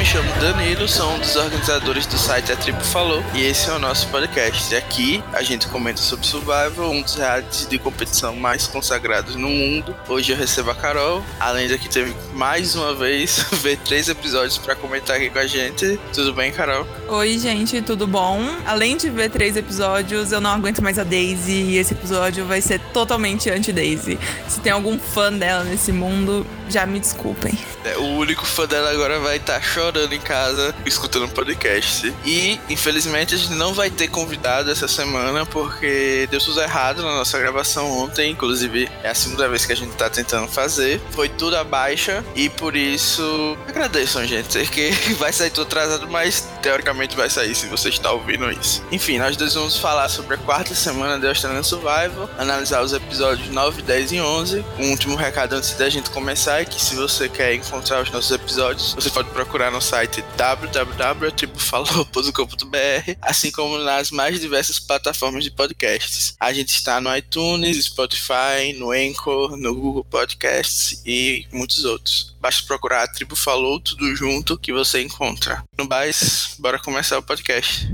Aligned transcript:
me 0.00 0.06
chamo 0.06 0.32
Danilo, 0.40 0.88
sou 0.88 1.12
um 1.12 1.18
dos 1.18 1.36
organizadores 1.36 2.06
do 2.06 2.16
site 2.16 2.50
A 2.50 2.56
Tribo 2.56 2.80
Falou 2.80 3.22
e 3.34 3.42
esse 3.42 3.68
é 3.68 3.74
o 3.74 3.78
nosso 3.78 4.08
podcast. 4.08 4.74
Aqui 4.74 5.22
a 5.30 5.42
gente 5.42 5.66
comenta 5.66 6.00
sobre 6.00 6.26
Survival, 6.26 6.90
um 6.90 7.02
dos 7.02 7.16
realities 7.16 7.68
de 7.68 7.78
competição 7.78 8.34
mais 8.34 8.66
consagrados 8.66 9.34
no 9.34 9.50
mundo. 9.50 9.94
Hoje 10.08 10.32
eu 10.32 10.38
recebo 10.38 10.70
a 10.70 10.74
Carol, 10.74 11.22
além 11.38 11.68
de 11.68 11.76
que 11.76 11.86
teve 11.86 12.16
mais 12.32 12.74
uma 12.74 12.94
vez 12.94 13.44
ver 13.60 13.76
três 13.76 14.08
episódios 14.08 14.56
para 14.56 14.74
comentar 14.74 15.16
aqui 15.16 15.28
com 15.28 15.38
a 15.38 15.46
gente. 15.46 16.00
Tudo 16.14 16.32
bem, 16.32 16.50
Carol? 16.50 16.86
Oi, 17.06 17.38
gente, 17.38 17.82
tudo 17.82 18.06
bom? 18.06 18.42
Além 18.64 18.96
de 18.96 19.10
ver 19.10 19.28
três 19.28 19.54
episódios, 19.54 20.32
eu 20.32 20.40
não 20.40 20.52
aguento 20.52 20.82
mais 20.82 20.98
a 20.98 21.04
Daisy 21.04 21.52
e 21.52 21.76
esse 21.76 21.92
episódio 21.92 22.46
vai 22.46 22.62
ser 22.62 22.80
totalmente 22.94 23.50
anti-Daisy. 23.50 24.18
Se 24.48 24.60
tem 24.60 24.72
algum 24.72 24.98
fã 24.98 25.30
dela 25.30 25.62
nesse 25.62 25.92
mundo, 25.92 26.46
já 26.70 26.86
me 26.86 26.98
desculpem. 26.98 27.58
É, 27.84 27.98
o 27.98 28.04
único 28.16 28.46
fã 28.46 28.66
dela 28.66 28.90
agora 28.90 29.18
vai 29.18 29.36
estar 29.36 29.54
tá 29.54 29.60
chorando 29.60 29.89
em 29.98 30.20
casa, 30.20 30.74
escutando 30.86 31.28
podcast. 31.28 32.12
E, 32.24 32.60
infelizmente, 32.68 33.34
a 33.34 33.38
gente 33.38 33.52
não 33.54 33.74
vai 33.74 33.90
ter 33.90 34.08
convidado 34.08 34.70
essa 34.70 34.86
semana, 34.86 35.44
porque 35.46 36.28
deu 36.30 36.40
tudo 36.40 36.60
errado 36.60 37.02
na 37.02 37.16
nossa 37.16 37.38
gravação 37.38 37.90
ontem. 37.90 38.30
Inclusive, 38.30 38.88
é 39.02 39.10
a 39.10 39.14
segunda 39.14 39.48
vez 39.48 39.66
que 39.66 39.72
a 39.72 39.76
gente 39.76 39.94
tá 39.94 40.08
tentando 40.08 40.48
fazer. 40.48 41.00
Foi 41.10 41.28
tudo 41.28 41.56
a 41.56 41.64
baixa, 41.64 42.24
e 42.34 42.48
por 42.48 42.76
isso, 42.76 43.56
agradeçam, 43.68 44.26
gente. 44.26 44.58
Porque 44.58 44.90
vai 45.18 45.32
sair 45.32 45.50
tudo 45.50 45.62
atrasado, 45.62 46.08
mas 46.08 46.48
teoricamente 46.62 47.16
vai 47.16 47.28
sair 47.28 47.54
se 47.54 47.66
você 47.66 47.88
está 47.88 48.12
ouvindo 48.12 48.50
isso. 48.50 48.82
Enfim, 48.92 49.18
nós 49.18 49.36
dois 49.36 49.54
vamos 49.54 49.76
falar 49.76 50.08
sobre 50.08 50.34
a 50.34 50.38
quarta 50.38 50.74
semana 50.74 51.18
de 51.18 51.26
Australian 51.26 51.62
Survival, 51.62 52.28
analisar 52.38 52.82
os 52.82 52.92
episódios 52.92 53.48
9, 53.48 53.82
10 53.82 54.12
e 54.12 54.20
11. 54.20 54.64
Um 54.78 54.90
último 54.90 55.16
recado 55.16 55.54
antes 55.54 55.74
da 55.74 55.88
gente 55.88 56.10
começar 56.10 56.60
é 56.60 56.64
que 56.64 56.80
se 56.80 56.94
você 56.94 57.28
quer 57.28 57.54
encontrar 57.54 58.02
os 58.02 58.10
nossos 58.10 58.30
episódios, 58.30 58.94
você 58.94 59.10
pode 59.10 59.30
procurar 59.30 59.70
no 59.70 59.79
site 59.80 60.22
www.tribufalou.com.br, 60.36 63.16
assim 63.22 63.50
como 63.50 63.78
nas 63.78 64.10
mais 64.10 64.38
diversas 64.40 64.78
plataformas 64.78 65.44
de 65.44 65.50
podcasts. 65.50 66.34
A 66.38 66.52
gente 66.52 66.68
está 66.70 67.00
no 67.00 67.16
iTunes, 67.16 67.82
Spotify, 67.84 68.74
no 68.76 68.90
Anchor, 68.90 69.56
no 69.56 69.74
Google 69.74 70.04
Podcasts 70.04 71.00
e 71.04 71.46
muitos 71.52 71.84
outros. 71.84 72.34
Basta 72.40 72.66
procurar 72.66 73.04
a 73.04 73.08
Tribo 73.08 73.36
Falou 73.36 73.78
tudo 73.80 74.14
junto 74.14 74.58
que 74.58 74.72
você 74.72 75.02
encontra. 75.02 75.62
No 75.78 75.86
mais, 75.86 76.54
bora 76.58 76.78
começar 76.78 77.18
o 77.18 77.22
podcast. 77.22 77.88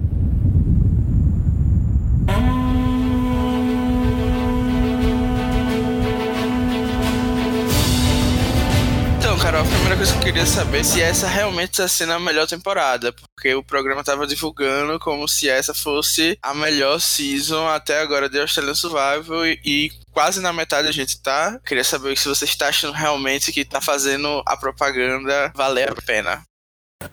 Carol, 9.47 9.63
a 9.63 9.65
primeira 9.65 9.97
coisa 9.97 10.13
que 10.13 10.19
eu 10.19 10.23
queria 10.25 10.45
saber 10.45 10.81
é 10.81 10.83
se 10.83 11.01
essa 11.01 11.29
realmente 11.29 11.71
está 11.71 11.87
sendo 11.87 12.13
a 12.15 12.19
melhor 12.19 12.49
temporada, 12.49 13.13
porque 13.13 13.55
o 13.55 13.63
programa 13.63 14.01
estava 14.01 14.27
divulgando 14.27 14.99
como 14.99 15.29
se 15.29 15.49
essa 15.49 15.73
fosse 15.73 16.37
a 16.43 16.53
melhor 16.53 16.99
season 17.01 17.65
até 17.69 18.01
agora 18.01 18.29
de 18.29 18.41
Australian 18.41 18.75
Survival 18.75 19.47
e, 19.47 19.61
e 19.65 19.93
quase 20.11 20.41
na 20.41 20.53
metade 20.53 20.89
a 20.89 20.93
gente 20.93 21.23
tá. 21.23 21.61
Queria 21.65 21.85
saber 21.85 22.19
se 22.19 22.27
você 22.27 22.45
está 22.45 22.71
achando 22.71 22.93
realmente 22.93 23.53
que 23.53 23.65
tá 23.65 23.81
fazendo 23.81 24.43
a 24.45 24.57
propaganda 24.57 25.53
valer 25.55 25.93
a 25.93 26.03
pena. 26.03 26.43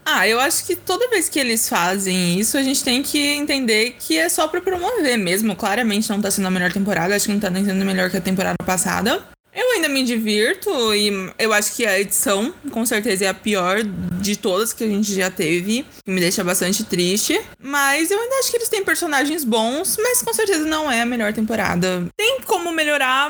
Ah, 0.03 0.27
eu 0.27 0.39
acho 0.39 0.65
que 0.65 0.75
toda 0.75 1.11
vez 1.11 1.29
que 1.29 1.39
eles 1.39 1.69
fazem 1.69 2.39
isso, 2.39 2.57
a 2.57 2.63
gente 2.63 2.83
tem 2.83 3.03
que 3.03 3.19
entender 3.19 3.91
que 3.99 4.17
é 4.17 4.27
só 4.27 4.47
para 4.47 4.59
promover 4.59 5.19
mesmo. 5.19 5.55
Claramente 5.55 6.09
não 6.09 6.19
tá 6.19 6.31
sendo 6.31 6.47
a 6.47 6.51
melhor 6.51 6.73
temporada, 6.73 7.15
acho 7.15 7.27
que 7.27 7.31
não 7.31 7.39
tá 7.39 7.51
nem 7.51 7.63
sendo 7.63 7.85
melhor 7.85 8.09
que 8.09 8.17
a 8.17 8.21
temporada 8.21 8.57
passada. 8.65 9.23
Eu 9.55 9.71
ainda 9.71 9.87
me 9.87 10.03
divirto 10.03 10.93
e 10.95 11.11
eu 11.37 11.53
acho 11.53 11.75
que 11.75 11.85
a 11.85 11.99
edição, 11.99 12.53
com 12.71 12.85
certeza, 12.85 13.25
é 13.25 13.27
a 13.27 13.33
pior 13.33 13.83
de 13.83 14.35
todas 14.35 14.73
que 14.73 14.83
a 14.83 14.87
gente 14.87 15.13
já 15.13 15.29
teve. 15.29 15.85
Me 16.07 16.19
deixa 16.19 16.43
bastante 16.43 16.83
triste. 16.83 17.39
Mas 17.59 18.09
eu 18.09 18.19
ainda 18.19 18.39
acho 18.39 18.49
que 18.49 18.57
eles 18.57 18.69
têm 18.69 18.83
personagens 18.83 19.43
bons, 19.43 19.97
mas 20.01 20.21
com 20.23 20.33
certeza 20.33 20.65
não 20.65 20.91
é 20.91 21.01
a 21.01 21.05
melhor 21.05 21.33
temporada. 21.33 22.07
Tem 22.17 22.41
como 22.41 22.71
melhorar, 22.71 23.29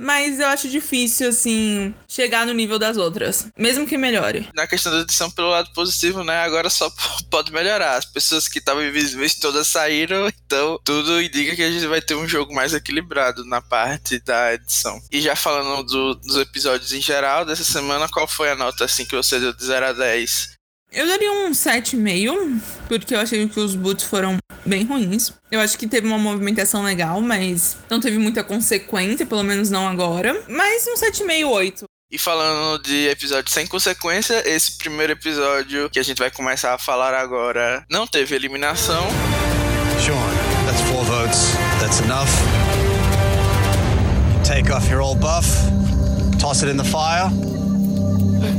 mas 0.00 0.40
eu 0.40 0.48
acho 0.48 0.68
difícil, 0.68 1.28
assim, 1.28 1.94
chegar 2.08 2.44
no 2.44 2.52
nível 2.52 2.78
das 2.78 2.96
outras. 2.96 3.46
Mesmo 3.56 3.86
que 3.86 3.96
melhore. 3.96 4.48
Na 4.54 4.66
questão 4.66 4.92
da 4.92 5.00
edição, 5.00 5.30
pelo 5.30 5.50
lado 5.50 5.72
positivo, 5.72 6.24
né? 6.24 6.38
Agora 6.38 6.68
só 6.70 6.90
pode 7.30 7.52
melhorar. 7.52 7.96
As 7.96 8.04
pessoas 8.04 8.48
que 8.48 8.58
estavam 8.58 8.84
invisíveis 8.84 9.36
todas 9.36 9.68
saíram, 9.68 10.28
então 10.28 10.80
tudo 10.84 11.22
indica 11.22 11.54
que 11.54 11.62
a 11.62 11.70
gente 11.70 11.86
vai 11.86 12.02
ter 12.02 12.16
um 12.16 12.26
jogo 12.26 12.52
mais 12.52 12.74
equilibrado 12.74 13.44
na 13.44 13.60
parte 13.60 14.18
da 14.18 14.54
edição. 14.54 15.00
E 15.10 15.20
já 15.20 15.36
falando 15.36 15.51
falando 15.52 15.82
do, 15.84 16.14
dos 16.14 16.36
episódios 16.36 16.92
em 16.92 17.00
geral 17.00 17.44
dessa 17.44 17.64
semana, 17.64 18.08
qual 18.08 18.26
foi 18.26 18.50
a 18.50 18.54
nota 18.54 18.84
assim 18.86 19.04
que 19.04 19.14
você 19.14 19.38
deu 19.38 19.52
de 19.52 19.64
0 19.64 19.86
a 19.86 19.92
10? 19.92 20.52
Eu 20.90 21.06
daria 21.06 21.32
um 21.32 21.50
7,5, 21.52 22.60
porque 22.88 23.14
eu 23.14 23.20
achei 23.20 23.46
que 23.48 23.60
os 23.60 23.74
boots 23.74 24.04
foram 24.04 24.38
bem 24.64 24.84
ruins. 24.84 25.32
Eu 25.50 25.60
acho 25.60 25.78
que 25.78 25.86
teve 25.86 26.06
uma 26.06 26.18
movimentação 26.18 26.82
legal, 26.82 27.20
mas 27.20 27.76
não 27.88 28.00
teve 28.00 28.18
muita 28.18 28.44
consequência, 28.44 29.24
pelo 29.26 29.42
menos 29.42 29.70
não 29.70 29.88
agora. 29.88 30.42
Mas 30.48 30.86
um 30.86 30.94
7,5, 30.94 31.48
8. 31.48 31.84
E 32.10 32.18
falando 32.18 32.82
de 32.82 33.08
episódio 33.08 33.50
sem 33.50 33.66
consequência, 33.66 34.42
esse 34.46 34.76
primeiro 34.76 35.12
episódio 35.12 35.88
que 35.88 35.98
a 35.98 36.02
gente 36.02 36.18
vai 36.18 36.30
começar 36.30 36.74
a 36.74 36.78
falar 36.78 37.14
agora 37.14 37.84
não 37.90 38.06
teve 38.06 38.34
eliminação. 38.34 39.06
Sean, 40.04 40.14
that's 40.66 40.80
four 40.90 41.04
votes. 41.04 41.54
That's 41.80 42.00
enough. 42.00 42.71
Take 44.52 44.70
off 44.70 44.86
your 44.90 45.00
old 45.00 45.18
buff, 45.18 45.46
toss 46.38 46.62
it 46.62 46.70
in 46.70 46.76
the 46.76 46.84
fire. 46.84 47.30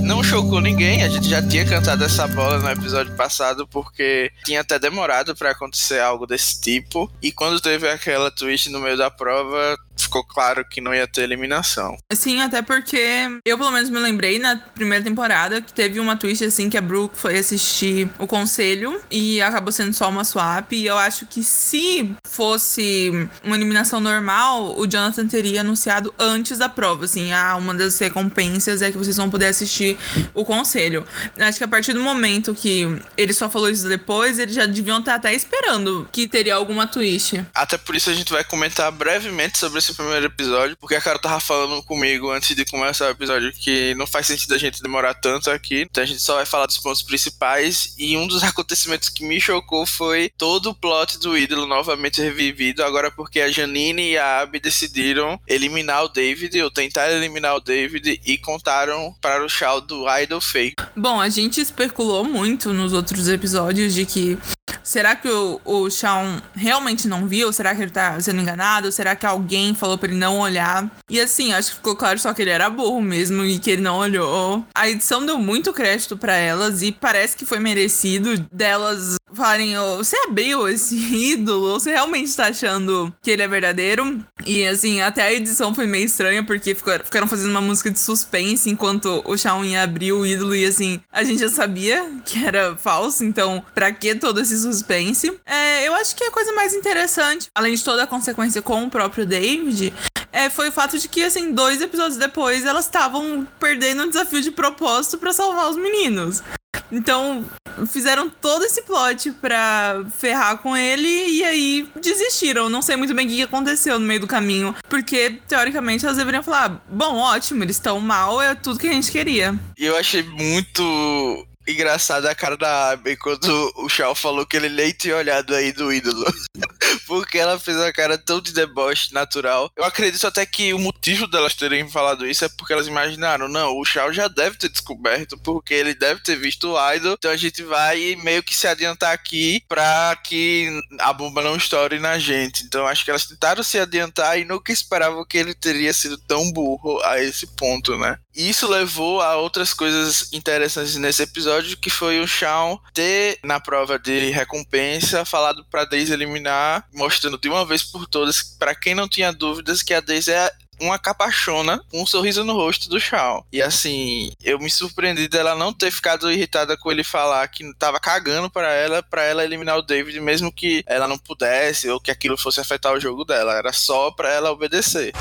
Não 0.02 0.24
chocou 0.24 0.60
ninguém, 0.60 1.04
a 1.04 1.08
gente 1.08 1.30
já 1.30 1.40
tinha 1.40 1.64
cantado 1.66 2.04
essa 2.04 2.28
bola 2.28 2.58
no 2.58 2.68
episódio 2.68 3.16
passado 3.16 3.68
porque 3.68 4.32
tinha 4.44 4.62
até 4.62 4.80
demorado 4.80 5.36
para 5.36 5.52
acontecer 5.52 6.00
algo 6.00 6.26
desse 6.26 6.60
tipo. 6.60 7.12
E 7.22 7.32
quando 7.32 7.62
teve 7.62 7.88
aquela 7.88 8.32
twist 8.32 8.72
no 8.72 8.80
meio 8.80 8.98
da 8.98 9.12
prova, 9.12 9.78
ficou 9.96 10.24
claro 10.24 10.66
que 10.66 10.82
não 10.82 10.94
ia 10.94 11.08
ter 11.08 11.24
eliminação. 11.24 11.98
Sim, 12.14 12.42
até 12.42 12.62
porque 12.62 13.40
eu 13.46 13.58
pelo 13.58 13.72
menos 13.72 13.90
me 13.90 14.00
lembrei 14.00 14.40
na 14.40 14.56
primeira 14.58 15.04
temporada 15.04 15.62
que 15.62 15.74
teve 15.74 16.00
uma 16.00 16.16
twist 16.16 16.44
assim 16.44 16.70
que 16.70 16.78
a 16.78 16.82
Brooke 16.82 17.18
foi 17.18 17.38
assistir 17.38 18.10
o 18.18 18.28
conselho 18.28 19.02
e 19.10 19.42
acabou 19.42 19.72
sendo 19.72 19.94
só 19.94 20.10
uma 20.10 20.24
swap. 20.24 20.72
E 20.72 20.86
eu 20.86 20.98
acho 20.98 21.26
que 21.26 21.44
se 21.44 22.14
fosse 22.26 23.12
uma 23.44 23.56
eliminação 23.56 24.00
normal, 24.00 24.78
o 24.78 24.88
Jonathan 24.88 25.28
teria 25.28 25.62
anunciado 25.62 26.14
antes 26.18 26.58
da 26.58 26.70
prova, 26.70 27.06
assim, 27.06 27.32
ah, 27.32 27.56
uma 27.56 27.74
das 27.74 27.98
recompensas 28.00 28.82
é 28.82 28.92
que 28.92 28.98
vocês 28.98 29.18
vão 29.18 29.30
poder 29.30 29.48
assistir 29.48 29.98
o 30.34 30.44
conselho. 30.44 31.06
Eu 31.38 31.46
acho 31.46 31.58
que 31.58 31.64
a 31.64 31.68
partir 31.68 31.94
do 31.94 32.02
momento 32.02 32.54
que 32.54 32.88
ele 33.18 33.34
só 33.34 33.50
falou 33.50 33.70
isso 33.70 33.88
depois, 33.88 34.40
eles 34.40 34.56
já 34.56 34.66
deviam 34.66 35.00
estar 35.00 35.16
até 35.16 35.34
esperando 35.34 36.08
que 36.12 36.28
teria 36.28 36.56
alguma 36.56 36.88
twist. 36.88 37.44
Até 37.54 37.78
por 37.78 37.96
isso 37.96 38.10
a 38.10 38.14
gente 38.14 38.32
vai 38.32 38.44
comentar 38.44 38.92
brevemente 38.92 39.58
sobre 39.58 39.80
esse 39.84 39.94
primeiro 39.94 40.26
episódio, 40.26 40.78
porque 40.78 40.96
a 40.96 41.02
cara 41.02 41.20
tava 41.20 41.40
falando 41.40 41.84
comigo 41.84 42.32
antes 42.32 42.56
de 42.56 42.66
começar 42.66 43.08
o 43.08 43.12
episódio 43.12 43.52
que 43.52 43.94
não 43.96 44.08
faz 44.08 44.28
sentido 44.28 44.54
a 44.54 44.58
gente 44.58 44.82
demorar 44.82 45.14
tanto 45.14 45.52
aqui. 45.52 45.82
Então 45.82 46.04
a 46.04 46.08
gente 46.08 46.22
só 46.22 46.36
vai 46.36 46.46
falar 46.46 46.66
dos 46.66 46.78
pontos 46.78 47.04
principais. 47.04 47.94
E 47.98 48.16
um 48.16 48.28
dos 48.28 48.44
acontecimentos 48.44 49.10
que 49.10 49.26
me 49.26 49.40
chocou 49.40 49.86
foi 49.86 50.32
todo 50.38 50.70
o 50.70 50.74
plot 50.74 51.20
do 51.20 51.38
ídolo 51.38 51.68
novamente 51.68 52.22
revivido. 52.22 52.84
Agora 52.84 53.12
porque 53.12 53.42
a 53.42 53.52
Janine 53.52 54.12
e 54.12 54.18
a 54.18 54.42
Abby 54.42 54.60
decidiram 54.60 55.40
eliminar 55.48 56.06
o 56.06 56.10
David, 56.10 56.62
ou 56.62 56.72
tentar 56.72 57.12
eliminar 57.12 57.56
o 57.56 57.60
David, 57.60 58.22
e 58.26 58.38
contaram 58.38 59.14
para 59.22 59.44
o 59.44 59.50
Shao 59.50 59.82
do 59.82 60.06
Idol 60.20 60.42
Fake. 60.42 60.84
Bom, 60.96 61.20
a 61.20 61.30
gente 61.30 61.60
especulou 61.60 62.24
muito 62.24 62.74
nos 62.74 62.94
outros 62.94 63.28
episódios 63.28 63.94
de 63.94 64.06
que 64.06 64.38
Será 64.84 65.16
que 65.16 65.30
o, 65.30 65.62
o 65.64 65.90
Shawn 65.90 66.42
realmente 66.54 67.08
não 67.08 67.26
viu? 67.26 67.54
Será 67.54 67.74
que 67.74 67.82
ele 67.82 67.92
tá 67.92 68.20
sendo 68.20 68.42
enganado? 68.42 68.92
Será 68.92 69.16
que 69.16 69.26
alguém 69.26 69.73
falou 69.76 69.98
pra 69.98 70.10
ele 70.10 70.18
não 70.18 70.40
olhar? 70.40 70.90
E 71.10 71.20
assim, 71.20 71.54
acho 71.54 71.72
que 71.72 71.76
ficou 71.78 71.96
claro 71.96 72.20
só 72.20 72.34
que 72.34 72.42
ele 72.42 72.52
era 72.52 72.70
burro 72.70 73.02
mesmo 73.02 73.44
e 73.44 73.60
que 73.60 73.72
ele 73.72 73.82
não 73.82 73.98
olhou. 73.98 74.66
A 74.74 74.90
edição 74.90 75.26
deu 75.26 75.38
muito 75.38 75.74
crédito 75.74 76.18
para 76.18 76.36
elas 76.36 76.82
e 76.82 76.92
parece 76.92 77.36
que 77.36 77.46
foi 77.46 77.60
merecido 77.60 78.38
delas 78.52 79.18
falarem: 79.34 79.78
oh, 79.78 79.98
você 79.98 80.16
abriu 80.18 80.68
esse 80.68 80.96
ídolo? 81.34 81.74
Você 81.74 81.92
realmente 81.92 82.36
tá 82.36 82.48
achando 82.48 83.14
que 83.22 83.32
ele 83.32 83.42
é 83.42 83.48
verdadeiro? 83.48 84.24
E 84.46 84.66
assim, 84.66 85.02
até 85.02 85.24
a 85.24 85.34
edição 85.34 85.74
foi 85.74 85.86
meio 85.86 86.06
estranha 86.06 86.44
porque 86.44 86.76
ficaram 86.76 87.28
fazendo 87.28 87.52
uma 87.52 87.62
música 87.62 87.90
de 87.90 88.00
suspense 88.00 88.70
enquanto 88.70 89.22
o 89.26 89.38
Shawn 89.38 89.66
ia 89.66 89.84
abrir 89.84 90.12
o 90.12 90.26
ídolo 90.26 90.56
e 90.56 90.66
assim, 90.66 91.00
a 91.12 91.24
gente 91.24 91.40
já 91.40 91.50
sabia 91.50 92.06
que 92.26 92.44
era 92.44 92.76
falso, 92.76 93.24
então 93.24 93.64
pra 93.74 93.92
que 93.92 94.16
todo 94.16 94.40
esse 94.40 94.58
suspense? 94.60 95.34
É, 95.46 95.88
eu 95.88 95.94
acho 95.96 96.16
que 96.16 96.24
a 96.24 96.32
coisa 96.32 96.54
mais 96.54 96.74
interessante, 96.74 97.48
além 97.56 97.74
de 97.74 97.84
toda 97.84 98.04
a 98.04 98.08
consequência 98.08 98.62
com 98.62 98.84
o 98.84 98.90
próprio 98.90 99.26
David, 99.64 99.94
é, 100.32 100.50
foi 100.50 100.70
o 100.70 100.72
fato 100.72 100.98
de 100.98 101.08
que, 101.08 101.24
assim, 101.24 101.54
dois 101.54 101.82
episódios 101.82 102.18
depois 102.18 102.66
elas 102.66 102.86
estavam 102.86 103.48
perdendo 103.60 104.04
um 104.04 104.10
desafio 104.10 104.42
de 104.42 104.52
propósito 104.52 105.18
para 105.18 105.32
salvar 105.32 105.70
os 105.70 105.78
meninos. 105.78 106.44
Então, 106.92 107.46
fizeram 107.88 108.30
todo 108.30 108.66
esse 108.66 108.84
plot 108.84 109.32
pra 109.34 110.06
ferrar 110.18 110.58
com 110.58 110.76
ele 110.78 111.08
e 111.08 111.44
aí 111.44 111.88
desistiram. 112.00 112.70
Não 112.70 112.82
sei 112.82 112.96
muito 112.96 113.16
bem 113.16 113.26
o 113.26 113.30
que 113.30 113.42
aconteceu 113.42 114.00
no 114.00 114.06
meio 114.06 114.20
do 114.20 114.28
caminho. 114.28 114.76
Porque, 114.90 115.40
teoricamente, 115.48 116.06
elas 116.06 116.18
deveriam 116.18 116.44
falar: 116.44 116.84
bom, 116.90 117.18
ótimo, 117.18 117.64
eles 117.64 117.78
estão 117.78 118.00
mal, 118.00 118.42
é 118.42 118.54
tudo 118.54 118.80
que 118.80 118.88
a 118.88 118.94
gente 118.94 119.12
queria. 119.12 119.58
E 119.78 119.86
eu 119.86 119.98
achei 119.98 120.24
muito 120.24 121.48
engraçado 121.68 122.26
a 122.28 122.36
cara 122.36 122.58
da 122.58 122.92
Abby 122.92 123.16
quando 123.18 123.74
o 123.78 123.90
Shao 123.90 124.16
falou 124.16 124.46
que 124.46 124.58
ele 124.58 124.70
nem 124.70 124.92
tinha 124.92 125.16
olhado 125.16 125.54
aí 125.56 125.72
do 125.72 125.92
ídolo. 125.92 126.26
Porque 127.08 127.38
ela 127.38 127.60
fez 127.60 127.78
uma 127.78 127.92
cara 127.92 128.18
tão 128.18 128.40
de 128.40 128.54
deboche 128.54 129.14
natural. 129.14 129.70
Eu 129.76 129.84
acredito 129.84 130.26
até 130.26 130.46
que 130.46 130.74
o 130.74 130.80
motivo 130.80 131.28
delas 131.28 131.54
terem 131.54 131.90
falado 131.90 132.26
isso 132.26 132.46
é 132.46 132.50
porque 132.50 132.72
elas 132.72 132.88
imaginaram, 132.88 133.48
não, 133.48 133.78
o 133.78 133.86
Shao 133.86 134.14
já 134.14 134.28
deve 134.28 134.58
ter 134.58 134.70
descoberto, 134.70 135.38
porque 135.38 135.74
ele 135.74 135.94
deve 135.94 136.22
ter 136.22 136.36
visto 136.38 136.72
o 136.72 136.94
Idol, 136.94 137.14
então 137.14 137.32
a 137.32 137.38
gente 137.38 137.62
vai 137.64 138.16
meio 138.24 138.42
que 138.42 138.56
se 138.56 138.68
adiantar 138.68 139.14
aqui 139.14 139.64
pra 139.68 140.16
que 140.24 140.70
a 141.00 141.12
bomba 141.12 141.42
não 141.42 141.56
estoure 141.56 142.00
na 142.00 142.18
gente. 142.18 142.64
Então 142.64 142.88
acho 142.88 143.04
que 143.04 143.10
elas 143.10 143.26
tentaram 143.26 143.64
se 143.64 143.78
adiantar 143.80 144.40
e 144.40 144.46
nunca 144.46 144.72
esperavam 144.72 145.26
que 145.26 145.38
ele 145.38 145.54
teria 145.54 145.94
sido 145.94 146.18
tão 146.18 146.52
burro 146.52 147.02
a 147.04 147.20
esse 147.22 147.48
ponto, 147.56 147.98
né? 147.98 148.18
E 148.36 148.50
isso 148.50 148.68
levou 148.68 149.22
a 149.22 149.36
outras 149.36 149.74
coisas 149.74 150.32
interessantes 150.34 150.96
nesse 150.96 151.22
episódio, 151.22 151.53
que 151.80 151.90
foi 151.90 152.20
o 152.20 152.28
Shawn 152.28 152.78
ter, 152.94 153.40
na 153.44 153.60
prova 153.60 154.00
de 154.00 154.30
recompensa, 154.30 155.26
falado 155.26 155.66
pra 155.70 155.86
Daisy 155.86 156.14
eliminar, 156.14 156.86
mostrando 156.94 157.38
de 157.38 157.50
uma 157.50 157.66
vez 157.66 157.84
por 157.84 158.08
todas, 158.08 158.42
para 158.42 158.76
quem 158.76 158.96
não 158.96 159.08
tinha 159.08 159.32
dúvidas, 159.32 159.82
que 159.82 159.94
a 159.94 160.02
Daisy 160.02 160.32
é 160.32 160.52
uma 160.80 161.00
capachona 161.00 161.82
com 161.90 162.02
um 162.02 162.06
sorriso 162.06 162.44
no 162.44 162.54
rosto 162.54 162.90
do 162.90 163.00
Shawn. 163.00 163.44
E 163.52 163.62
assim, 163.62 164.32
eu 164.44 164.60
me 164.60 164.70
surpreendi 164.70 165.28
dela 165.28 165.56
não 165.56 165.74
ter 165.74 165.92
ficado 165.92 166.32
irritada 166.32 166.76
com 166.78 166.92
ele 166.92 167.04
falar 167.04 167.48
que 167.48 167.74
tava 167.76 168.00
cagando 168.00 168.50
para 168.50 168.72
ela, 168.74 169.02
para 169.04 169.24
ela 169.24 169.44
eliminar 169.44 169.78
o 169.78 169.82
David, 169.82 170.20
mesmo 170.20 170.52
que 170.52 170.84
ela 170.86 171.08
não 171.08 171.18
pudesse 171.18 171.90
ou 171.90 172.00
que 172.00 172.12
aquilo 172.12 172.38
fosse 172.38 172.60
afetar 172.60 172.94
o 172.94 173.00
jogo 173.00 173.24
dela. 173.24 173.54
Era 173.54 173.72
só 173.72 174.12
para 174.12 174.32
ela 174.32 174.52
obedecer. 174.52 175.14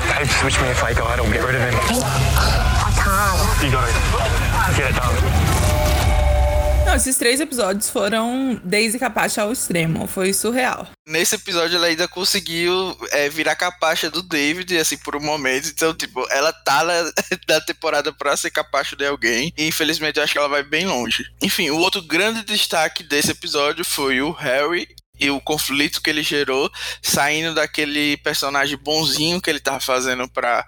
Não, 6.93 6.97
esses 6.97 7.17
três 7.17 7.39
episódios 7.39 7.89
foram 7.89 8.61
Daisy 8.63 8.99
Capacha 8.99 9.41
ao 9.41 9.51
extremo. 9.51 10.05
Foi 10.05 10.31
surreal. 10.31 10.87
Nesse 11.07 11.33
episódio 11.33 11.75
ela 11.75 11.87
ainda 11.87 12.07
conseguiu 12.07 12.95
é, 13.09 13.27
virar 13.29 13.55
capacha 13.55 14.11
do 14.11 14.21
David, 14.21 14.77
assim, 14.77 14.95
por 14.97 15.15
um 15.15 15.19
momento. 15.19 15.69
Então, 15.69 15.91
tipo, 15.91 16.23
ela 16.29 16.53
tá 16.53 16.83
na, 16.83 17.11
na 17.49 17.61
temporada 17.61 18.13
pra 18.13 18.37
ser 18.37 18.51
capacha 18.51 18.95
de 18.95 19.07
alguém. 19.07 19.51
E 19.57 19.65
infelizmente 19.65 20.17
eu 20.17 20.23
acho 20.23 20.33
que 20.33 20.37
ela 20.37 20.47
vai 20.47 20.61
bem 20.61 20.85
longe. 20.85 21.25
Enfim, 21.41 21.71
o 21.71 21.79
outro 21.79 21.99
grande 21.99 22.43
destaque 22.43 23.01
desse 23.01 23.31
episódio 23.31 23.83
foi 23.83 24.21
o 24.21 24.29
Harry 24.29 24.87
e 25.19 25.31
o 25.31 25.41
conflito 25.41 25.99
que 25.99 26.11
ele 26.11 26.21
gerou, 26.21 26.71
saindo 27.01 27.55
daquele 27.55 28.17
personagem 28.17 28.77
bonzinho 28.77 29.41
que 29.41 29.49
ele 29.49 29.59
tava 29.59 29.79
fazendo 29.79 30.27
pra 30.29 30.63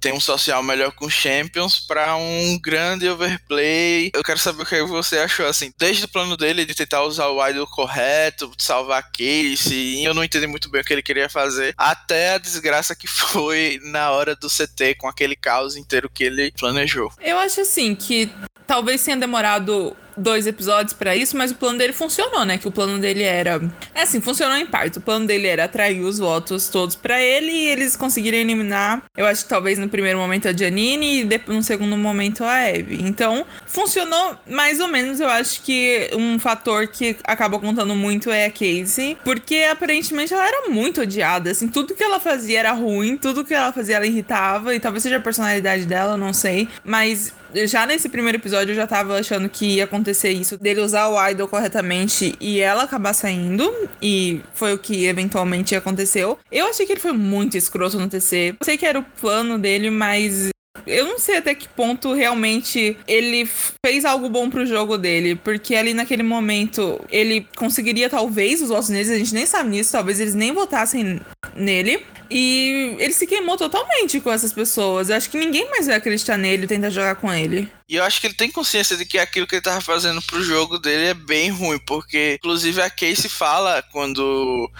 tem 0.00 0.12
um 0.12 0.20
social 0.20 0.62
melhor 0.62 0.92
com 0.92 1.10
Champions 1.10 1.78
para 1.78 2.16
um 2.16 2.58
grande 2.58 3.08
overplay. 3.08 4.10
Eu 4.14 4.22
quero 4.22 4.38
saber 4.38 4.62
o 4.62 4.66
que 4.66 4.82
você 4.82 5.18
achou, 5.18 5.46
assim, 5.46 5.72
desde 5.78 6.04
o 6.04 6.08
plano 6.08 6.36
dele 6.36 6.64
de 6.64 6.74
tentar 6.74 7.02
usar 7.02 7.28
o 7.28 7.46
idol 7.48 7.66
correto, 7.66 8.50
salvar 8.58 9.02
Casey, 9.10 10.04
eu 10.04 10.14
não 10.14 10.24
entendi 10.24 10.46
muito 10.46 10.70
bem 10.70 10.80
o 10.80 10.84
que 10.84 10.92
ele 10.92 11.02
queria 11.02 11.28
fazer, 11.28 11.74
até 11.76 12.34
a 12.34 12.38
desgraça 12.38 12.94
que 12.94 13.06
foi 13.08 13.80
na 13.84 14.10
hora 14.10 14.34
do 14.34 14.48
CT 14.48 14.94
com 14.96 15.06
aquele 15.06 15.36
caos 15.36 15.76
inteiro 15.76 16.08
que 16.08 16.24
ele 16.24 16.52
planejou. 16.52 17.12
Eu 17.20 17.38
acho 17.38 17.60
assim 17.60 17.94
que 17.94 18.30
talvez 18.70 19.04
tenha 19.04 19.16
demorado 19.16 19.96
dois 20.16 20.46
episódios 20.46 20.92
para 20.92 21.16
isso, 21.16 21.36
mas 21.36 21.50
o 21.50 21.56
plano 21.56 21.76
dele 21.76 21.92
funcionou, 21.92 22.44
né? 22.44 22.56
Que 22.56 22.68
o 22.68 22.70
plano 22.70 23.00
dele 23.00 23.24
era. 23.24 23.60
É 23.92 24.02
assim, 24.02 24.20
funcionou 24.20 24.56
em 24.56 24.66
parte. 24.66 24.98
O 24.98 25.00
plano 25.00 25.26
dele 25.26 25.48
era 25.48 25.64
atrair 25.64 26.00
os 26.02 26.20
votos 26.20 26.68
todos 26.68 26.94
para 26.94 27.20
ele 27.20 27.50
e 27.50 27.66
eles 27.66 27.96
conseguiram 27.96 28.38
eliminar, 28.38 29.02
eu 29.16 29.26
acho 29.26 29.42
que 29.42 29.48
talvez 29.48 29.76
no 29.76 29.88
primeiro 29.88 30.20
momento 30.20 30.46
a 30.46 30.52
Janine 30.52 31.22
e 31.22 31.24
depois, 31.24 31.56
no 31.56 31.62
segundo 31.64 31.96
momento 31.96 32.44
a 32.44 32.58
Abby. 32.68 33.00
Então, 33.02 33.44
funcionou 33.66 34.36
mais 34.48 34.78
ou 34.78 34.86
menos. 34.86 35.18
Eu 35.18 35.28
acho 35.28 35.62
que 35.62 36.08
um 36.14 36.38
fator 36.38 36.86
que 36.86 37.16
acabou 37.24 37.58
contando 37.58 37.96
muito 37.96 38.30
é 38.30 38.46
a 38.46 38.50
Casey, 38.52 39.18
porque 39.24 39.66
aparentemente 39.68 40.32
ela 40.32 40.46
era 40.46 40.68
muito 40.68 41.00
odiada. 41.00 41.50
Assim, 41.50 41.66
tudo 41.66 41.92
que 41.92 42.04
ela 42.04 42.20
fazia 42.20 42.60
era 42.60 42.70
ruim, 42.70 43.16
tudo 43.16 43.44
que 43.44 43.52
ela 43.52 43.72
fazia 43.72 43.96
ela 43.96 44.06
irritava, 44.06 44.76
e 44.76 44.78
talvez 44.78 45.02
seja 45.02 45.16
a 45.16 45.20
personalidade 45.20 45.86
dela, 45.86 46.16
não 46.16 46.32
sei. 46.32 46.68
Mas 46.84 47.32
já 47.66 47.86
nesse 47.86 48.08
primeiro 48.08 48.38
episódio 48.38 48.72
eu 48.72 48.76
já 48.76 48.86
tava 48.86 49.18
achando 49.18 49.48
que 49.48 49.76
ia 49.76 49.84
acontecer 49.84 50.30
isso, 50.30 50.56
dele 50.58 50.80
usar 50.80 51.08
o 51.08 51.28
idol 51.28 51.48
corretamente 51.48 52.34
e 52.40 52.60
ela 52.60 52.84
acabar 52.84 53.12
saindo, 53.12 53.72
e 54.00 54.40
foi 54.54 54.72
o 54.72 54.78
que 54.78 55.06
eventualmente 55.06 55.74
aconteceu. 55.74 56.38
Eu 56.50 56.66
achei 56.66 56.86
que 56.86 56.92
ele 56.92 57.00
foi 57.00 57.12
muito 57.12 57.56
escroto 57.56 57.98
no 57.98 58.08
TC. 58.08 58.56
Eu 58.60 58.64
sei 58.64 58.76
que 58.76 58.86
era 58.86 58.98
o 58.98 59.04
plano 59.20 59.58
dele, 59.58 59.90
mas 59.90 60.50
eu 60.86 61.06
não 61.06 61.18
sei 61.18 61.38
até 61.38 61.54
que 61.54 61.68
ponto 61.68 62.12
realmente 62.12 62.96
ele 63.06 63.48
fez 63.84 64.04
algo 64.04 64.28
bom 64.28 64.48
pro 64.48 64.66
jogo 64.66 64.96
dele, 64.98 65.34
porque 65.34 65.74
ali 65.74 65.94
naquele 65.94 66.22
momento 66.22 67.00
ele 67.10 67.46
conseguiria 67.56 68.08
talvez 68.08 68.62
os 68.62 68.68
votos 68.68 68.88
neles, 68.88 69.10
a 69.10 69.18
gente 69.18 69.34
nem 69.34 69.46
sabe 69.46 69.70
nisso, 69.70 69.92
talvez 69.92 70.20
eles 70.20 70.34
nem 70.34 70.52
votassem 70.52 71.20
nele. 71.54 72.04
E 72.30 72.94
ele 73.00 73.12
se 73.12 73.26
queimou 73.26 73.56
totalmente 73.56 74.20
com 74.20 74.30
essas 74.30 74.52
pessoas. 74.52 75.10
Eu 75.10 75.16
acho 75.16 75.28
que 75.28 75.36
ninguém 75.36 75.68
mais 75.68 75.86
vai 75.86 75.96
acreditar 75.96 76.36
nele 76.36 76.62
e 76.62 76.68
tentar 76.68 76.90
jogar 76.90 77.16
com 77.16 77.32
ele. 77.32 77.68
E 77.88 77.96
eu 77.96 78.04
acho 78.04 78.20
que 78.20 78.28
ele 78.28 78.34
tem 78.34 78.48
consciência 78.48 78.96
de 78.96 79.04
que 79.04 79.18
aquilo 79.18 79.48
que 79.48 79.56
ele 79.56 79.62
tava 79.62 79.80
fazendo 79.80 80.22
pro 80.22 80.40
jogo 80.40 80.78
dele 80.78 81.06
é 81.06 81.14
bem 81.14 81.50
ruim, 81.50 81.80
porque 81.80 82.36
inclusive 82.38 82.80
a 82.80 82.88
Casey 82.88 83.28
fala 83.28 83.82
quando 83.90 84.70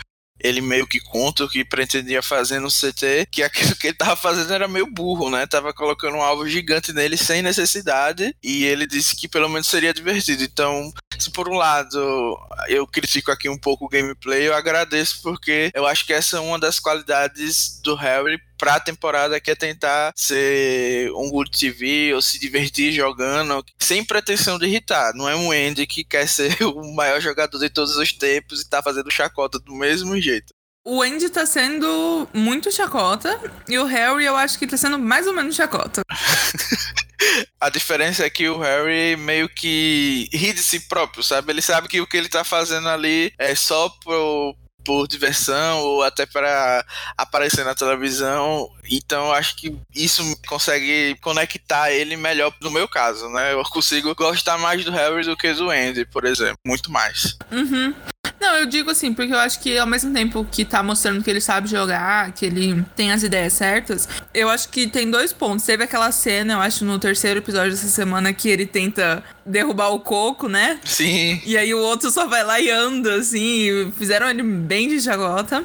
ele 0.43 0.61
meio 0.61 0.87
que 0.87 1.01
conta 1.01 1.45
o 1.45 1.49
que 1.49 1.65
pretendia 1.65 2.23
fazer 2.23 2.61
no 2.61 2.69
CT, 2.69 3.29
que 3.31 3.43
aquilo 3.43 3.77
que 3.77 3.89
ele 3.89 3.97
tava 3.97 4.17
fazendo 4.17 4.53
era 4.53 4.69
meio 4.69 4.87
burro, 4.87 5.31
né? 5.31 5.47
Tava 5.47 5.73
colocando 5.73 6.17
um 6.17 6.23
alvo 6.23 6.49
gigante 6.49 6.93
nele 6.93 7.17
sem 7.17 7.43
necessidade, 7.43 8.35
e 8.43 8.65
ele 8.65 8.87
disse 8.87 9.15
que 9.17 9.29
pelo 9.29 9.49
menos 9.49 9.69
seria 9.69 9.95
divertido. 9.95 10.43
Então, 10.43 10.93
se 11.19 11.31
por 11.31 11.49
um 11.49 11.57
lado 11.57 12.39
eu 12.69 12.87
critico 12.87 13.31
aqui 13.31 13.49
um 13.49 13.59
pouco 13.59 13.85
o 13.85 13.89
gameplay, 13.89 14.47
eu 14.47 14.55
agradeço 14.55 15.21
porque 15.23 15.71
eu 15.75 15.87
acho 15.87 16.07
que 16.07 16.13
essa 16.13 16.39
é 16.39 16.41
uma 16.41 16.59
das 16.59 16.79
qualidades 16.79 17.81
do 17.83 17.95
Harry 17.95 18.39
pra 18.61 18.79
temporada 18.79 19.41
que 19.41 19.51
é 19.51 19.55
tentar 19.55 20.13
ser 20.15 21.11
um 21.13 21.31
good 21.31 21.51
TV 21.51 22.13
ou 22.13 22.21
se 22.21 22.39
divertir 22.39 22.93
jogando 22.93 23.65
sem 23.79 24.05
pretensão 24.05 24.59
de 24.59 24.67
irritar. 24.67 25.15
Não 25.15 25.27
é 25.27 25.35
um 25.35 25.51
Andy 25.51 25.87
que 25.87 26.05
quer 26.05 26.29
ser 26.29 26.55
o 26.63 26.95
maior 26.95 27.23
jogador 27.23 27.59
de 27.59 27.71
todos 27.71 27.97
os 27.97 28.13
tempos 28.13 28.61
e 28.61 28.69
tá 28.69 28.83
fazendo 28.83 29.11
chacota 29.11 29.59
do 29.59 29.75
mesmo 29.75 30.21
jeito. 30.21 30.53
O 30.85 31.03
Andy 31.03 31.31
tá 31.31 31.47
sendo 31.47 32.29
muito 32.35 32.71
chacota 32.71 33.41
e 33.67 33.79
o 33.79 33.87
Harry 33.87 34.27
eu 34.27 34.37
acho 34.37 34.59
que 34.59 34.67
tá 34.67 34.77
sendo 34.77 34.99
mais 34.99 35.27
ou 35.27 35.33
menos 35.33 35.57
chacota. 35.57 36.03
A 37.61 37.69
diferença 37.69 38.25
é 38.25 38.31
que 38.31 38.49
o 38.49 38.59
Harry 38.59 39.17
meio 39.17 39.49
que 39.49 40.29
ri 40.33 40.53
de 40.53 40.63
si 40.63 40.81
próprio, 40.81 41.23
sabe? 41.23 41.53
Ele 41.53 41.61
sabe 41.61 41.87
que 41.87 42.01
o 42.01 42.07
que 42.07 42.17
ele 42.17 42.31
tá 42.31 42.45
fazendo 42.45 42.89
ali 42.89 43.33
é 43.39 43.55
só 43.55 43.91
pro, 44.03 44.57
por 44.85 45.07
diversão 45.07 45.81
ou 45.81 46.03
até 46.03 46.27
para 46.27 46.85
aparecer 47.17 47.65
na 47.65 47.75
televisão. 47.75 48.71
Então 48.91 49.33
acho 49.33 49.57
que 49.57 49.77
isso 49.95 50.23
consegue 50.47 51.17
conectar 51.21 51.91
ele 51.93 52.17
melhor 52.17 52.53
no 52.61 52.71
meu 52.71 52.89
caso, 52.89 53.29
né? 53.29 53.53
Eu 53.53 53.63
consigo 53.65 54.15
gostar 54.15 54.59
mais 54.59 54.85
do 54.85 54.91
Harry 54.91 55.25
do 55.25 55.37
que 55.37 55.53
do 55.53 55.71
Andy, 55.71 56.05
por 56.05 56.25
exemplo. 56.25 56.59
Muito 56.67 56.91
mais. 56.91 57.37
Uhum. 57.51 57.95
Não, 58.41 58.57
eu 58.57 58.67
digo 58.67 58.91
assim, 58.91 59.13
porque 59.13 59.35
eu 59.35 59.39
acho 59.39 59.61
que 59.61 59.77
ao 59.77 59.87
mesmo 59.87 60.13
tempo 60.15 60.47
que 60.51 60.65
tá 60.65 60.83
mostrando 60.83 61.23
que 61.23 61.29
ele 61.29 61.43
sabe 61.43 61.69
jogar, 61.69 62.33
que 62.33 62.47
ele 62.47 62.83
tem 62.97 63.13
as 63.13 63.23
ideias 63.23 63.53
certas, 63.53 64.09
eu 64.33 64.49
acho 64.49 64.71
que 64.71 64.87
tem 64.87 65.11
dois 65.11 65.31
pontos. 65.33 65.67
Teve 65.67 65.85
aquela 65.85 66.11
cena, 66.11 66.55
eu 66.55 66.61
acho, 66.61 66.85
no 66.85 66.99
terceiro 66.99 67.41
episódio 67.41 67.73
dessa 67.73 67.89
semana, 67.89 68.33
que 68.33 68.49
ele 68.49 68.65
tenta 68.67 69.23
derrubar 69.45 69.91
o 69.91 70.01
coco, 70.01 70.49
né? 70.49 70.81
Sim. 70.85 71.41
E 71.45 71.59
aí 71.59 71.75
o 71.75 71.79
outro 71.79 72.11
só 72.11 72.27
vai 72.27 72.43
lá 72.43 72.59
e 72.59 72.71
anda, 72.71 73.17
assim. 73.17 73.93
Fizeram 73.99 74.29
ele 74.31 74.43
bem 74.43 74.89
de 74.89 74.99
jagota. 75.01 75.63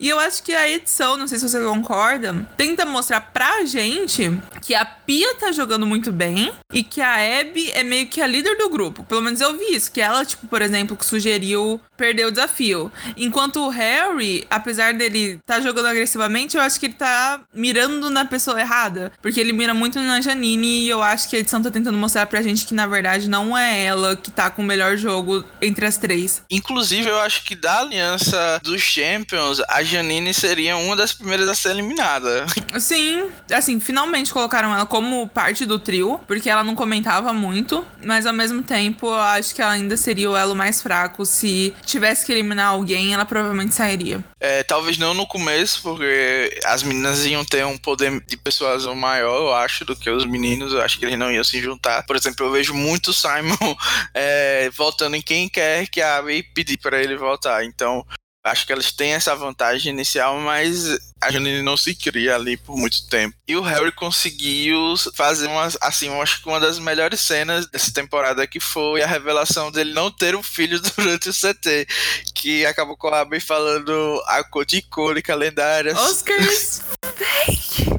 E 0.00 0.08
eu 0.08 0.18
acho 0.18 0.42
que 0.42 0.52
a 0.52 0.68
edição, 0.68 1.16
não 1.16 1.28
sei 1.28 1.38
se 1.38 1.48
você 1.48 1.62
concorda, 1.62 2.34
tenta 2.56 2.84
mostrar 2.84 3.20
pra 3.20 3.64
gente 3.64 4.36
que 4.60 4.74
a 4.74 4.84
Pia 4.84 5.34
tá 5.36 5.52
jogando 5.52 5.86
muito 5.86 6.10
bem 6.10 6.52
e 6.72 6.82
que 6.82 7.00
a 7.00 7.14
Abby 7.40 7.70
é 7.70 7.84
meio 7.84 8.08
que 8.08 8.20
a 8.20 8.26
líder 8.26 8.56
do 8.56 8.68
grupo. 8.68 9.04
Pelo 9.04 9.22
menos 9.22 9.40
eu 9.40 9.56
vi 9.56 9.76
isso, 9.76 9.92
que 9.92 10.00
ela, 10.00 10.24
tipo, 10.24 10.48
por 10.48 10.60
exemplo, 10.60 10.96
que 10.96 11.06
sugeriu 11.06 11.80
perder 11.96 12.26
o 12.26 12.32
desafio. 12.32 12.90
Enquanto 13.16 13.60
o 13.60 13.68
Harry, 13.68 14.44
apesar 14.50 14.94
dele 14.94 15.38
tá 15.46 15.60
jogando 15.60 15.86
agressivamente, 15.86 16.56
eu 16.56 16.62
acho 16.62 16.80
que 16.80 16.86
ele 16.86 16.94
tá 16.94 17.40
mirando 17.54 18.10
na 18.10 18.24
pessoa 18.24 18.60
errada. 18.60 19.12
Porque 19.22 19.38
ele 19.38 19.52
mira 19.52 19.72
muito 19.72 20.00
na 20.00 20.20
Janine 20.20 20.86
e 20.86 20.88
eu 20.88 21.02
acho 21.02 21.28
que 21.28 21.36
a 21.36 21.38
edição 21.38 21.62
tá 21.62 21.70
tentando 21.70 21.96
mostrar 21.96 22.26
pra 22.26 22.42
gente 22.42 22.66
que, 22.66 22.74
na 22.74 22.86
verdade, 22.88 23.28
não 23.28 23.56
é 23.56 23.84
ela 23.84 24.16
que 24.16 24.30
tá 24.30 24.50
com 24.50 24.62
o 24.62 24.64
melhor 24.64 24.96
jogo 24.96 25.44
entre 25.62 25.86
as 25.86 25.96
três. 25.96 26.42
Inclusive, 26.50 27.08
eu 27.08 27.20
acho 27.20 27.44
que 27.44 27.54
da 27.54 27.78
aliança 27.78 28.60
dos 28.62 28.82
Champions, 28.82 29.60
a 29.68 29.83
Janine 29.84 30.32
seria 30.32 30.76
uma 30.76 30.96
das 30.96 31.12
primeiras 31.12 31.48
a 31.48 31.54
ser 31.54 31.70
eliminada. 31.70 32.46
Sim, 32.78 33.30
assim, 33.52 33.78
finalmente 33.80 34.32
colocaram 34.32 34.74
ela 34.74 34.86
como 34.86 35.28
parte 35.28 35.64
do 35.66 35.78
trio, 35.78 36.20
porque 36.26 36.50
ela 36.50 36.64
não 36.64 36.74
comentava 36.74 37.32
muito, 37.32 37.86
mas 38.04 38.26
ao 38.26 38.32
mesmo 38.32 38.62
tempo 38.62 39.06
eu 39.06 39.14
acho 39.14 39.54
que 39.54 39.62
ela 39.62 39.72
ainda 39.72 39.96
seria 39.96 40.30
o 40.30 40.36
elo 40.36 40.54
mais 40.54 40.82
fraco. 40.82 41.24
Se 41.24 41.74
tivesse 41.84 42.24
que 42.26 42.32
eliminar 42.32 42.68
alguém, 42.68 43.14
ela 43.14 43.24
provavelmente 43.24 43.74
sairia. 43.74 44.24
É, 44.40 44.62
talvez 44.62 44.98
não 44.98 45.14
no 45.14 45.26
começo, 45.26 45.82
porque 45.82 46.58
as 46.64 46.82
meninas 46.82 47.24
iam 47.24 47.44
ter 47.44 47.64
um 47.64 47.78
poder 47.78 48.20
de 48.26 48.36
persuasão 48.36 48.94
maior, 48.94 49.36
eu 49.36 49.54
acho, 49.54 49.84
do 49.84 49.96
que 49.96 50.10
os 50.10 50.24
meninos. 50.24 50.72
Eu 50.72 50.82
acho 50.82 50.98
que 50.98 51.04
eles 51.04 51.18
não 51.18 51.30
iam 51.30 51.44
se 51.44 51.60
juntar. 51.60 52.04
Por 52.04 52.16
exemplo, 52.16 52.46
eu 52.46 52.52
vejo 52.52 52.74
muito 52.74 53.12
Simon 53.12 53.76
é, 54.12 54.70
voltando 54.70 55.16
em 55.16 55.22
quem 55.22 55.48
quer 55.48 55.86
que 55.88 56.00
a 56.00 56.18
Abby 56.18 56.42
pedir 56.42 56.78
para 56.78 57.02
ele 57.02 57.16
voltar. 57.16 57.64
Então, 57.64 58.04
Acho 58.44 58.66
que 58.66 58.72
elas 58.72 58.92
têm 58.92 59.14
essa 59.14 59.34
vantagem 59.34 59.90
inicial, 59.90 60.38
mas 60.38 60.98
a 61.18 61.32
Janine 61.32 61.62
não 61.62 61.78
se 61.78 61.94
cria 61.94 62.34
ali 62.34 62.58
por 62.58 62.76
muito 62.76 63.08
tempo. 63.08 63.34
E 63.48 63.56
o 63.56 63.62
Harry 63.62 63.90
conseguiu 63.90 64.94
fazer 65.14 65.46
uma, 65.46 65.66
assim, 65.80 66.08
eu 66.08 66.20
acho 66.20 66.42
que 66.42 66.48
uma 66.48 66.60
das 66.60 66.78
melhores 66.78 67.20
cenas 67.20 67.66
dessa 67.68 67.90
temporada 67.90 68.46
que 68.46 68.60
foi 68.60 69.02
a 69.02 69.06
revelação 69.06 69.72
dele 69.72 69.94
não 69.94 70.10
ter 70.10 70.36
um 70.36 70.42
filho 70.42 70.78
durante 70.94 71.30
o 71.30 71.32
CT, 71.32 71.86
que 72.34 72.66
acabou 72.66 72.98
com 72.98 73.08
a 73.08 73.20
Abby 73.20 73.40
falando 73.40 74.22
a 74.26 74.44
cor 74.44 74.66
de 74.66 74.76
icônica 74.76 75.34
lendária. 75.34 75.96
Oscars 75.96 76.82
fake! 77.16 77.94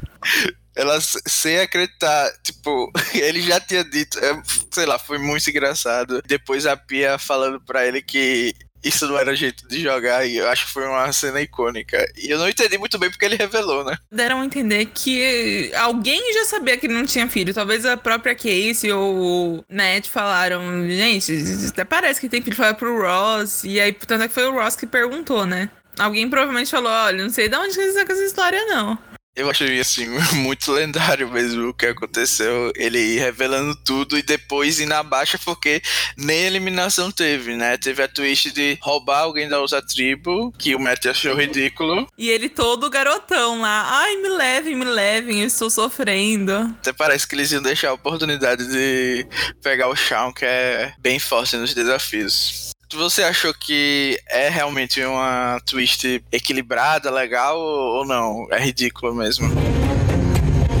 ela 0.76 1.00
sem 1.00 1.58
acreditar, 1.58 2.30
tipo, 2.42 2.92
ele 3.14 3.40
já 3.40 3.58
tinha 3.58 3.82
dito, 3.82 4.18
é, 4.18 4.42
sei 4.70 4.84
lá, 4.84 4.98
foi 4.98 5.18
muito 5.18 5.48
engraçado. 5.48 6.22
Depois 6.26 6.66
a 6.66 6.76
Pia 6.76 7.18
falando 7.18 7.58
pra 7.60 7.86
ele 7.86 8.02
que 8.02 8.54
isso 8.86 9.06
não 9.06 9.18
era 9.18 9.34
jeito 9.34 9.66
de 9.68 9.80
jogar 9.80 10.26
e 10.26 10.36
eu 10.36 10.48
acho 10.48 10.66
que 10.66 10.72
foi 10.72 10.86
uma 10.86 11.12
cena 11.12 11.40
icônica. 11.40 11.98
E 12.16 12.30
eu 12.30 12.38
não 12.38 12.48
entendi 12.48 12.78
muito 12.78 12.98
bem 12.98 13.10
porque 13.10 13.24
ele 13.24 13.36
revelou, 13.36 13.84
né? 13.84 13.96
Deram 14.10 14.40
a 14.40 14.44
entender 14.44 14.86
que 14.86 15.70
alguém 15.74 16.32
já 16.34 16.44
sabia 16.44 16.76
que 16.76 16.86
ele 16.86 16.94
não 16.94 17.06
tinha 17.06 17.28
filho. 17.28 17.54
Talvez 17.54 17.84
a 17.84 17.96
própria 17.96 18.34
Casey 18.34 18.92
ou 18.92 19.64
Matt 19.70 20.08
falaram, 20.08 20.88
gente, 20.88 21.32
até 21.68 21.84
parece 21.84 22.20
que 22.20 22.28
tem 22.28 22.42
filho, 22.42 22.56
foi 22.56 22.74
pro 22.74 23.00
Ross. 23.00 23.64
E 23.64 23.80
aí, 23.80 23.92
tanto 23.92 24.24
é 24.24 24.28
que 24.28 24.34
foi 24.34 24.46
o 24.46 24.52
Ross 24.52 24.76
que 24.76 24.86
perguntou, 24.86 25.46
né? 25.46 25.70
Alguém 25.98 26.28
provavelmente 26.28 26.70
falou, 26.70 26.92
olha, 26.92 27.22
não 27.22 27.30
sei 27.30 27.48
de 27.48 27.56
onde 27.56 27.72
você 27.72 27.92
saca 27.92 28.12
essa 28.12 28.22
história, 28.22 28.62
não. 28.66 28.98
Eu 29.36 29.50
achei, 29.50 29.78
assim, 29.78 30.06
muito 30.36 30.72
lendário 30.72 31.30
mesmo 31.30 31.68
o 31.68 31.74
que 31.74 31.86
aconteceu. 31.86 32.72
Ele 32.74 33.18
revelando 33.18 33.76
tudo 33.76 34.18
e 34.18 34.22
depois 34.22 34.80
ir 34.80 34.86
na 34.86 35.02
baixa, 35.02 35.38
porque 35.44 35.82
nem 36.16 36.44
eliminação 36.46 37.10
teve, 37.10 37.54
né? 37.54 37.76
Teve 37.76 38.02
a 38.02 38.08
twist 38.08 38.50
de 38.50 38.78
roubar 38.80 39.20
alguém 39.20 39.46
da 39.46 39.60
outra 39.60 39.82
tribo, 39.82 40.50
que 40.58 40.74
o 40.74 40.80
Matt 40.80 41.04
achou 41.04 41.34
ridículo. 41.34 42.08
E 42.16 42.30
ele 42.30 42.48
todo 42.48 42.88
garotão 42.88 43.60
lá. 43.60 43.86
Ai, 43.90 44.16
me 44.16 44.28
levem, 44.30 44.74
me 44.74 44.86
levem, 44.86 45.40
eu 45.40 45.46
estou 45.46 45.68
sofrendo. 45.68 46.52
Até 46.80 46.94
parece 46.94 47.28
que 47.28 47.34
eles 47.34 47.52
iam 47.52 47.60
deixar 47.60 47.90
a 47.90 47.94
oportunidade 47.94 48.66
de 48.66 49.26
pegar 49.62 49.88
o 49.88 49.96
chão, 49.96 50.32
que 50.32 50.46
é 50.46 50.94
bem 50.98 51.18
forte 51.18 51.56
nos 51.56 51.74
desafios. 51.74 52.75
Você 52.94 53.24
achou 53.24 53.52
que 53.52 54.20
é 54.28 54.48
realmente 54.48 55.02
uma 55.04 55.60
twist 55.66 56.22
equilibrada, 56.30 57.10
legal 57.10 57.58
ou 57.58 58.04
não? 58.04 58.46
É 58.50 58.58
ridículo 58.58 59.14
mesmo? 59.14 59.48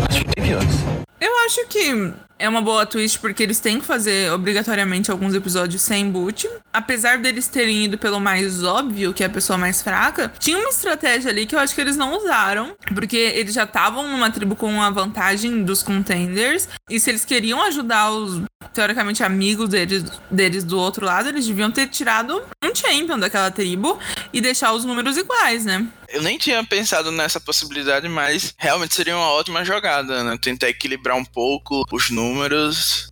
Acho 0.08 0.18
ridiculous. 0.36 0.76
Eu 1.20 1.36
acho 1.46 1.66
que 1.66 2.14
é 2.38 2.48
uma 2.48 2.60
boa 2.60 2.84
twist 2.84 3.18
porque 3.18 3.42
eles 3.42 3.60
têm 3.60 3.80
que 3.80 3.86
fazer 3.86 4.32
obrigatoriamente 4.32 5.10
alguns 5.10 5.34
episódios 5.34 5.82
sem 5.82 6.10
boot. 6.10 6.48
Apesar 6.72 7.18
deles 7.18 7.48
terem 7.48 7.84
ido 7.84 7.98
pelo 7.98 8.20
mais 8.20 8.62
óbvio, 8.62 9.12
que 9.12 9.22
é 9.22 9.26
a 9.26 9.30
pessoa 9.30 9.56
mais 9.56 9.82
fraca, 9.82 10.32
tinha 10.38 10.58
uma 10.58 10.68
estratégia 10.68 11.30
ali 11.30 11.46
que 11.46 11.54
eu 11.54 11.58
acho 11.58 11.74
que 11.74 11.80
eles 11.80 11.96
não 11.96 12.16
usaram, 12.16 12.76
porque 12.94 13.16
eles 13.16 13.54
já 13.54 13.64
estavam 13.64 14.08
numa 14.08 14.30
tribo 14.30 14.54
com 14.54 14.82
a 14.82 14.90
vantagem 14.90 15.64
dos 15.64 15.82
contenders, 15.82 16.68
e 16.90 17.00
se 17.00 17.10
eles 17.10 17.24
queriam 17.24 17.62
ajudar 17.62 18.10
os 18.10 18.42
teoricamente 18.74 19.22
amigos 19.22 19.68
deles, 19.70 20.04
deles 20.30 20.64
do 20.64 20.78
outro 20.78 21.06
lado, 21.06 21.28
eles 21.28 21.46
deviam 21.46 21.70
ter 21.70 21.86
tirado 21.88 22.42
um 22.62 22.74
champion 22.74 23.18
daquela 23.18 23.50
tribo 23.50 23.98
e 24.32 24.40
deixar 24.40 24.72
os 24.72 24.84
números 24.84 25.16
iguais, 25.16 25.64
né? 25.64 25.86
Eu 26.08 26.22
nem 26.22 26.38
tinha 26.38 26.62
pensado 26.62 27.10
nessa 27.10 27.40
possibilidade, 27.40 28.08
mas 28.08 28.54
realmente 28.56 28.94
seria 28.94 29.16
uma 29.16 29.30
ótima 29.30 29.64
jogada, 29.64 30.22
né? 30.22 30.38
Tentar 30.40 30.68
equilibrar 30.68 31.16
um 31.16 31.24
pouco 31.24 31.84
os 31.90 32.10
números. 32.10 32.25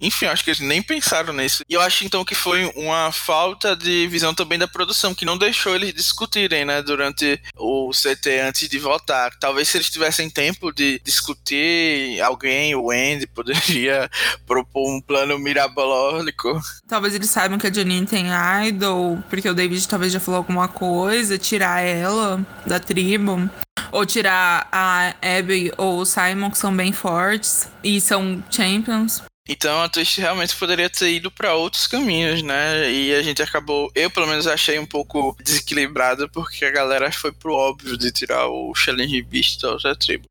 Enfim, 0.00 0.26
acho 0.26 0.44
que 0.44 0.50
eles 0.50 0.60
nem 0.60 0.82
pensaram 0.82 1.32
nisso. 1.32 1.62
E 1.68 1.74
eu 1.74 1.80
acho 1.80 2.04
então 2.04 2.24
que 2.24 2.34
foi 2.34 2.70
uma 2.76 3.12
falta 3.12 3.76
de 3.76 4.06
visão 4.08 4.34
também 4.34 4.58
da 4.58 4.68
produção, 4.68 5.14
que 5.14 5.24
não 5.24 5.38
deixou 5.38 5.74
eles 5.74 5.94
discutirem, 5.94 6.64
né? 6.64 6.82
Durante 6.82 7.40
o 7.56 7.90
CT 7.90 8.40
antes 8.40 8.68
de 8.68 8.78
votar. 8.78 9.32
Talvez 9.38 9.68
se 9.68 9.76
eles 9.76 9.90
tivessem 9.90 10.30
tempo 10.30 10.72
de 10.72 11.00
discutir, 11.04 12.20
alguém, 12.20 12.74
o 12.74 12.90
Andy, 12.90 13.26
poderia 13.26 14.10
propor 14.46 14.90
um 14.90 15.00
plano 15.00 15.38
mirabológico. 15.38 16.60
Talvez 16.88 17.14
eles 17.14 17.30
saibam 17.30 17.58
que 17.58 17.66
a 17.66 17.72
Janine 17.72 18.06
tem 18.06 18.26
idol, 18.68 19.22
porque 19.28 19.48
o 19.48 19.54
David 19.54 19.86
talvez 19.88 20.12
já 20.12 20.20
falou 20.20 20.38
alguma 20.38 20.68
coisa, 20.68 21.38
tirar 21.38 21.80
ela 21.80 22.44
da 22.66 22.78
tribo. 22.78 23.50
Ou 23.92 24.04
tirar 24.04 24.68
a 24.72 25.14
Abby 25.20 25.72
ou 25.76 25.98
o 26.00 26.06
Simon, 26.06 26.50
que 26.50 26.58
são 26.58 26.74
bem 26.74 26.92
fortes 26.92 27.68
e 27.82 28.00
são 28.00 28.42
champions. 28.50 29.22
Então 29.48 29.82
a 29.82 29.88
Twist 29.88 30.18
realmente 30.20 30.56
poderia 30.56 30.88
ter 30.88 31.12
ido 31.12 31.30
para 31.30 31.54
outros 31.54 31.86
caminhos, 31.86 32.42
né? 32.42 32.90
E 32.90 33.14
a 33.14 33.22
gente 33.22 33.42
acabou, 33.42 33.90
eu 33.94 34.10
pelo 34.10 34.26
menos 34.26 34.46
achei 34.46 34.78
um 34.78 34.86
pouco 34.86 35.36
desequilibrado 35.42 36.28
porque 36.30 36.64
a 36.64 36.70
galera 36.70 37.12
foi 37.12 37.30
pro 37.30 37.52
óbvio 37.52 37.96
de 37.96 38.10
tirar 38.10 38.46
o 38.46 38.74
Challenge 38.74 39.22
Beast 39.22 39.60
da 39.60 39.72
outra 39.72 39.94
tribo. 39.94 40.24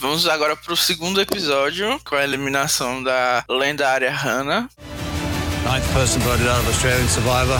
Vamos 0.00 0.26
agora 0.26 0.56
pro 0.56 0.76
segundo 0.76 1.20
episódio 1.20 2.00
com 2.04 2.14
a 2.14 2.24
eliminação 2.24 3.02
da 3.02 3.44
lendária 3.48 4.10
Hannah. 4.10 4.68
Ninth 5.64 5.92
person 5.92 6.20
voted 6.20 6.46
out 6.46 6.60
of 6.60 6.68
Australian 6.68 7.08
Survivor, 7.08 7.58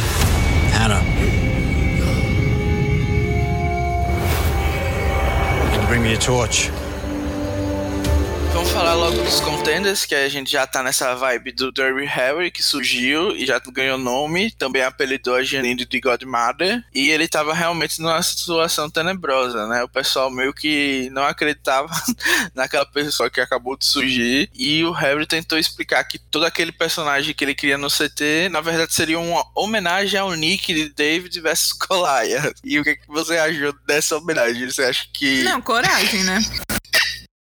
Hannah. 0.72 1.35
Bring 5.86 6.02
me 6.02 6.14
a 6.14 6.18
torch. 6.18 6.70
Vamos 8.66 8.82
falar 8.82 8.94
logo 8.94 9.22
dos 9.22 9.38
contenders, 9.38 10.04
que 10.04 10.14
a 10.14 10.28
gente 10.28 10.50
já 10.50 10.66
tá 10.66 10.82
nessa 10.82 11.14
vibe 11.14 11.52
do 11.52 11.70
Derby 11.70 12.04
Harry, 12.04 12.50
que 12.50 12.64
surgiu 12.64 13.30
e 13.30 13.46
já 13.46 13.60
ganhou 13.60 13.96
nome, 13.96 14.50
também 14.50 14.82
apelidou 14.82 15.36
a 15.36 15.42
Janine 15.42 15.84
de 15.84 16.00
Godmother, 16.00 16.84
e 16.92 17.10
ele 17.10 17.28
tava 17.28 17.54
realmente 17.54 18.02
numa 18.02 18.20
situação 18.24 18.90
tenebrosa, 18.90 19.68
né? 19.68 19.84
O 19.84 19.88
pessoal 19.88 20.32
meio 20.32 20.52
que 20.52 21.08
não 21.12 21.22
acreditava 21.22 21.88
naquela 22.56 22.84
pessoa 22.84 23.30
que 23.30 23.40
acabou 23.40 23.76
de 23.76 23.86
surgir, 23.86 24.50
e 24.52 24.82
o 24.82 24.90
Harry 24.90 25.26
tentou 25.26 25.56
explicar 25.56 26.02
que 26.02 26.18
todo 26.18 26.44
aquele 26.44 26.72
personagem 26.72 27.34
que 27.34 27.44
ele 27.44 27.54
queria 27.54 27.78
no 27.78 27.88
CT, 27.88 28.48
na 28.50 28.60
verdade 28.60 28.92
seria 28.92 29.20
uma 29.20 29.46
homenagem 29.54 30.18
ao 30.18 30.32
Nick 30.32 30.74
de 30.74 30.88
David 30.88 31.40
vs 31.40 31.70
Goliath. 31.72 32.58
E 32.64 32.80
o 32.80 32.82
que, 32.82 32.96
que 32.96 33.06
você 33.06 33.38
achou 33.38 33.72
dessa 33.86 34.16
homenagem? 34.16 34.68
Você 34.68 34.82
acha 34.82 35.06
que... 35.14 35.44
Não, 35.44 35.62
coragem, 35.62 36.24
né? 36.24 36.40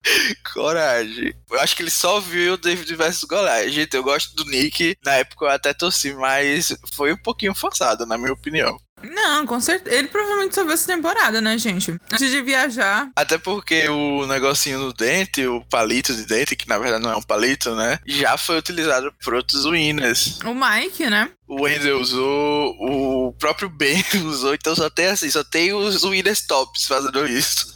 Coragem. 0.53 1.33
Eu 1.49 1.59
acho 1.59 1.75
que 1.75 1.83
ele 1.83 1.91
só 1.91 2.19
viu 2.19 2.53
o 2.53 2.57
David 2.57 2.95
vs 2.95 3.23
Goliath. 3.23 3.69
Gente, 3.69 3.95
eu 3.95 4.03
gosto 4.03 4.35
do 4.35 4.49
Nick. 4.49 4.97
Na 5.03 5.13
época 5.13 5.45
eu 5.45 5.49
até 5.49 5.73
torci, 5.73 6.13
mas 6.13 6.75
foi 6.93 7.13
um 7.13 7.17
pouquinho 7.17 7.55
forçado, 7.55 8.05
na 8.05 8.17
minha 8.17 8.33
opinião. 8.33 8.77
Não, 9.03 9.45
com 9.45 9.59
certeza. 9.59 9.95
Ele 9.95 10.07
provavelmente 10.07 10.55
só 10.55 10.63
viu 10.63 10.73
essa 10.73 10.87
temporada, 10.87 11.41
né, 11.41 11.57
gente? 11.57 11.91
Antes 12.11 12.31
de 12.31 12.41
viajar. 12.41 13.09
Até 13.15 13.37
porque 13.37 13.87
o 13.89 14.25
negocinho 14.25 14.79
no 14.79 14.93
dente, 14.93 15.45
o 15.45 15.61
palito 15.65 16.13
de 16.13 16.25
dente, 16.25 16.55
que 16.55 16.69
na 16.69 16.77
verdade 16.77 17.03
não 17.03 17.11
é 17.11 17.15
um 17.17 17.21
palito, 17.21 17.75
né? 17.75 17.99
Já 18.05 18.37
foi 18.37 18.57
utilizado 18.57 19.13
por 19.21 19.33
outros 19.33 19.65
winners. 19.65 20.39
O 20.45 20.53
Mike, 20.53 21.09
né? 21.09 21.29
O 21.45 21.63
Wendell 21.63 21.99
usou, 21.99 22.75
o 22.79 23.33
próprio 23.33 23.69
Ben 23.69 24.03
usou, 24.25 24.53
então 24.53 24.73
só 24.73 24.89
tem 24.89 25.07
assim, 25.07 25.29
só 25.29 25.43
tem 25.43 25.73
os 25.73 26.03
winners 26.03 26.47
tops 26.47 26.87
fazendo 26.87 27.27
isso. 27.27 27.73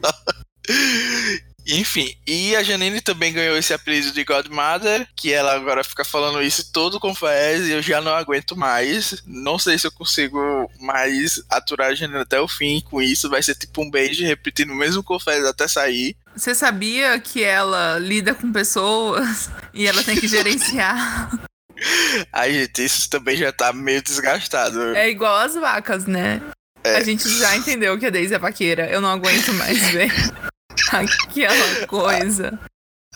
Enfim, 1.68 2.16
e 2.26 2.56
a 2.56 2.64
Janine 2.64 3.02
também 3.02 3.34
ganhou 3.34 3.58
esse 3.58 3.74
apelido 3.74 4.12
de 4.12 4.24
Godmother, 4.24 5.06
que 5.16 5.34
ela 5.34 5.54
agora 5.54 5.84
fica 5.84 6.06
falando 6.06 6.42
isso 6.42 6.72
todo 6.72 7.00
com 7.00 7.14
Fez 7.14 7.68
e 7.68 7.72
eu 7.72 7.82
já 7.82 8.00
não 8.00 8.14
aguento 8.14 8.56
mais. 8.56 9.22
Não 9.26 9.60
sei 9.60 9.78
se 9.78 9.86
eu 9.86 9.92
consigo 9.92 10.40
mais 10.80 11.44
aturar 11.50 11.90
a 11.90 11.96
Janine 11.96 12.20
até 12.20 12.40
o 12.40 12.48
fim 12.48 12.82
com 12.82 13.02
isso. 13.02 13.30
Vai 13.30 13.44
ser 13.44 13.56
tipo 13.56 13.82
um 13.82 13.90
beijo 13.90 14.24
repetindo 14.24 14.72
o 14.72 14.76
mesmo 14.76 15.04
confés 15.04 15.44
até 15.46 15.68
sair. 15.68 16.16
Você 16.36 16.56
sabia 16.56 17.20
que 17.20 17.44
ela 17.44 18.00
lida 18.00 18.34
com 18.34 18.52
pessoas 18.52 19.50
e 19.74 19.88
ela 19.88 20.04
tem 20.04 20.18
que 20.18 20.28
gerenciar? 20.28 21.30
Ai, 22.32 22.54
gente, 22.54 22.86
isso 22.86 23.10
também 23.10 23.36
já 23.36 23.52
tá 23.52 23.74
meio 23.74 24.02
desgastado. 24.02 24.96
É 24.96 25.10
igual 25.10 25.36
as 25.36 25.56
vacas, 25.56 26.06
né? 26.06 26.42
É. 26.84 26.98
A 26.98 27.04
gente 27.04 27.28
já 27.30 27.56
entendeu 27.56 27.98
que 28.00 28.06
a 28.06 28.10
Daisy 28.10 28.34
é 28.34 28.40
vaqueira. 28.40 28.90
Eu 28.90 29.02
não 29.02 29.10
aguento 29.10 29.54
mais 29.54 29.78
ver. 29.92 30.12
Aquela 30.92 31.88
coisa. 31.88 32.60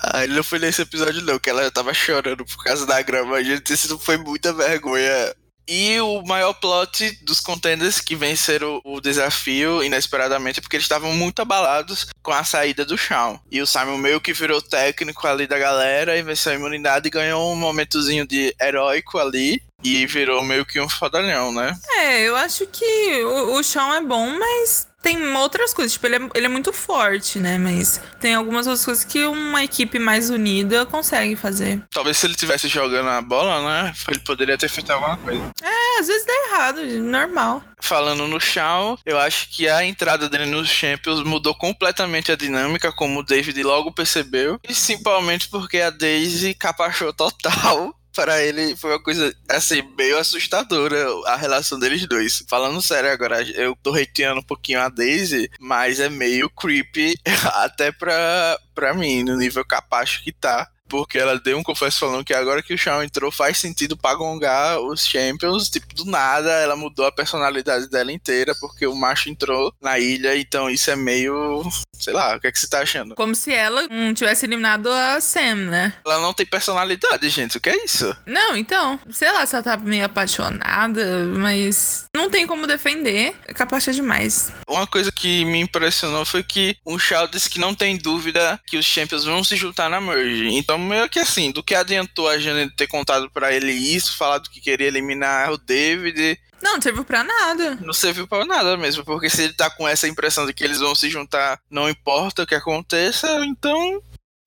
Ah, 0.03 0.23
ele 0.23 0.33
não 0.33 0.43
foi 0.43 0.57
nesse 0.57 0.81
episódio, 0.81 1.21
não, 1.21 1.37
que 1.37 1.49
ela 1.49 1.69
tava 1.69 1.93
chorando 1.93 2.43
por 2.43 2.63
causa 2.63 2.85
da 2.85 3.01
grama. 3.01 3.43
Gente, 3.43 3.71
isso 3.71 3.99
foi 3.99 4.17
muita 4.17 4.51
vergonha 4.51 5.35
E 5.67 5.99
o 6.01 6.23
maior 6.23 6.53
plot 6.53 7.23
dos 7.23 7.39
contenders 7.39 7.99
que 7.99 8.15
venceram 8.15 8.81
o 8.83 8.99
desafio 8.99 9.83
inesperadamente 9.83 10.57
é 10.59 10.61
porque 10.61 10.75
eles 10.75 10.85
estavam 10.85 11.13
muito 11.13 11.39
abalados 11.41 12.07
com 12.23 12.31
a 12.31 12.43
saída 12.43 12.83
do 12.83 12.97
Shawn. 12.97 13.39
E 13.51 13.61
o 13.61 13.67
Simon 13.67 13.97
meio 13.97 14.19
que 14.19 14.33
virou 14.33 14.61
técnico 14.61 15.27
ali 15.27 15.45
da 15.45 15.59
galera 15.59 16.17
e 16.17 16.23
venceu 16.23 16.53
a 16.53 16.55
imunidade 16.55 17.07
e 17.07 17.11
ganhou 17.11 17.53
um 17.53 17.55
momentozinho 17.55 18.25
de 18.25 18.55
heróico 18.59 19.19
ali. 19.19 19.61
E 19.83 20.05
virou 20.07 20.43
meio 20.43 20.65
que 20.65 20.79
um 20.79 20.89
fodalhão, 20.89 21.51
né? 21.51 21.75
É, 21.97 22.21
eu 22.21 22.35
acho 22.35 22.65
que 22.67 23.23
o, 23.23 23.55
o 23.55 23.63
Shawn 23.63 23.93
é 23.93 24.01
bom, 24.01 24.37
mas 24.37 24.87
tem 25.01 25.35
outras 25.35 25.73
coisas. 25.73 25.93
Tipo, 25.93 26.07
ele 26.07 26.15
é, 26.15 26.29
ele 26.35 26.45
é 26.45 26.49
muito 26.49 26.71
forte, 26.71 27.39
né? 27.39 27.57
Mas 27.57 27.99
tem 28.19 28.35
algumas 28.35 28.67
outras 28.67 28.85
coisas 28.85 29.03
que 29.03 29.25
uma 29.25 29.63
equipe 29.63 29.99
mais 29.99 30.29
unida 30.29 30.85
consegue 30.85 31.35
fazer. 31.35 31.81
Talvez 31.91 32.17
se 32.17 32.27
ele 32.27 32.35
tivesse 32.35 32.67
jogando 32.67 33.09
a 33.09 33.21
bola, 33.21 33.61
né? 33.83 33.93
Ele 34.07 34.19
poderia 34.19 34.57
ter 34.57 34.69
feito 34.69 34.91
alguma 34.91 35.17
coisa. 35.17 35.51
É, 35.63 35.99
às 35.99 36.07
vezes 36.07 36.25
dá 36.25 36.33
errado, 36.33 36.81
normal. 37.01 37.63
Falando 37.79 38.27
no 38.27 38.39
Shawn, 38.39 38.97
eu 39.05 39.17
acho 39.17 39.49
que 39.49 39.67
a 39.67 39.83
entrada 39.83 40.29
dele 40.29 40.45
nos 40.45 40.69
Champions 40.69 41.23
mudou 41.23 41.55
completamente 41.55 42.31
a 42.31 42.35
dinâmica, 42.35 42.91
como 42.91 43.19
o 43.19 43.23
David 43.23 43.61
logo 43.63 43.91
percebeu. 43.91 44.59
Principalmente 44.59 45.49
porque 45.49 45.79
a 45.79 45.89
Daisy 45.89 46.53
capachou 46.53 47.11
total 47.11 47.95
para 48.13 48.41
ele 48.43 48.75
foi 48.75 48.91
uma 48.91 49.01
coisa, 49.01 49.33
assim, 49.49 49.81
meio 49.97 50.17
assustadora 50.17 51.05
a 51.25 51.35
relação 51.35 51.79
deles 51.79 52.07
dois. 52.07 52.43
Falando 52.49 52.81
sério 52.81 53.11
agora, 53.11 53.41
eu 53.51 53.75
tô 53.81 53.93
hateando 53.93 54.39
um 54.41 54.43
pouquinho 54.43 54.79
a 54.79 54.89
Daisy, 54.89 55.49
mas 55.59 55.99
é 55.99 56.09
meio 56.09 56.49
creepy 56.49 57.15
até 57.55 57.91
pra, 57.91 58.57
pra 58.75 58.93
mim, 58.93 59.23
no 59.23 59.37
nível 59.37 59.65
capacho 59.65 60.23
que 60.23 60.31
tá 60.31 60.67
porque 60.91 61.17
ela 61.17 61.39
deu 61.39 61.57
um 61.57 61.63
confesso 61.63 61.99
falando 61.99 62.25
que 62.25 62.33
agora 62.33 62.61
que 62.61 62.73
o 62.73 62.77
Shawn 62.77 63.01
entrou 63.01 63.31
faz 63.31 63.57
sentido 63.57 63.95
pra 63.95 64.13
gongar 64.13 64.77
os 64.81 65.05
Champions, 65.05 65.69
tipo, 65.69 65.95
do 65.95 66.03
nada 66.03 66.51
ela 66.51 66.75
mudou 66.75 67.05
a 67.05 67.11
personalidade 67.11 67.89
dela 67.89 68.11
inteira 68.11 68.53
porque 68.59 68.85
o 68.85 68.93
macho 68.93 69.29
entrou 69.29 69.73
na 69.81 69.97
ilha, 69.97 70.37
então 70.37 70.69
isso 70.69 70.91
é 70.91 70.95
meio, 70.97 71.63
sei 71.93 72.11
lá, 72.11 72.35
o 72.35 72.41
que 72.41 72.47
é 72.47 72.51
que 72.51 72.59
você 72.59 72.67
tá 72.67 72.81
achando? 72.81 73.15
Como 73.15 73.33
se 73.33 73.53
ela 73.53 73.87
não 73.89 74.13
tivesse 74.13 74.45
eliminado 74.45 74.91
a 74.91 75.21
Sam, 75.21 75.55
né? 75.55 75.93
Ela 76.05 76.19
não 76.19 76.33
tem 76.33 76.45
personalidade, 76.45 77.29
gente, 77.29 77.55
o 77.55 77.61
que 77.61 77.69
é 77.69 77.85
isso? 77.85 78.13
Não, 78.25 78.57
então, 78.57 78.99
sei 79.09 79.31
lá 79.31 79.45
se 79.45 79.55
ela 79.55 79.63
tá 79.63 79.77
meio 79.77 80.03
apaixonada, 80.03 81.25
mas 81.37 82.03
não 82.13 82.29
tem 82.29 82.45
como 82.45 82.67
defender, 82.67 83.33
é 83.47 83.53
capaz 83.53 83.85
demais. 83.85 84.51
Uma 84.67 84.85
coisa 84.85 85.09
que 85.09 85.45
me 85.45 85.61
impressionou 85.61 86.25
foi 86.25 86.43
que 86.43 86.75
o 86.83 86.99
Shaw 86.99 87.27
disse 87.27 87.49
que 87.49 87.59
não 87.59 87.73
tem 87.73 87.97
dúvida 87.97 88.59
que 88.67 88.77
os 88.77 88.85
Champions 88.85 89.23
vão 89.23 89.41
se 89.41 89.55
juntar 89.55 89.89
na 89.89 90.01
Merge, 90.01 90.49
então 90.53 90.80
meio 90.81 91.09
que 91.09 91.19
assim, 91.19 91.51
do 91.51 91.63
que 91.63 91.75
adiantou 91.75 92.27
a 92.27 92.37
gente 92.37 92.75
ter 92.75 92.87
contado 92.87 93.29
para 93.29 93.53
ele 93.53 93.71
isso, 93.71 94.17
falado 94.17 94.49
que 94.49 94.59
queria 94.59 94.87
eliminar 94.87 95.51
o 95.51 95.57
David. 95.57 96.39
Não, 96.61 96.73
não 96.73 96.81
serviu 96.81 97.03
pra 97.03 97.23
nada. 97.23 97.75
Não 97.81 97.93
serviu 97.93 98.27
pra 98.27 98.45
nada 98.45 98.77
mesmo, 98.77 99.03
porque 99.03 99.29
se 99.29 99.43
ele 99.43 99.53
tá 99.53 99.69
com 99.69 99.87
essa 99.87 100.07
impressão 100.07 100.45
de 100.45 100.53
que 100.53 100.63
eles 100.63 100.79
vão 100.79 100.93
se 100.93 101.09
juntar, 101.09 101.59
não 101.69 101.89
importa 101.89 102.43
o 102.43 102.47
que 102.47 102.55
aconteça, 102.55 103.27
então. 103.45 104.01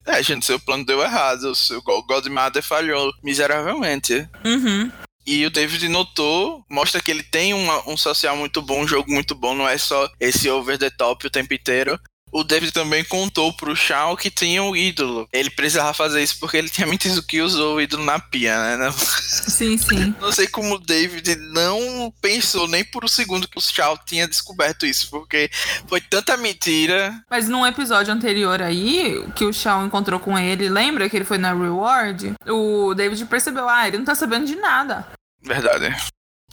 É, 0.05 0.21
gente, 0.21 0.45
seu 0.45 0.59
plano 0.59 0.85
deu 0.85 1.01
errado. 1.01 1.51
O 1.51 1.55
seu 1.55 1.81
Godmother 1.81 2.63
falhou 2.63 3.11
miseravelmente. 3.23 4.27
Uhum. 4.45 4.91
E 5.25 5.43
o 5.45 5.49
David 5.49 5.89
notou, 5.89 6.63
mostra 6.69 7.01
que 7.01 7.09
ele 7.09 7.23
tem 7.23 7.53
uma, 7.53 7.89
um 7.89 7.97
social 7.97 8.37
muito 8.37 8.61
bom, 8.61 8.83
um 8.83 8.87
jogo 8.87 9.11
muito 9.11 9.33
bom, 9.33 9.55
não 9.55 9.67
é 9.67 9.75
só 9.75 10.07
esse 10.19 10.47
over 10.47 10.77
the 10.77 10.91
top 10.91 11.25
o 11.25 11.31
tempo 11.31 11.51
inteiro 11.51 11.99
o 12.35 12.43
David 12.43 12.73
também 12.73 13.01
contou 13.05 13.53
pro 13.53 13.73
Shao 13.73 14.17
que 14.17 14.29
tinha 14.29 14.61
um 14.61 14.75
ídolo. 14.75 15.25
Ele 15.31 15.49
precisava 15.49 15.93
fazer 15.93 16.21
isso 16.21 16.37
porque 16.37 16.57
ele 16.57 16.67
tinha 16.67 16.85
mentido 16.85 17.23
que 17.23 17.41
usou 17.41 17.77
o 17.77 17.81
ídolo 17.81 18.03
na 18.03 18.19
pia, 18.19 18.75
né? 18.75 18.91
Sim, 18.91 19.77
sim. 19.77 20.13
Não 20.19 20.33
sei 20.33 20.45
como 20.45 20.75
o 20.75 20.79
David 20.79 21.33
não 21.53 22.13
pensou 22.21 22.67
nem 22.67 22.83
por 22.83 23.05
um 23.05 23.07
segundo 23.07 23.47
que 23.47 23.57
o 23.57 23.61
Shao 23.61 23.97
tinha 24.05 24.27
descoberto 24.27 24.85
isso, 24.85 25.09
porque 25.09 25.49
foi 25.87 26.01
tanta 26.01 26.35
mentira. 26.35 27.13
Mas 27.29 27.47
num 27.47 27.65
episódio 27.65 28.13
anterior 28.13 28.61
aí, 28.61 29.25
que 29.33 29.45
o 29.45 29.53
Shao 29.53 29.85
encontrou 29.85 30.19
com 30.19 30.37
ele, 30.37 30.67
lembra 30.67 31.09
que 31.09 31.15
ele 31.15 31.25
foi 31.25 31.37
na 31.37 31.53
Reward? 31.53 32.33
O 32.47 32.93
David 32.93 33.23
percebeu, 33.25 33.69
ah, 33.69 33.87
ele 33.87 33.99
não 33.99 34.05
tá 34.05 34.15
sabendo 34.15 34.45
de 34.45 34.55
nada. 34.55 35.07
Verdade. 35.41 35.95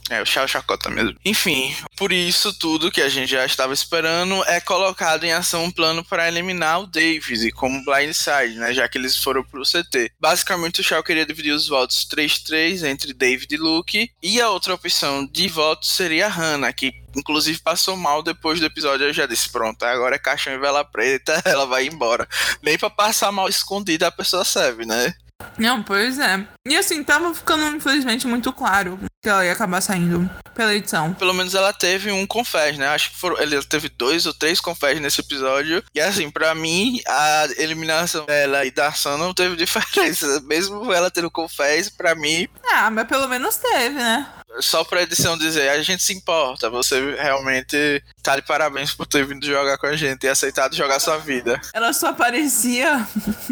É, 0.09 0.21
o 0.21 0.25
Chao 0.25 0.47
Chacota 0.47 0.89
mesmo. 0.89 1.15
Enfim, 1.23 1.73
por 1.95 2.11
isso 2.11 2.53
tudo 2.53 2.91
que 2.91 3.01
a 3.01 3.09
gente 3.09 3.31
já 3.31 3.45
estava 3.45 3.73
esperando 3.73 4.43
é 4.45 4.59
colocado 4.59 5.23
em 5.23 5.31
ação 5.31 5.63
um 5.63 5.71
plano 5.71 6.03
para 6.03 6.27
eliminar 6.27 6.81
o 6.81 6.87
Davis 6.87 7.43
e 7.43 7.51
como 7.51 7.83
blindside, 7.85 8.55
né? 8.55 8.73
Já 8.73 8.87
que 8.87 8.97
eles 8.97 9.17
foram 9.17 9.43
pro 9.43 9.63
CT. 9.63 10.11
Basicamente, 10.19 10.81
o 10.81 10.83
Chao 10.83 11.01
queria 11.03 11.25
dividir 11.25 11.53
os 11.53 11.67
votos 11.67 12.05
3-3 12.05 12.83
entre 12.83 13.13
David 13.13 13.53
e 13.53 13.57
Luke. 13.57 14.11
E 14.21 14.41
a 14.41 14.49
outra 14.49 14.73
opção 14.73 15.25
de 15.25 15.47
voto 15.47 15.85
seria 15.85 16.27
a 16.27 16.29
Hannah, 16.29 16.73
que 16.73 16.91
inclusive 17.15 17.59
passou 17.59 17.95
mal 17.95 18.21
depois 18.21 18.59
do 18.59 18.65
episódio. 18.65 19.07
Eu 19.07 19.13
já 19.13 19.25
disse: 19.25 19.49
pronto, 19.49 19.83
agora 19.83 20.15
é 20.15 20.19
caixão 20.19 20.53
e 20.53 20.57
vela 20.57 20.83
preta, 20.83 21.41
ela 21.45 21.65
vai 21.65 21.87
embora. 21.87 22.27
Nem 22.61 22.77
pra 22.77 22.89
passar 22.89 23.31
mal 23.31 23.47
escondida 23.47 24.07
a 24.07 24.11
pessoa 24.11 24.43
serve, 24.43 24.85
né? 24.85 25.13
Não, 25.57 25.83
pois 25.83 26.19
é. 26.19 26.45
E 26.67 26.75
assim, 26.75 27.03
tava 27.03 27.33
ficando, 27.33 27.75
infelizmente, 27.75 28.25
muito 28.27 28.51
claro 28.53 28.99
que 29.21 29.29
ela 29.29 29.45
ia 29.45 29.53
acabar 29.53 29.81
saindo 29.81 30.29
pela 30.53 30.73
edição. 30.73 31.13
Pelo 31.13 31.33
menos 31.33 31.55
ela 31.55 31.73
teve 31.73 32.11
um 32.11 32.27
confés, 32.27 32.77
né? 32.77 32.87
Acho 32.87 33.09
que 33.09 33.17
foram, 33.17 33.39
ele 33.41 33.61
teve 33.63 33.89
dois 33.89 34.25
ou 34.25 34.33
três 34.33 34.59
confés 34.59 34.99
nesse 34.99 35.21
episódio. 35.21 35.83
E 35.93 35.99
assim, 36.01 36.29
para 36.29 36.53
mim, 36.53 36.99
a 37.07 37.47
eliminação 37.57 38.25
dela 38.25 38.65
e 38.65 38.71
da 38.71 38.91
Sam 38.91 39.17
não 39.17 39.33
teve 39.33 39.55
diferença. 39.57 40.41
Mesmo 40.41 40.91
ela 40.93 41.11
tendo 41.11 41.31
confés, 41.31 41.89
para 41.89 42.15
mim. 42.15 42.47
Ah, 42.71 42.89
mas 42.91 43.07
pelo 43.07 43.27
menos 43.27 43.55
teve, 43.57 43.95
né? 43.95 44.27
Só 44.59 44.83
pra 44.83 45.01
edição 45.01 45.37
dizer, 45.37 45.69
a 45.69 45.81
gente 45.81 46.03
se 46.03 46.13
importa, 46.13 46.69
você 46.69 47.15
realmente 47.15 48.03
tá 48.21 48.35
de 48.35 48.41
parabéns 48.41 48.93
por 48.93 49.05
ter 49.05 49.25
vindo 49.25 49.45
jogar 49.45 49.77
com 49.77 49.87
a 49.87 49.95
gente 49.95 50.25
e 50.25 50.29
aceitado 50.29 50.75
jogar 50.75 50.99
sua 50.99 51.17
vida. 51.17 51.59
Ela 51.73 51.93
só 51.93 52.07
aparecia 52.07 53.07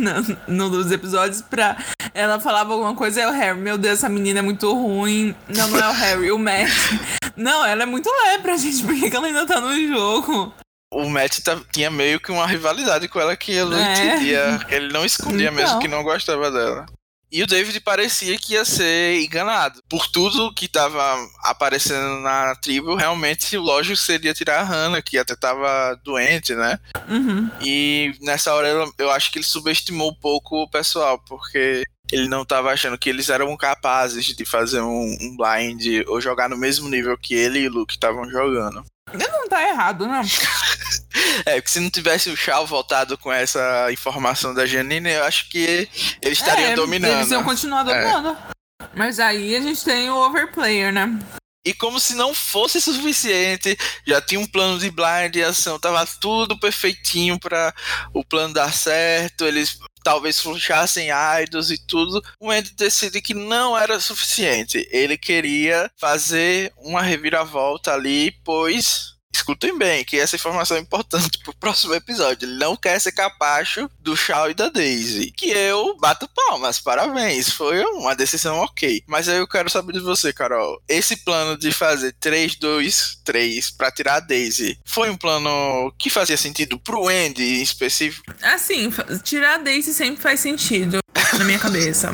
no, 0.48 0.70
nos 0.70 0.92
episódios 0.92 1.42
pra. 1.42 1.78
Ela 2.14 2.40
falava 2.40 2.74
alguma 2.74 2.96
coisa 2.96 3.22
e 3.22 3.26
o 3.26 3.32
Harry, 3.32 3.60
meu 3.60 3.78
Deus, 3.78 4.00
essa 4.00 4.10
menina 4.10 4.40
é 4.40 4.42
muito 4.42 4.72
ruim. 4.74 5.36
Não, 5.48 5.68
não 5.68 5.80
é 5.80 5.90
o 5.90 5.94
Harry, 5.94 6.32
o 6.32 6.38
Matt. 6.38 6.70
Não, 7.38 7.66
ela 7.66 7.84
é 7.84 7.86
muito 7.86 8.10
leve 8.10 8.44
pra 8.44 8.58
gente, 8.58 8.84
por 8.84 8.94
que 8.94 9.16
ela 9.16 9.26
ainda 9.26 9.46
tá 9.46 9.62
no 9.62 9.74
jogo? 9.88 10.54
o 10.94 11.10
Matt 11.10 11.40
tá, 11.40 11.60
tinha 11.72 11.90
meio 11.90 12.20
que 12.20 12.32
uma 12.32 12.46
rivalidade 12.46 13.08
com 13.08 13.20
ela 13.20 13.36
que 13.36 13.54
ele 13.54 13.70
não 13.70 13.78
é. 13.78 13.94
entendia. 13.94 14.60
Ele 14.70 14.92
não 14.92 15.06
escondia 15.06 15.50
então. 15.50 15.54
mesmo 15.54 15.80
que 15.80 15.88
não 15.88 16.04
gostava 16.04 16.52
dela. 16.52 16.86
E 17.32 17.42
o 17.42 17.48
David 17.48 17.80
parecia 17.80 18.38
que 18.38 18.54
ia 18.54 18.66
ser 18.66 19.22
enganado. 19.22 19.82
Por 19.88 20.08
tudo 20.08 20.54
que 20.54 20.66
estava 20.66 21.16
aparecendo 21.44 22.20
na 22.20 22.54
tribo, 22.56 22.94
realmente 22.96 23.56
o 23.56 23.62
lógico 23.62 23.96
seria 23.96 24.34
tirar 24.34 24.60
a 24.60 24.64
Hannah, 24.64 25.02
que 25.02 25.18
até 25.18 25.34
estava 25.34 25.98
doente, 26.04 26.54
né? 26.54 26.78
Uhum. 27.08 27.50
E 27.62 28.14
nessa 28.22 28.54
hora 28.54 28.86
eu 28.98 29.10
acho 29.10 29.32
que 29.32 29.38
ele 29.38 29.46
subestimou 29.46 30.12
um 30.12 30.16
pouco 30.16 30.64
o 30.64 30.70
pessoal, 30.70 31.18
porque 31.20 31.84
ele 32.12 32.28
não 32.28 32.42
estava 32.42 32.72
achando 32.72 32.98
que 32.98 33.10
eles 33.10 33.30
eram 33.30 33.56
capazes 33.56 34.26
de 34.26 34.46
fazer 34.46 34.82
um, 34.82 35.18
um 35.22 35.38
blind 35.38 36.06
ou 36.08 36.20
jogar 36.20 36.50
no 36.50 36.58
mesmo 36.58 36.90
nível 36.90 37.18
que 37.18 37.34
ele 37.34 37.60
e 37.60 37.68
o 37.68 37.72
Luke 37.72 37.94
estavam 37.94 38.30
jogando. 38.30 38.84
Ele 39.14 39.28
não 39.28 39.48
tá 39.48 39.68
errado, 39.68 40.06
né? 40.06 40.22
É, 41.46 41.56
porque 41.56 41.70
se 41.70 41.80
não 41.80 41.90
tivesse 41.90 42.30
o 42.30 42.38
Shao 42.38 42.66
voltado 42.66 43.18
com 43.18 43.32
essa 43.32 43.92
informação 43.92 44.54
da 44.54 44.66
Janine, 44.66 45.12
eu 45.12 45.24
acho 45.24 45.50
que 45.50 45.90
eles 46.22 46.40
estariam 46.40 46.72
é, 46.72 46.76
dominando. 46.76 47.20
Eles 47.20 47.32
iam 47.32 47.44
continuar 47.44 47.82
é. 47.82 47.84
dominando. 47.86 48.38
É. 48.38 48.88
Mas 48.96 49.20
aí 49.20 49.56
a 49.56 49.62
gente 49.62 49.84
tem 49.84 50.10
o 50.10 50.18
overplayer, 50.18 50.92
né? 50.92 51.20
E 51.64 51.74
como 51.74 52.00
se 52.00 52.16
não 52.16 52.34
fosse 52.34 52.82
suficiente, 52.82 53.78
já 54.06 54.20
tinha 54.20 54.40
um 54.40 54.48
plano 54.48 54.80
de 54.80 54.90
blind 54.90 55.36
e 55.36 55.44
ação, 55.44 55.80
tava 55.80 56.04
tudo 56.20 56.60
perfeitinho 56.60 57.40
para 57.40 57.74
o 58.14 58.26
plano 58.26 58.54
dar 58.54 58.74
certo, 58.74 59.46
eles 59.46 59.78
talvez 60.04 60.40
fluxassem 60.40 61.10
idols 61.44 61.70
e 61.70 61.78
tudo. 61.78 62.20
O 62.40 62.50
Andy 62.50 62.74
decide 62.76 63.22
que 63.22 63.36
não 63.36 63.78
era 63.78 64.00
suficiente. 64.00 64.88
Ele 64.92 65.16
queria 65.16 65.92
fazer 65.98 66.74
uma 66.78 67.04
reviravolta 67.04 67.94
ali, 67.94 68.32
pois 68.44 69.12
escutem 69.42 69.78
bem, 69.78 70.06
que 70.06 70.20
essa 70.20 70.36
informação 70.36 70.78
é 70.78 70.80
importante 70.80 71.40
pro 71.40 71.56
próximo 71.56 71.94
episódio. 71.96 72.48
Ele 72.48 72.58
não 72.58 72.76
quer 72.76 73.00
ser 73.00 73.12
capacho 73.12 73.90
do 74.00 74.16
Shaw 74.16 74.52
e 74.52 74.54
da 74.54 74.70
Daisy. 74.70 75.32
Que 75.32 75.50
eu 75.50 75.98
bato 75.98 76.30
palmas, 76.30 76.80
parabéns. 76.80 77.50
Foi 77.50 77.84
uma 77.84 78.16
decisão 78.16 78.60
ok. 78.60 79.04
Mas 79.08 79.28
aí 79.28 79.38
eu 79.38 79.48
quero 79.48 79.70
saber 79.70 79.94
de 79.94 80.00
você, 80.00 80.32
Carol. 80.32 80.82
Esse 80.88 81.18
plano 81.18 81.58
de 81.58 81.72
fazer 81.72 82.16
3, 82.20 82.56
2, 82.56 83.22
3 83.24 83.72
pra 83.72 83.92
tirar 83.92 84.16
a 84.16 84.20
Daisy 84.20 84.80
foi 84.86 85.10
um 85.10 85.18
plano 85.18 85.94
que 85.98 86.10
fazia 86.10 86.38
sentido 86.38 86.80
pro 86.80 87.08
Andy 87.08 87.60
em 87.60 87.62
específico? 87.62 88.34
Assim, 88.42 88.92
tirar 89.24 89.56
a 89.56 89.58
Daisy 89.58 89.94
sempre 89.94 90.22
faz 90.22 90.40
sentido 90.40 91.02
na 91.38 91.46
minha 91.46 91.60
cabeça. 91.60 92.12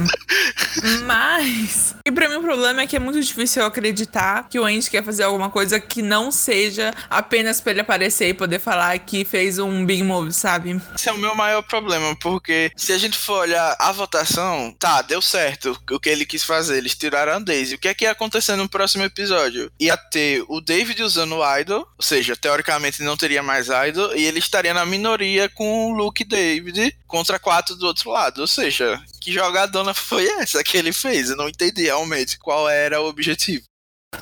Mas 1.06 1.96
E 2.06 2.12
pra 2.12 2.30
mim 2.30 2.36
o 2.36 2.42
problema 2.42 2.82
é 2.82 2.88
que 2.88 2.96
é 2.96 3.00
muito 3.00 3.20
difícil 3.20 3.62
eu 3.62 3.68
acreditar 3.68 4.48
que 4.50 4.60
o 4.60 4.66
Andy 4.66 4.90
quer 4.90 5.04
fazer 5.04 5.24
alguma 5.24 5.50
coisa 5.50 5.80
que 5.80 6.02
não 6.02 6.32
seja 6.32 6.94
apenas 7.10 7.60
pra 7.60 7.72
ele 7.72 7.82
aparecer 7.82 8.30
e 8.30 8.34
poder 8.34 8.60
falar 8.60 8.98
que 9.00 9.26
fez 9.26 9.60
um 9.60 9.86
big 9.86 10.04
move, 10.04 10.32
sabe? 10.32 10.80
Esse 10.96 11.10
é 11.10 11.14
o 11.14 11.18
meu 11.18 11.36
maior 11.36 11.62
problema, 11.64 12.16
porque 12.16 12.72
se 12.76 12.94
a 12.94 12.98
gente 12.98 13.18
for 13.18 13.40
olhar 13.40 13.76
a 13.80 13.92
votação, 13.92 14.76
tá, 14.80 15.02
deu 15.02 15.22
certo 15.22 15.78
o 15.92 16.00
que 16.00 16.10
ele 16.10 16.26
quis 16.26 16.44
fazer, 16.44 16.78
eles 16.78 16.96
tiraram 16.96 17.34
a 17.34 17.40
Daisy. 17.40 17.76
O 17.76 17.80
que 17.80 17.88
é 17.88 17.94
que 17.94 18.06
ia 18.06 18.12
acontecer 18.12 18.56
no 18.56 18.70
próximo 18.70 19.04
episódio? 19.04 19.72
Ia 19.80 19.98
ter 19.98 20.44
o 20.48 20.62
David 20.62 21.02
usando 21.04 21.36
o 21.36 21.58
Idol, 21.60 21.80
ou 21.80 22.04
seja, 22.04 22.36
teoricamente 22.36 23.04
não 23.04 23.18
teria 23.18 23.44
mais 23.44 23.68
Idol, 23.88 24.16
e 24.16 24.24
ele 24.26 24.40
estaria 24.40 24.74
na 24.74 24.86
minoria 24.86 25.50
com 25.50 25.92
o 25.92 25.96
Luke 25.96 26.24
David 26.24 26.96
contra 27.08 27.40
quatro 27.40 27.76
do 27.76 27.88
outro 27.88 28.12
lado, 28.12 28.42
ou 28.42 28.48
seja, 28.48 29.02
que 29.28 29.34
jogadona 29.34 29.94
foi 29.94 30.26
essa 30.40 30.64
que 30.64 30.78
ele 30.78 30.94
fez? 30.94 31.30
Eu 31.30 31.36
não 31.36 31.50
entendi 31.50 31.84
realmente 31.84 32.40
qual 32.40 32.70
era 32.70 33.02
o 33.02 33.08
objetivo. 33.08 33.66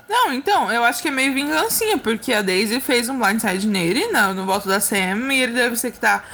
Não, 0.10 0.34
então, 0.34 0.72
eu 0.72 0.84
acho 0.84 1.00
que 1.00 1.10
é 1.10 1.12
meio 1.12 1.32
vingancinha, 1.32 1.96
porque 1.96 2.34
a 2.34 2.42
Daisy 2.42 2.82
fez 2.82 3.08
um 3.08 3.20
blindside 3.20 3.68
nele, 3.68 4.08
no, 4.08 4.34
no 4.34 4.46
voto 4.48 4.68
da 4.68 4.80
Sam, 4.80 5.32
e 5.32 5.44
ele 5.44 5.54
deve 5.54 5.76
ser 5.76 5.92
que 5.92 6.00
tá. 6.00 6.26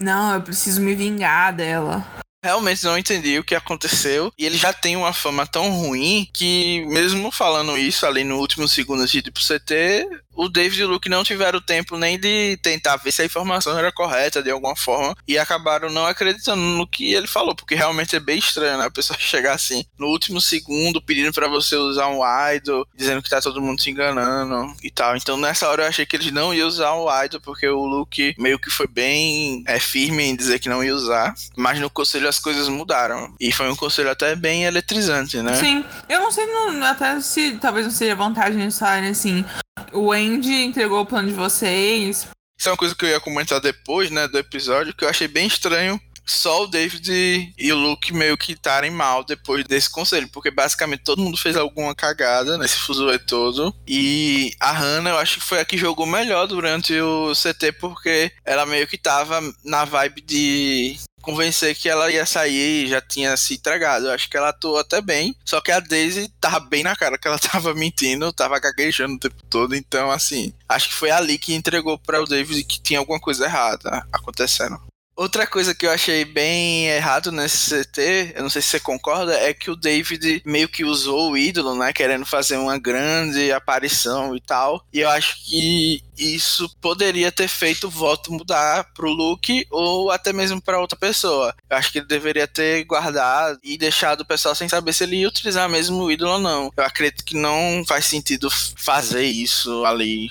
Não, 0.00 0.34
eu 0.34 0.42
preciso 0.42 0.80
me 0.80 0.94
vingar 0.94 1.52
dela. 1.52 2.06
Realmente 2.42 2.84
não 2.84 2.96
entendi 2.96 3.36
o 3.36 3.44
que 3.44 3.54
aconteceu. 3.54 4.32
E 4.38 4.46
ele 4.46 4.56
já 4.56 4.72
tem 4.72 4.96
uma 4.96 5.12
fama 5.12 5.44
tão 5.44 5.68
ruim 5.72 6.30
que, 6.32 6.86
mesmo 6.86 7.32
falando 7.32 7.76
isso 7.76 8.06
ali 8.06 8.22
no 8.22 8.38
último 8.38 8.68
segundo 8.68 9.04
de 9.06 9.30
pro 9.30 9.42
CT, 9.42 10.08
o 10.34 10.48
David 10.48 10.80
e 10.80 10.84
o 10.84 10.88
Luke 10.88 11.08
não 11.08 11.24
tiveram 11.24 11.60
tempo 11.60 11.96
nem 11.96 12.18
de 12.18 12.58
tentar 12.62 12.96
ver 12.96 13.12
se 13.12 13.22
a 13.22 13.24
informação 13.24 13.78
era 13.78 13.92
correta 13.92 14.42
de 14.42 14.50
alguma 14.50 14.76
forma 14.76 15.14
e 15.26 15.38
acabaram 15.38 15.90
não 15.90 16.06
acreditando 16.06 16.60
no 16.60 16.86
que 16.86 17.12
ele 17.12 17.26
falou, 17.26 17.54
porque 17.54 17.74
realmente 17.74 18.16
é 18.16 18.20
bem 18.20 18.38
estranho, 18.38 18.78
né? 18.78 18.86
A 18.86 18.90
pessoa 18.90 19.18
chegar 19.20 19.54
assim 19.54 19.84
no 19.98 20.06
último 20.06 20.40
segundo 20.40 21.02
pedindo 21.02 21.32
para 21.32 21.48
você 21.48 21.76
usar 21.76 22.08
um 22.08 22.20
idol, 22.54 22.86
dizendo 22.94 23.22
que 23.22 23.30
tá 23.30 23.40
todo 23.40 23.60
mundo 23.60 23.80
se 23.80 23.90
enganando 23.90 24.74
e 24.82 24.90
tal. 24.90 25.16
Então 25.16 25.36
nessa 25.36 25.68
hora 25.68 25.84
eu 25.84 25.88
achei 25.88 26.06
que 26.06 26.16
eles 26.16 26.32
não 26.32 26.54
iam 26.54 26.68
usar 26.68 26.92
o 26.92 27.24
idol, 27.24 27.40
porque 27.40 27.68
o 27.68 27.84
Luke 27.84 28.34
meio 28.38 28.58
que 28.58 28.70
foi 28.70 28.86
bem 28.86 29.62
é, 29.66 29.78
firme 29.78 30.24
em 30.24 30.36
dizer 30.36 30.58
que 30.58 30.68
não 30.68 30.82
ia 30.82 30.94
usar, 30.94 31.34
mas 31.56 31.78
no 31.80 31.90
conselho 31.90 32.28
as 32.28 32.38
coisas 32.38 32.68
mudaram. 32.68 33.34
E 33.40 33.52
foi 33.52 33.70
um 33.70 33.76
conselho 33.76 34.10
até 34.10 34.34
bem 34.34 34.64
eletrizante, 34.64 35.42
né? 35.42 35.54
Sim, 35.54 35.84
eu 36.08 36.20
não 36.20 36.30
sei 36.30 36.46
não, 36.46 36.82
até 36.84 37.20
se 37.20 37.58
talvez 37.60 37.86
não 37.86 37.92
seja 37.92 38.14
vantagem 38.14 38.66
estarem 38.66 39.10
assim 39.10 39.44
o 39.92 40.12
Andy 40.12 40.64
entregou 40.64 41.00
o 41.00 41.06
plano 41.06 41.28
de 41.28 41.34
vocês. 41.34 42.28
Isso 42.58 42.68
é 42.68 42.72
uma 42.72 42.76
coisa 42.76 42.94
que 42.94 43.04
eu 43.04 43.08
ia 43.08 43.20
comentar 43.20 43.60
depois, 43.60 44.10
né, 44.10 44.28
do 44.28 44.38
episódio, 44.38 44.94
que 44.94 45.04
eu 45.04 45.08
achei 45.08 45.26
bem 45.26 45.46
estranho 45.46 46.00
só 46.30 46.62
o 46.62 46.66
David 46.68 47.52
e 47.58 47.72
o 47.72 47.76
Luke 47.76 48.12
meio 48.12 48.36
que 48.38 48.52
estarem 48.52 48.90
mal 48.90 49.24
depois 49.24 49.64
desse 49.64 49.90
conselho, 49.90 50.28
porque 50.30 50.50
basicamente 50.50 51.02
todo 51.02 51.20
mundo 51.20 51.36
fez 51.36 51.56
alguma 51.56 51.94
cagada 51.94 52.56
nesse 52.56 52.76
fuzuê 52.76 53.18
todo. 53.18 53.74
E 53.86 54.52
a 54.60 54.70
Hannah, 54.70 55.10
eu 55.10 55.18
acho 55.18 55.40
que 55.40 55.46
foi 55.46 55.60
a 55.60 55.64
que 55.64 55.76
jogou 55.76 56.06
melhor 56.06 56.46
durante 56.46 56.98
o 57.00 57.32
CT, 57.32 57.72
porque 57.72 58.30
ela 58.44 58.64
meio 58.64 58.86
que 58.86 58.96
tava 58.96 59.40
na 59.64 59.84
vibe 59.84 60.20
de 60.20 60.96
convencer 61.20 61.74
que 61.74 61.88
ela 61.88 62.10
ia 62.10 62.26
sair 62.26 62.84
e 62.84 62.88
já 62.88 63.00
tinha 63.00 63.36
se 63.36 63.54
entregado. 63.54 64.06
Eu 64.06 64.12
acho 64.12 64.28
que 64.28 64.36
ela 64.36 64.50
atuou 64.50 64.78
até 64.78 65.00
bem. 65.00 65.34
Só 65.44 65.60
que 65.60 65.70
a 65.70 65.80
Daisy 65.80 66.32
tava 66.40 66.60
bem 66.60 66.82
na 66.82 66.96
cara 66.96 67.18
que 67.18 67.28
ela 67.28 67.38
tava 67.40 67.74
mentindo, 67.74 68.32
tava 68.32 68.58
gaguejando 68.58 69.14
o 69.14 69.18
tempo 69.18 69.42
todo. 69.48 69.74
Então, 69.74 70.10
assim, 70.10 70.52
acho 70.68 70.88
que 70.88 70.94
foi 70.94 71.10
ali 71.10 71.38
que 71.38 71.54
entregou 71.54 71.98
para 71.98 72.22
o 72.22 72.26
David 72.26 72.64
que 72.64 72.80
tinha 72.80 72.98
alguma 72.98 73.20
coisa 73.20 73.44
errada 73.44 74.06
acontecendo. 74.12 74.80
Outra 75.20 75.46
coisa 75.46 75.74
que 75.74 75.84
eu 75.84 75.90
achei 75.90 76.24
bem 76.24 76.86
errado 76.86 77.30
nesse 77.30 77.84
CT, 77.84 78.32
eu 78.36 78.42
não 78.42 78.48
sei 78.48 78.62
se 78.62 78.68
você 78.68 78.80
concorda, 78.80 79.34
é 79.34 79.52
que 79.52 79.70
o 79.70 79.76
David 79.76 80.40
meio 80.46 80.66
que 80.66 80.82
usou 80.82 81.32
o 81.32 81.36
ídolo, 81.36 81.74
né? 81.74 81.92
Querendo 81.92 82.24
fazer 82.24 82.56
uma 82.56 82.78
grande 82.78 83.52
aparição 83.52 84.34
e 84.34 84.40
tal. 84.40 84.82
E 84.90 85.00
eu 85.00 85.10
acho 85.10 85.44
que 85.44 86.02
isso 86.16 86.74
poderia 86.80 87.30
ter 87.30 87.48
feito 87.48 87.86
o 87.86 87.90
voto 87.90 88.32
mudar 88.32 88.94
pro 88.94 89.10
Luke 89.10 89.66
ou 89.70 90.10
até 90.10 90.32
mesmo 90.32 90.58
para 90.58 90.80
outra 90.80 90.98
pessoa. 90.98 91.54
Eu 91.68 91.76
acho 91.76 91.92
que 91.92 91.98
ele 91.98 92.06
deveria 92.06 92.48
ter 92.48 92.84
guardado 92.84 93.58
e 93.62 93.76
deixado 93.76 94.22
o 94.22 94.26
pessoal 94.26 94.54
sem 94.54 94.70
saber 94.70 94.94
se 94.94 95.04
ele 95.04 95.16
ia 95.16 95.28
utilizar 95.28 95.68
mesmo 95.68 96.02
o 96.02 96.10
ídolo 96.10 96.32
ou 96.32 96.38
não. 96.38 96.70
Eu 96.74 96.82
acredito 96.82 97.26
que 97.26 97.36
não 97.36 97.84
faz 97.86 98.06
sentido 98.06 98.48
fazer 98.50 99.24
isso 99.24 99.84
ali 99.84 100.30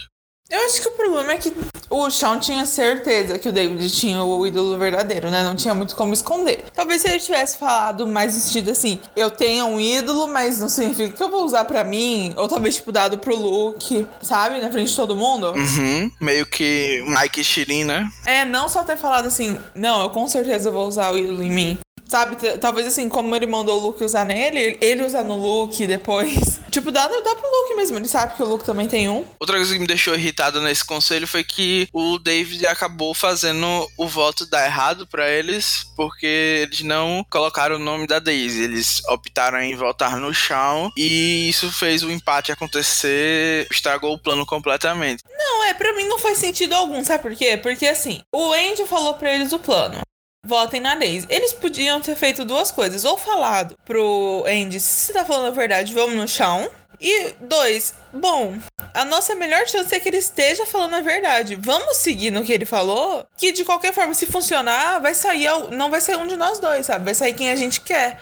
eu 0.50 0.66
acho 0.66 0.82
que 0.82 0.88
o 0.88 0.92
problema 0.92 1.34
é 1.34 1.38
que 1.38 1.54
o 1.90 2.10
Sean 2.10 2.40
tinha 2.40 2.66
certeza 2.66 3.38
que 3.40 3.50
o 3.50 3.52
David 3.52 3.90
tinha 3.90 4.24
o 4.24 4.46
ídolo 4.46 4.78
verdadeiro, 4.78 5.30
né? 5.30 5.44
Não 5.44 5.56
tinha 5.56 5.74
muito 5.74 5.96
como 5.96 6.14
esconder. 6.14 6.66
Talvez 6.74 7.02
se 7.02 7.08
ele 7.10 7.20
tivesse 7.20 7.58
falado 7.58 8.08
mais 8.08 8.36
vestido 8.36 8.72
assim, 8.72 9.00
eu 9.16 9.30
tenho 9.32 9.66
um 9.66 9.80
ídolo, 9.80 10.28
mas 10.28 10.60
não 10.60 10.70
significa 10.70 11.16
que 11.16 11.24
eu 11.24 11.30
vou 11.30 11.44
usar 11.46 11.66
para 11.66 11.84
mim. 11.84 12.34
Ou 12.36 12.48
talvez, 12.48 12.76
tipo, 12.76 12.92
dado 12.92 13.18
pro 13.18 13.36
Luke, 13.36 14.08
sabe? 14.22 14.60
Na 14.60 14.72
frente 14.72 14.90
de 14.90 14.96
todo 14.96 15.16
mundo. 15.16 15.52
Uhum. 15.52 16.12
Meio 16.20 16.46
que 16.46 17.04
Mike 17.08 17.44
Shirin, 17.44 17.84
né? 17.84 18.10
É, 18.26 18.46
não 18.46 18.70
só 18.70 18.84
ter 18.84 18.98
falado 18.98 19.28
assim, 19.28 19.58
não, 19.76 20.02
eu 20.02 20.10
com 20.10 20.28
certeza 20.28 20.72
vou 20.72 20.88
usar 20.88 21.12
o 21.12 21.18
ídolo 21.18 21.44
em 21.44 21.52
mim. 21.52 21.80
Sabe, 22.10 22.36
talvez 22.58 22.88
assim, 22.88 23.08
como 23.08 23.36
ele 23.36 23.46
mandou 23.46 23.80
o 23.80 23.86
Luke 23.88 24.04
usar 24.04 24.26
nele, 24.26 24.80
ele 24.82 25.06
usar 25.06 25.24
no 25.24 25.36
Luke 25.36 25.86
depois. 25.86 26.60
Tipo, 26.70 26.92
dá, 26.92 27.08
dá 27.08 27.36
pro 27.36 27.50
Luke 27.50 27.76
mesmo, 27.76 27.98
ele 27.98 28.08
sabe 28.08 28.36
que 28.36 28.44
o 28.44 28.46
Luke 28.46 28.64
também 28.64 28.88
tem 28.88 29.10
um. 29.10 29.26
Outra 29.40 29.56
coisa 29.56 29.74
que 29.74 29.80
me 29.80 29.88
deixou 29.88 30.14
irritado 30.14 30.62
nesse 30.62 30.86
conselho 30.86 31.28
foi 31.28 31.44
que 31.44 31.90
o 31.92 32.20
David 32.20 32.68
acabou 32.68 33.16
fazendo 33.16 33.90
o 33.98 34.08
voto 34.08 34.46
dar 34.46 34.68
errado 34.68 35.08
para 35.08 35.28
eles, 35.28 35.88
porque 35.96 36.28
eles 36.62 36.82
não 36.82 37.26
colocaram 37.28 37.78
o 37.78 37.80
nome 37.80 38.06
da 38.06 38.20
Daisy. 38.20 38.62
Eles 38.62 39.02
optaram 39.10 39.60
em 39.60 39.76
votar 39.76 40.18
no 40.18 40.32
chão 40.32 40.92
e 40.96 41.50
isso 41.50 41.72
fez 41.72 42.04
o 42.04 42.12
empate 42.12 42.52
acontecer, 42.52 43.68
estragou 43.72 44.14
o 44.14 44.20
plano 44.20 44.46
completamente. 44.46 45.24
Não, 45.28 45.64
é, 45.64 45.74
para 45.74 45.96
mim 45.96 46.06
não 46.06 46.20
faz 46.20 46.38
sentido 46.38 46.74
algum, 46.74 47.04
sabe 47.04 47.24
por 47.24 47.36
quê? 47.36 47.58
Porque 47.58 47.88
assim, 47.88 48.22
o 48.32 48.54
Andy 48.54 48.86
falou 48.86 49.16
para 49.16 49.34
eles 49.34 49.52
o 49.54 49.60
plano 49.60 50.00
votem 50.50 50.82
na 50.82 50.96
Daisy. 50.96 51.28
Eles 51.30 51.54
podiam 51.54 52.02
ter 52.02 52.16
feito 52.16 52.44
duas 52.44 52.72
coisas. 52.72 53.06
Ou 53.06 53.18
falado 53.18 53.78
pro 53.86 54.44
Andy, 54.48 54.80
se 54.80 55.06
você 55.06 55.14
tá 55.14 55.24
falando 55.24 55.48
a 55.48 55.52
verdade, 55.52 55.94
vamos 55.94 56.16
no 56.16 56.28
chão. 56.28 56.70
E 57.02 57.34
dois, 57.40 57.94
bom, 58.12 58.58
a 58.94 59.06
nossa 59.06 59.34
melhor 59.34 59.66
chance 59.70 59.96
é 59.96 60.00
que 60.02 60.10
ele 60.10 60.18
esteja 60.18 60.66
falando 60.66 60.96
a 60.96 61.02
verdade. 61.02 61.56
Vamos 61.56 61.96
seguir 61.96 62.30
no 62.30 62.44
que 62.44 62.52
ele 62.52 62.66
falou, 62.66 63.26
que 63.38 63.54
de 63.54 63.64
qualquer 63.64 63.94
forma, 63.94 64.14
se 64.14 64.26
funcionar, 64.26 65.00
vai 65.00 65.14
sair, 65.14 65.48
não 65.72 65.90
vai 65.90 66.02
sair 66.02 66.18
um 66.18 66.28
de 66.28 66.36
nós 66.36 66.60
dois, 66.60 66.86
sabe? 66.86 67.06
Vai 67.06 67.16
sair 67.16 67.34
quem 67.34 67.52
a 67.52 67.56
gente 67.56 67.80
quer. 67.80 68.20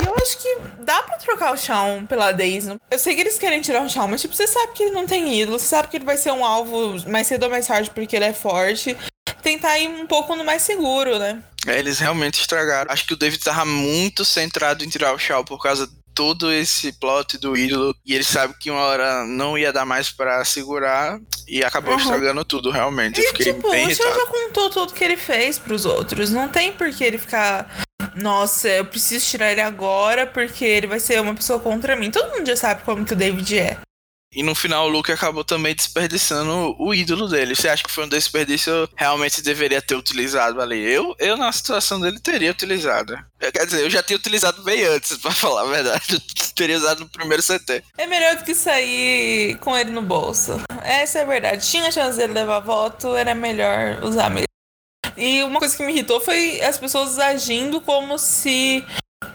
E 0.00 0.06
eu 0.06 0.14
acho 0.14 0.38
que 0.38 0.58
dá 0.78 1.02
pra 1.02 1.16
trocar 1.16 1.52
o 1.52 1.56
Shawn 1.56 2.06
pela 2.06 2.30
Daisy. 2.30 2.78
Eu 2.88 2.98
sei 3.00 3.16
que 3.16 3.20
eles 3.20 3.36
querem 3.36 3.60
tirar 3.60 3.82
o 3.82 3.88
Shawn, 3.88 4.06
mas 4.06 4.20
tipo, 4.20 4.34
você 4.34 4.46
sabe 4.46 4.74
que 4.74 4.84
ele 4.84 4.92
não 4.92 5.06
tem 5.06 5.40
ídolo, 5.40 5.58
você 5.58 5.66
sabe 5.66 5.88
que 5.88 5.96
ele 5.96 6.04
vai 6.04 6.16
ser 6.16 6.30
um 6.30 6.44
alvo 6.44 7.04
mais 7.10 7.26
cedo 7.26 7.42
ou 7.42 7.50
mais 7.50 7.66
tarde 7.66 7.90
porque 7.90 8.14
ele 8.14 8.26
é 8.26 8.32
forte. 8.32 8.96
Tentar 9.42 9.78
ir 9.78 9.88
um 9.88 10.06
pouco 10.06 10.36
no 10.36 10.44
mais 10.44 10.62
seguro, 10.62 11.18
né? 11.18 11.42
É, 11.66 11.78
eles 11.78 11.98
realmente 11.98 12.40
estragaram. 12.40 12.90
Acho 12.92 13.06
que 13.06 13.14
o 13.14 13.16
David 13.16 13.42
tava 13.42 13.64
muito 13.64 14.24
centrado 14.24 14.84
em 14.84 14.88
tirar 14.88 15.14
o 15.14 15.18
Shaw 15.18 15.44
por 15.44 15.62
causa 15.62 15.86
de 15.86 15.92
todo 16.14 16.52
esse 16.52 16.92
plot 16.92 17.38
do 17.38 17.56
ídolo 17.56 17.94
e 18.04 18.14
ele 18.14 18.24
sabe 18.24 18.54
que 18.58 18.70
uma 18.70 18.82
hora 18.82 19.24
não 19.24 19.56
ia 19.56 19.72
dar 19.72 19.86
mais 19.86 20.10
para 20.10 20.44
segurar 20.44 21.18
e 21.46 21.64
acabou 21.64 21.94
uhum. 21.94 22.00
estragando 22.00 22.44
tudo, 22.44 22.70
realmente. 22.70 23.20
E, 23.20 23.28
fiquei 23.28 23.52
tipo, 23.54 23.70
bem 23.70 23.86
o 23.86 23.94
Shaw 23.94 24.14
já 24.14 24.26
contou 24.26 24.70
tudo 24.70 24.92
que 24.92 25.04
ele 25.04 25.16
fez 25.16 25.58
pros 25.58 25.84
outros. 25.84 26.30
Não 26.30 26.48
tem 26.48 26.72
por 26.72 26.90
que 26.90 27.04
ele 27.04 27.18
ficar 27.18 27.84
nossa, 28.14 28.68
eu 28.68 28.84
preciso 28.84 29.24
tirar 29.26 29.52
ele 29.52 29.60
agora 29.60 30.26
porque 30.26 30.64
ele 30.64 30.86
vai 30.86 31.00
ser 31.00 31.20
uma 31.20 31.34
pessoa 31.34 31.58
contra 31.60 31.96
mim. 31.96 32.10
Todo 32.10 32.34
mundo 32.34 32.46
já 32.46 32.56
sabe 32.56 32.82
como 32.82 33.04
que 33.04 33.12
o 33.12 33.16
David 33.16 33.58
é. 33.58 33.78
E 34.32 34.44
no 34.44 34.54
final 34.54 34.86
o 34.86 34.88
Luke 34.88 35.10
acabou 35.10 35.42
também 35.42 35.74
desperdiçando 35.74 36.76
o 36.78 36.94
ídolo 36.94 37.26
dele. 37.26 37.56
Você 37.56 37.68
acha 37.68 37.82
que 37.82 37.90
foi 37.90 38.04
um 38.04 38.08
desperdício 38.08 38.88
realmente 38.94 39.42
deveria 39.42 39.82
ter 39.82 39.96
utilizado 39.96 40.60
ali? 40.60 40.78
Eu, 40.80 41.16
eu 41.18 41.36
na 41.36 41.50
situação 41.50 42.00
dele 42.00 42.20
teria 42.20 42.52
utilizado. 42.52 43.18
Quer 43.40 43.66
dizer, 43.66 43.80
eu 43.82 43.90
já 43.90 44.04
tinha 44.04 44.16
utilizado 44.16 44.62
bem 44.62 44.84
antes, 44.84 45.16
para 45.18 45.32
falar 45.32 45.62
a 45.62 45.72
verdade. 45.72 46.04
Eu 46.14 46.20
teria 46.54 46.76
usado 46.76 47.00
no 47.00 47.08
primeiro 47.08 47.42
CT. 47.42 47.82
É 47.98 48.06
melhor 48.06 48.36
do 48.36 48.44
que 48.44 48.54
sair 48.54 49.56
com 49.58 49.76
ele 49.76 49.90
no 49.90 50.02
bolso. 50.02 50.60
Essa 50.84 51.18
é 51.18 51.22
a 51.22 51.26
verdade. 51.26 51.68
Tinha 51.68 51.90
chance 51.90 52.16
dele 52.16 52.32
levar 52.32 52.60
voto, 52.60 53.16
era 53.16 53.34
melhor 53.34 53.98
usar 54.04 54.30
mesmo. 54.30 54.46
E 55.16 55.42
uma 55.42 55.58
coisa 55.58 55.76
que 55.76 55.84
me 55.84 55.92
irritou 55.92 56.20
foi 56.20 56.60
as 56.60 56.78
pessoas 56.78 57.18
agindo 57.18 57.80
como 57.80 58.16
se 58.16 58.84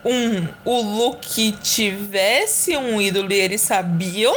um 0.05 0.47
o 0.63 0.81
Luke 0.81 1.51
tivesse 1.61 2.77
um 2.77 3.01
ídolo 3.01 3.33
e 3.33 3.35
eles 3.35 3.61
sabiam 3.61 4.33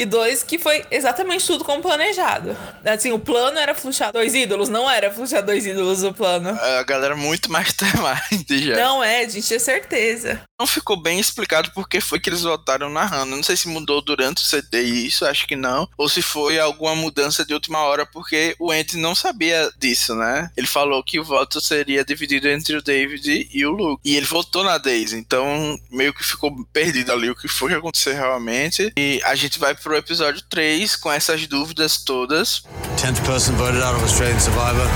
E 0.00 0.06
dois, 0.06 0.42
que 0.42 0.58
foi 0.58 0.82
exatamente 0.90 1.46
tudo 1.46 1.62
como 1.62 1.82
planejado. 1.82 2.56
Assim, 2.86 3.12
o 3.12 3.18
plano 3.18 3.58
era 3.58 3.74
fluxar 3.74 4.10
dois 4.10 4.34
ídolos, 4.34 4.70
não 4.70 4.90
era 4.90 5.12
fluxar 5.12 5.44
dois 5.44 5.66
ídolos 5.66 6.02
o 6.02 6.10
plano. 6.10 6.58
A 6.58 6.82
galera 6.84 7.14
muito 7.14 7.52
mais 7.52 7.70
temática 7.76 8.56
já. 8.56 8.76
Não 8.76 9.04
é, 9.04 9.20
a 9.26 9.28
gente 9.28 9.46
tinha 9.46 9.60
certeza. 9.60 10.40
Não 10.58 10.66
ficou 10.66 10.96
bem 10.96 11.20
explicado 11.20 11.70
porque 11.74 12.00
foi 12.00 12.18
que 12.18 12.30
eles 12.30 12.40
votaram 12.40 12.88
narrando. 12.88 13.36
Não 13.36 13.42
sei 13.42 13.58
se 13.58 13.68
mudou 13.68 14.00
durante 14.00 14.42
o 14.42 14.46
CD 14.46 14.80
isso, 14.80 15.26
acho 15.26 15.46
que 15.46 15.54
não. 15.54 15.86
Ou 15.98 16.08
se 16.08 16.22
foi 16.22 16.58
alguma 16.58 16.94
mudança 16.94 17.44
de 17.44 17.52
última 17.52 17.80
hora, 17.80 18.06
porque 18.06 18.56
o 18.58 18.70
Andy 18.70 18.96
não 18.96 19.14
sabia 19.14 19.70
disso, 19.76 20.14
né? 20.14 20.50
Ele 20.56 20.66
falou 20.66 21.04
que 21.04 21.20
o 21.20 21.24
voto 21.24 21.60
seria 21.60 22.02
dividido 22.02 22.48
entre 22.48 22.74
o 22.74 22.82
David 22.82 23.50
e 23.52 23.66
o 23.66 23.70
Luke. 23.70 24.00
E 24.02 24.16
ele 24.16 24.24
votou 24.24 24.64
na 24.64 24.78
Daisy, 24.78 25.16
então 25.16 25.78
meio 25.90 26.14
que 26.14 26.24
ficou 26.24 26.50
perdido 26.72 27.12
ali 27.12 27.28
o 27.28 27.36
que 27.36 27.48
foi 27.48 27.68
que 27.68 27.76
aconteceu 27.76 28.14
realmente. 28.14 28.90
E 28.96 29.20
a 29.24 29.34
gente 29.34 29.58
vai 29.58 29.74
pro 29.74 29.89
episódio 29.96 30.42
3 30.48 30.96
com 30.96 31.10
essas 31.10 31.46
dúvidas 31.46 31.98
todas. 31.98 32.62
10th 32.96 33.24
person 33.24 33.54
voted 33.56 33.82
out 33.82 33.94
of 33.94 34.02
Australian 34.02 34.40
Survivor. 34.40 34.86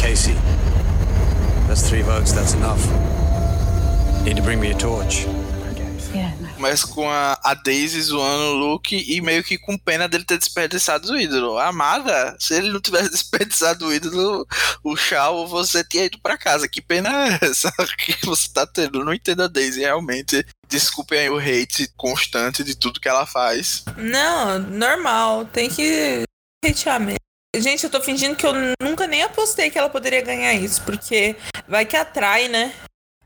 Casey. 0.00 0.34
That's 1.66 1.88
three 1.88 2.02
votes, 2.02 2.32
that's 2.32 2.54
enough. 2.54 2.84
Need 4.24 4.36
to 4.36 4.42
bring 4.42 4.60
me 4.60 4.70
a 4.70 4.74
torch. 4.74 5.26
Começa 6.64 6.86
com 6.86 7.10
a, 7.10 7.38
a 7.44 7.52
Daisy 7.52 8.00
zoando 8.00 8.44
o 8.44 8.54
Luke 8.54 8.96
e 8.96 9.20
meio 9.20 9.44
que 9.44 9.58
com 9.58 9.76
pena 9.76 10.08
dele 10.08 10.24
ter 10.24 10.38
desperdiçado 10.38 11.12
o 11.12 11.20
ídolo. 11.20 11.58
Amada, 11.58 12.34
se 12.40 12.54
ele 12.54 12.72
não 12.72 12.80
tivesse 12.80 13.10
desperdiçado 13.12 13.86
o 13.86 13.92
ídolo, 13.92 14.46
o 14.82 14.96
Shao, 14.96 15.46
você 15.46 15.84
tinha 15.84 16.06
ido 16.06 16.18
pra 16.22 16.38
casa. 16.38 16.66
Que 16.66 16.80
pena 16.80 17.10
é 17.28 17.38
essa 17.42 17.70
que 17.98 18.16
você 18.24 18.50
tá 18.50 18.66
tendo? 18.66 19.04
Não 19.04 19.12
entendo 19.12 19.42
a 19.42 19.46
Daisy, 19.46 19.80
realmente. 19.80 20.42
Desculpem 20.66 21.18
aí 21.18 21.28
o 21.28 21.36
hate 21.36 21.92
constante 21.98 22.64
de 22.64 22.74
tudo 22.74 22.98
que 22.98 23.10
ela 23.10 23.26
faz. 23.26 23.84
Não, 23.98 24.58
normal. 24.58 25.44
Tem 25.44 25.68
que 25.68 26.22
hatear 26.64 26.98
mesmo. 26.98 27.18
Gente, 27.54 27.84
eu 27.84 27.90
tô 27.90 28.00
fingindo 28.00 28.36
que 28.36 28.46
eu 28.46 28.54
nunca 28.80 29.06
nem 29.06 29.22
apostei 29.22 29.68
que 29.68 29.78
ela 29.78 29.90
poderia 29.90 30.22
ganhar 30.22 30.54
isso, 30.54 30.82
porque 30.82 31.36
vai 31.68 31.84
que 31.84 31.94
atrai, 31.94 32.48
né? 32.48 32.74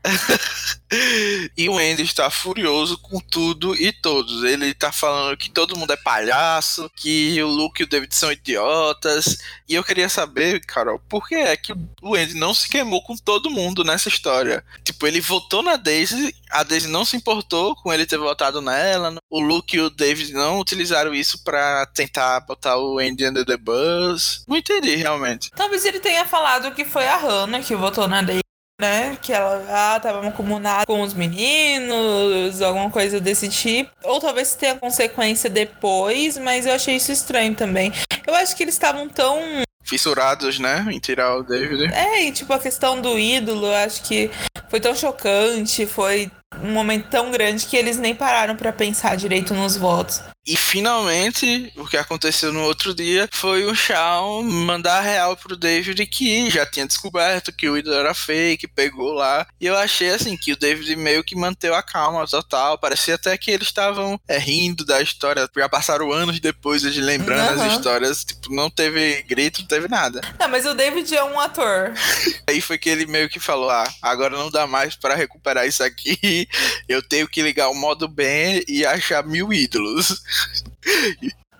e 1.57 1.67
o 1.69 1.77
Andy 1.77 2.03
está 2.03 2.29
furioso 2.29 2.97
com 2.97 3.19
tudo 3.19 3.75
e 3.75 3.91
todos. 3.91 4.43
Ele 4.43 4.73
tá 4.73 4.91
falando 4.91 5.37
que 5.37 5.49
todo 5.49 5.77
mundo 5.77 5.91
é 5.91 5.97
palhaço, 5.97 6.89
que 6.95 7.41
o 7.41 7.47
Luke 7.47 7.81
e 7.81 7.85
o 7.85 7.87
David 7.87 8.15
são 8.15 8.31
idiotas. 8.31 9.37
E 9.67 9.75
eu 9.75 9.83
queria 9.83 10.09
saber, 10.09 10.65
Carol, 10.65 10.99
por 11.09 11.27
que 11.27 11.35
é 11.35 11.55
que 11.55 11.73
o 12.01 12.15
Andy 12.15 12.35
não 12.35 12.53
se 12.53 12.67
queimou 12.67 13.03
com 13.03 13.15
todo 13.15 13.51
mundo 13.51 13.83
nessa 13.83 14.09
história? 14.09 14.63
Tipo, 14.83 15.07
ele 15.07 15.21
votou 15.21 15.61
na 15.61 15.75
Daisy, 15.75 16.35
a 16.49 16.63
Daisy 16.63 16.87
não 16.87 17.05
se 17.05 17.17
importou 17.17 17.75
com 17.75 17.93
ele 17.93 18.05
ter 18.05 18.17
votado 18.17 18.61
nela. 18.61 19.15
O 19.29 19.39
Luke 19.39 19.75
e 19.75 19.81
o 19.81 19.89
David 19.89 20.33
não 20.33 20.59
utilizaram 20.59 21.13
isso 21.13 21.43
para 21.43 21.85
tentar 21.87 22.39
botar 22.41 22.77
o 22.77 22.99
Andy 22.99 23.27
under 23.27 23.45
the 23.45 23.57
bus. 23.57 24.43
Não 24.47 24.57
entendi 24.57 24.95
realmente. 24.95 25.51
Talvez 25.55 25.85
ele 25.85 25.99
tenha 25.99 26.25
falado 26.25 26.73
que 26.73 26.85
foi 26.85 27.07
a 27.07 27.17
Hannah 27.17 27.61
que 27.61 27.75
votou 27.75 28.07
na 28.07 28.21
Daisy 28.21 28.48
né? 28.79 29.17
Que 29.21 29.33
ela 29.33 29.65
ah, 29.69 29.99
tava 29.99 30.31
comunada 30.31 30.85
com 30.85 31.01
os 31.01 31.13
meninos, 31.13 32.61
alguma 32.61 32.89
coisa 32.89 33.19
desse 33.19 33.49
tipo. 33.49 33.91
Ou 34.03 34.19
talvez 34.19 34.55
tenha 34.55 34.75
consequência 34.75 35.49
depois, 35.49 36.37
mas 36.37 36.65
eu 36.65 36.73
achei 36.73 36.95
isso 36.95 37.11
estranho 37.11 37.53
também. 37.53 37.91
Eu 38.25 38.33
acho 38.33 38.55
que 38.55 38.63
eles 38.63 38.75
estavam 38.75 39.09
tão 39.09 39.39
fissurados, 39.83 40.59
né, 40.59 40.85
em 40.91 40.99
tirar 40.99 41.35
o 41.37 41.43
David. 41.43 41.91
É, 41.93 42.23
e 42.23 42.31
tipo 42.31 42.53
a 42.53 42.59
questão 42.59 43.01
do 43.01 43.17
ídolo, 43.17 43.65
eu 43.65 43.75
acho 43.75 44.03
que 44.03 44.29
foi 44.69 44.79
tão 44.79 44.95
chocante, 44.95 45.87
foi 45.87 46.31
um 46.61 46.71
momento 46.71 47.07
tão 47.09 47.31
grande 47.31 47.65
que 47.65 47.77
eles 47.77 47.97
nem 47.97 48.15
pararam 48.15 48.55
para 48.55 48.73
pensar 48.73 49.15
direito 49.15 49.53
nos 49.53 49.77
votos. 49.77 50.21
E 50.47 50.57
finalmente, 50.57 51.71
o 51.75 51.85
que 51.85 51.95
aconteceu 51.95 52.51
no 52.51 52.63
outro 52.63 52.91
dia 52.91 53.29
foi 53.31 53.65
o 53.65 53.75
Shawn 53.75 54.41
mandar 54.41 55.01
real 55.01 55.37
pro 55.37 55.55
David 55.55 56.03
que 56.07 56.49
já 56.49 56.65
tinha 56.65 56.87
descoberto 56.87 57.53
que 57.53 57.69
o 57.69 57.77
ídolo 57.77 57.95
era 57.95 58.15
fake, 58.15 58.67
pegou 58.67 59.11
lá. 59.13 59.45
E 59.61 59.67
eu 59.67 59.77
achei 59.77 60.09
assim 60.09 60.35
que 60.35 60.51
o 60.51 60.57
David 60.57 60.95
meio 60.95 61.23
que 61.23 61.35
manteve 61.35 61.75
a 61.75 61.83
calma 61.83 62.25
total. 62.25 62.79
Parecia 62.79 63.13
até 63.13 63.37
que 63.37 63.51
eles 63.51 63.67
estavam 63.67 64.19
é, 64.27 64.39
rindo 64.39 64.83
da 64.83 64.99
história. 65.01 65.47
Já 65.55 65.69
passaram 65.69 66.11
anos 66.11 66.39
depois 66.39 66.81
de 66.81 66.99
lembrando 66.99 67.59
uhum. 67.59 67.67
as 67.67 67.73
histórias. 67.73 68.23
Tipo, 68.23 68.51
não 68.51 68.71
teve 68.71 69.21
grito, 69.23 69.61
não 69.61 69.67
teve 69.67 69.87
nada. 69.87 70.19
Não, 70.39 70.49
mas 70.49 70.65
o 70.65 70.73
David 70.73 71.15
é 71.15 71.23
um 71.23 71.39
ator. 71.39 71.93
Aí 72.49 72.59
foi 72.59 72.79
que 72.79 72.89
ele 72.89 73.05
meio 73.05 73.29
que 73.29 73.39
falou: 73.39 73.69
ah, 73.69 73.87
agora 74.01 74.35
não 74.35 74.49
dá 74.49 74.65
mais 74.65 74.95
para 74.95 75.13
recuperar 75.13 75.67
isso 75.67 75.83
aqui. 75.83 76.38
Eu 76.87 77.01
tenho 77.01 77.27
que 77.27 77.41
ligar 77.41 77.69
o 77.69 77.75
modo 77.75 78.07
bem 78.07 78.63
e 78.67 78.85
achar 78.85 79.25
mil 79.25 79.51
ídolos. 79.51 80.21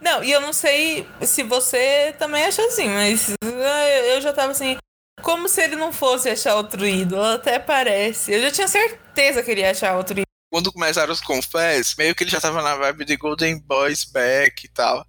Não, 0.02 0.24
e 0.24 0.32
eu 0.32 0.40
não 0.40 0.54
sei 0.54 1.06
se 1.22 1.44
você 1.44 2.16
também 2.18 2.44
acha 2.46 2.62
assim, 2.64 2.88
mas 2.88 3.34
eu 3.44 4.22
já 4.22 4.32
tava 4.32 4.52
assim. 4.52 4.78
Como 5.22 5.50
se 5.50 5.62
ele 5.62 5.76
não 5.76 5.92
fosse 5.92 6.30
achar 6.30 6.56
outro 6.56 6.86
ídolo, 6.86 7.22
até 7.22 7.60
parece. 7.60 8.32
Eu 8.32 8.42
já 8.42 8.52
tinha 8.52 8.68
certeza 8.68 9.44
que 9.44 9.52
ele 9.52 9.62
ia 9.62 9.72
achar 9.72 9.98
outro 9.98 10.14
ídolo. 10.14 10.26
Quando 10.52 10.72
começaram 10.72 11.12
os 11.12 11.20
confés, 11.20 11.94
meio 11.98 12.16
que 12.16 12.24
ele 12.24 12.32
já 12.32 12.40
tava 12.40 12.62
na 12.62 12.76
vibe 12.76 13.06
de 13.06 13.18
Golden 13.18 13.60
Boys 13.60 14.06
back 14.06 14.66
e 14.66 14.70
tal. 14.70 15.06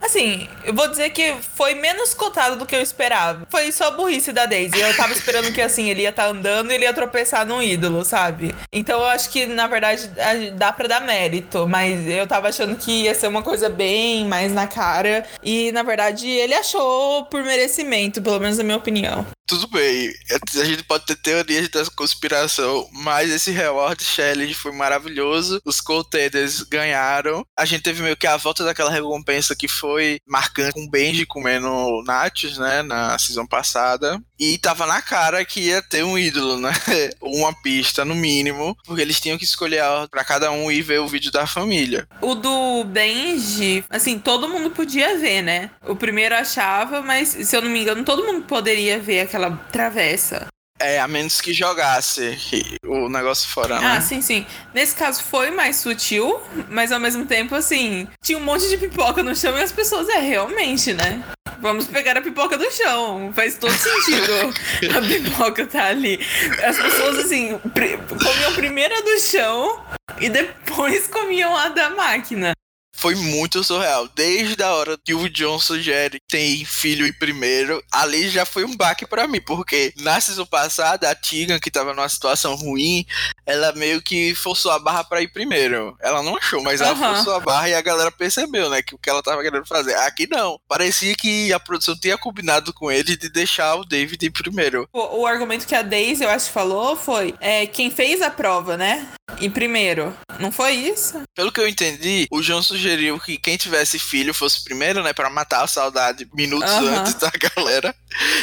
Assim, 0.00 0.48
eu 0.64 0.74
vou 0.74 0.88
dizer 0.88 1.10
que 1.10 1.34
foi 1.56 1.74
menos 1.74 2.14
cotado 2.14 2.56
do 2.56 2.66
que 2.66 2.74
eu 2.74 2.80
esperava. 2.80 3.46
Foi 3.50 3.70
só 3.72 3.88
a 3.88 3.90
burrice 3.90 4.32
da 4.32 4.46
Daisy. 4.46 4.78
Eu 4.78 4.96
tava 4.96 5.12
esperando 5.12 5.52
que, 5.52 5.60
assim, 5.60 5.90
ele 5.90 6.02
ia 6.02 6.10
estar 6.10 6.24
tá 6.24 6.28
andando 6.28 6.70
e 6.70 6.74
ele 6.74 6.84
ia 6.84 6.92
tropeçar 6.92 7.46
num 7.46 7.62
ídolo, 7.62 8.04
sabe? 8.04 8.54
Então 8.72 9.00
eu 9.00 9.06
acho 9.06 9.30
que, 9.30 9.46
na 9.46 9.66
verdade, 9.66 10.08
dá 10.54 10.72
pra 10.72 10.88
dar 10.88 11.00
mérito. 11.00 11.66
Mas 11.68 12.06
eu 12.06 12.26
tava 12.26 12.48
achando 12.48 12.76
que 12.76 13.02
ia 13.02 13.14
ser 13.14 13.28
uma 13.28 13.42
coisa 13.42 13.68
bem 13.68 14.24
mais 14.26 14.52
na 14.52 14.66
cara. 14.66 15.26
E, 15.42 15.72
na 15.72 15.82
verdade, 15.82 16.28
ele 16.28 16.54
achou 16.54 17.24
por 17.26 17.42
merecimento, 17.42 18.22
pelo 18.22 18.40
menos 18.40 18.58
na 18.58 18.64
minha 18.64 18.76
opinião 18.76 19.26
tudo 19.48 19.66
bem, 19.68 20.12
a 20.60 20.64
gente 20.64 20.84
pode 20.84 21.06
ter 21.06 21.16
teorias 21.16 21.70
da 21.70 21.82
conspiração, 21.96 22.86
mas 22.92 23.30
esse 23.30 23.50
Reward 23.50 24.04
Challenge 24.04 24.52
foi 24.52 24.72
maravilhoso. 24.72 25.58
Os 25.64 25.80
contenders 25.80 26.62
ganharam. 26.62 27.42
A 27.58 27.64
gente 27.64 27.82
teve 27.82 28.02
meio 28.02 28.16
que 28.16 28.26
a 28.26 28.36
volta 28.36 28.62
daquela 28.62 28.90
recompensa 28.90 29.56
que 29.56 29.66
foi 29.78 30.20
marcante 30.26 30.74
com 30.74 30.84
o 30.84 30.90
Benji 30.90 31.26
comendo 31.26 32.02
nachos, 32.06 32.58
né, 32.58 32.82
na 32.82 33.18
season 33.18 33.46
passada. 33.46 34.20
E 34.38 34.56
tava 34.58 34.86
na 34.86 35.02
cara 35.02 35.44
que 35.44 35.60
ia 35.60 35.82
ter 35.82 36.04
um 36.04 36.16
ídolo, 36.16 36.60
né? 36.60 36.70
Uma 37.20 37.52
pista, 37.60 38.04
no 38.04 38.14
mínimo, 38.14 38.76
porque 38.84 39.02
eles 39.02 39.20
tinham 39.20 39.36
que 39.36 39.44
escolher 39.44 39.82
para 40.10 40.22
cada 40.22 40.50
um 40.52 40.70
e 40.70 40.80
ver 40.80 41.00
o 41.00 41.08
vídeo 41.08 41.32
da 41.32 41.46
família. 41.46 42.06
O 42.20 42.34
do 42.36 42.84
Benji, 42.84 43.84
assim, 43.90 44.18
todo 44.18 44.48
mundo 44.48 44.70
podia 44.70 45.18
ver, 45.18 45.42
né? 45.42 45.70
O 45.86 45.96
primeiro 45.96 46.36
achava, 46.36 47.02
mas 47.02 47.28
se 47.28 47.56
eu 47.56 47.62
não 47.62 47.70
me 47.70 47.80
engano, 47.80 48.04
todo 48.04 48.24
mundo 48.24 48.44
poderia 48.44 49.00
ver 49.00 49.22
aquela 49.22 49.38
aquela 49.38 49.56
travessa. 49.72 50.46
É, 50.80 51.00
a 51.00 51.08
menos 51.08 51.40
que 51.40 51.52
jogasse 51.52 52.38
o 52.84 53.08
negócio 53.08 53.48
fora, 53.48 53.80
né? 53.80 53.96
Ah, 53.96 54.00
sim, 54.00 54.20
sim. 54.20 54.46
Nesse 54.72 54.94
caso 54.94 55.22
foi 55.24 55.50
mais 55.50 55.76
sutil, 55.76 56.40
mas 56.68 56.92
ao 56.92 57.00
mesmo 57.00 57.26
tempo, 57.26 57.54
assim, 57.54 58.06
tinha 58.22 58.38
um 58.38 58.42
monte 58.42 58.68
de 58.68 58.76
pipoca 58.76 59.22
no 59.22 59.34
chão 59.34 59.56
e 59.58 59.62
as 59.62 59.72
pessoas, 59.72 60.08
é, 60.08 60.20
realmente, 60.20 60.92
né? 60.94 61.22
Vamos 61.60 61.86
pegar 61.86 62.16
a 62.16 62.22
pipoca 62.22 62.56
do 62.56 62.70
chão. 62.70 63.32
Faz 63.34 63.56
todo 63.56 63.72
sentido 63.72 64.54
a 64.96 65.00
pipoca 65.02 65.66
tá 65.66 65.86
ali. 65.86 66.24
As 66.64 66.78
pessoas, 66.78 67.18
assim, 67.18 67.58
comiam 67.58 68.54
primeiro 68.54 68.94
a 68.96 69.00
do 69.00 69.18
chão 69.18 69.84
e 70.20 70.28
depois 70.28 71.08
comiam 71.08 71.56
a 71.56 71.68
da 71.68 71.90
máquina 71.90 72.52
foi 72.98 73.14
muito 73.14 73.62
surreal. 73.62 74.08
Desde 74.08 74.60
a 74.60 74.74
hora 74.74 74.98
que 74.98 75.14
o 75.14 75.28
John 75.28 75.58
sugere 75.58 76.20
tem 76.28 76.64
filho 76.64 77.06
em 77.06 77.12
primeiro, 77.12 77.82
ali 77.92 78.28
já 78.28 78.44
foi 78.44 78.64
um 78.64 78.76
baque 78.76 79.06
para 79.06 79.28
mim, 79.28 79.40
porque 79.40 79.92
na 79.98 80.20
season 80.20 80.44
passada, 80.44 81.08
a 81.08 81.14
Tigan, 81.14 81.60
que 81.60 81.70
tava 81.70 81.94
numa 81.94 82.08
situação 82.08 82.56
ruim, 82.56 83.06
ela 83.46 83.72
meio 83.72 84.02
que 84.02 84.34
forçou 84.34 84.72
a 84.72 84.80
barra 84.80 85.04
para 85.04 85.22
ir 85.22 85.28
primeiro. 85.28 85.96
Ela 86.00 86.22
não 86.24 86.36
achou, 86.36 86.60
mas 86.62 86.80
ela 86.80 86.92
uhum. 86.92 87.14
forçou 87.14 87.34
a 87.34 87.40
barra 87.40 87.68
e 87.68 87.74
a 87.74 87.80
galera 87.80 88.10
percebeu, 88.10 88.68
né, 88.68 88.82
que 88.82 88.96
o 88.96 88.98
que 88.98 89.08
ela 89.08 89.22
tava 89.22 89.42
querendo 89.42 89.66
fazer. 89.66 89.94
Aqui 89.98 90.26
não. 90.28 90.58
Parecia 90.68 91.14
que 91.14 91.52
a 91.52 91.60
produção 91.60 91.96
tinha 91.96 92.18
combinado 92.18 92.72
com 92.72 92.90
ele 92.90 93.16
de 93.16 93.28
deixar 93.28 93.76
o 93.76 93.84
David 93.84 94.26
em 94.26 94.30
primeiro. 94.30 94.88
O, 94.92 95.20
o 95.20 95.26
argumento 95.26 95.66
que 95.66 95.74
a 95.74 95.82
Daisy, 95.82 96.24
eu 96.24 96.30
acho, 96.30 96.50
falou 96.50 96.96
foi 96.96 97.34
é, 97.40 97.64
quem 97.66 97.90
fez 97.92 98.20
a 98.20 98.30
prova, 98.30 98.76
né? 98.76 99.06
Em 99.40 99.50
primeiro. 99.50 100.16
Não 100.40 100.50
foi 100.50 100.72
isso? 100.72 101.22
Pelo 101.34 101.52
que 101.52 101.60
eu 101.60 101.68
entendi, 101.68 102.26
o 102.30 102.40
John 102.40 102.62
sugeriu 102.62 102.87
que 103.20 103.36
quem 103.36 103.56
tivesse 103.56 103.98
filho 103.98 104.32
fosse 104.32 104.62
primeiro, 104.64 105.02
né? 105.02 105.12
Pra 105.12 105.30
matar 105.30 105.64
a 105.64 105.66
saudade 105.66 106.28
minutos 106.32 106.70
uhum. 106.70 106.98
antes 106.98 107.14
da 107.14 107.30
galera. 107.56 107.94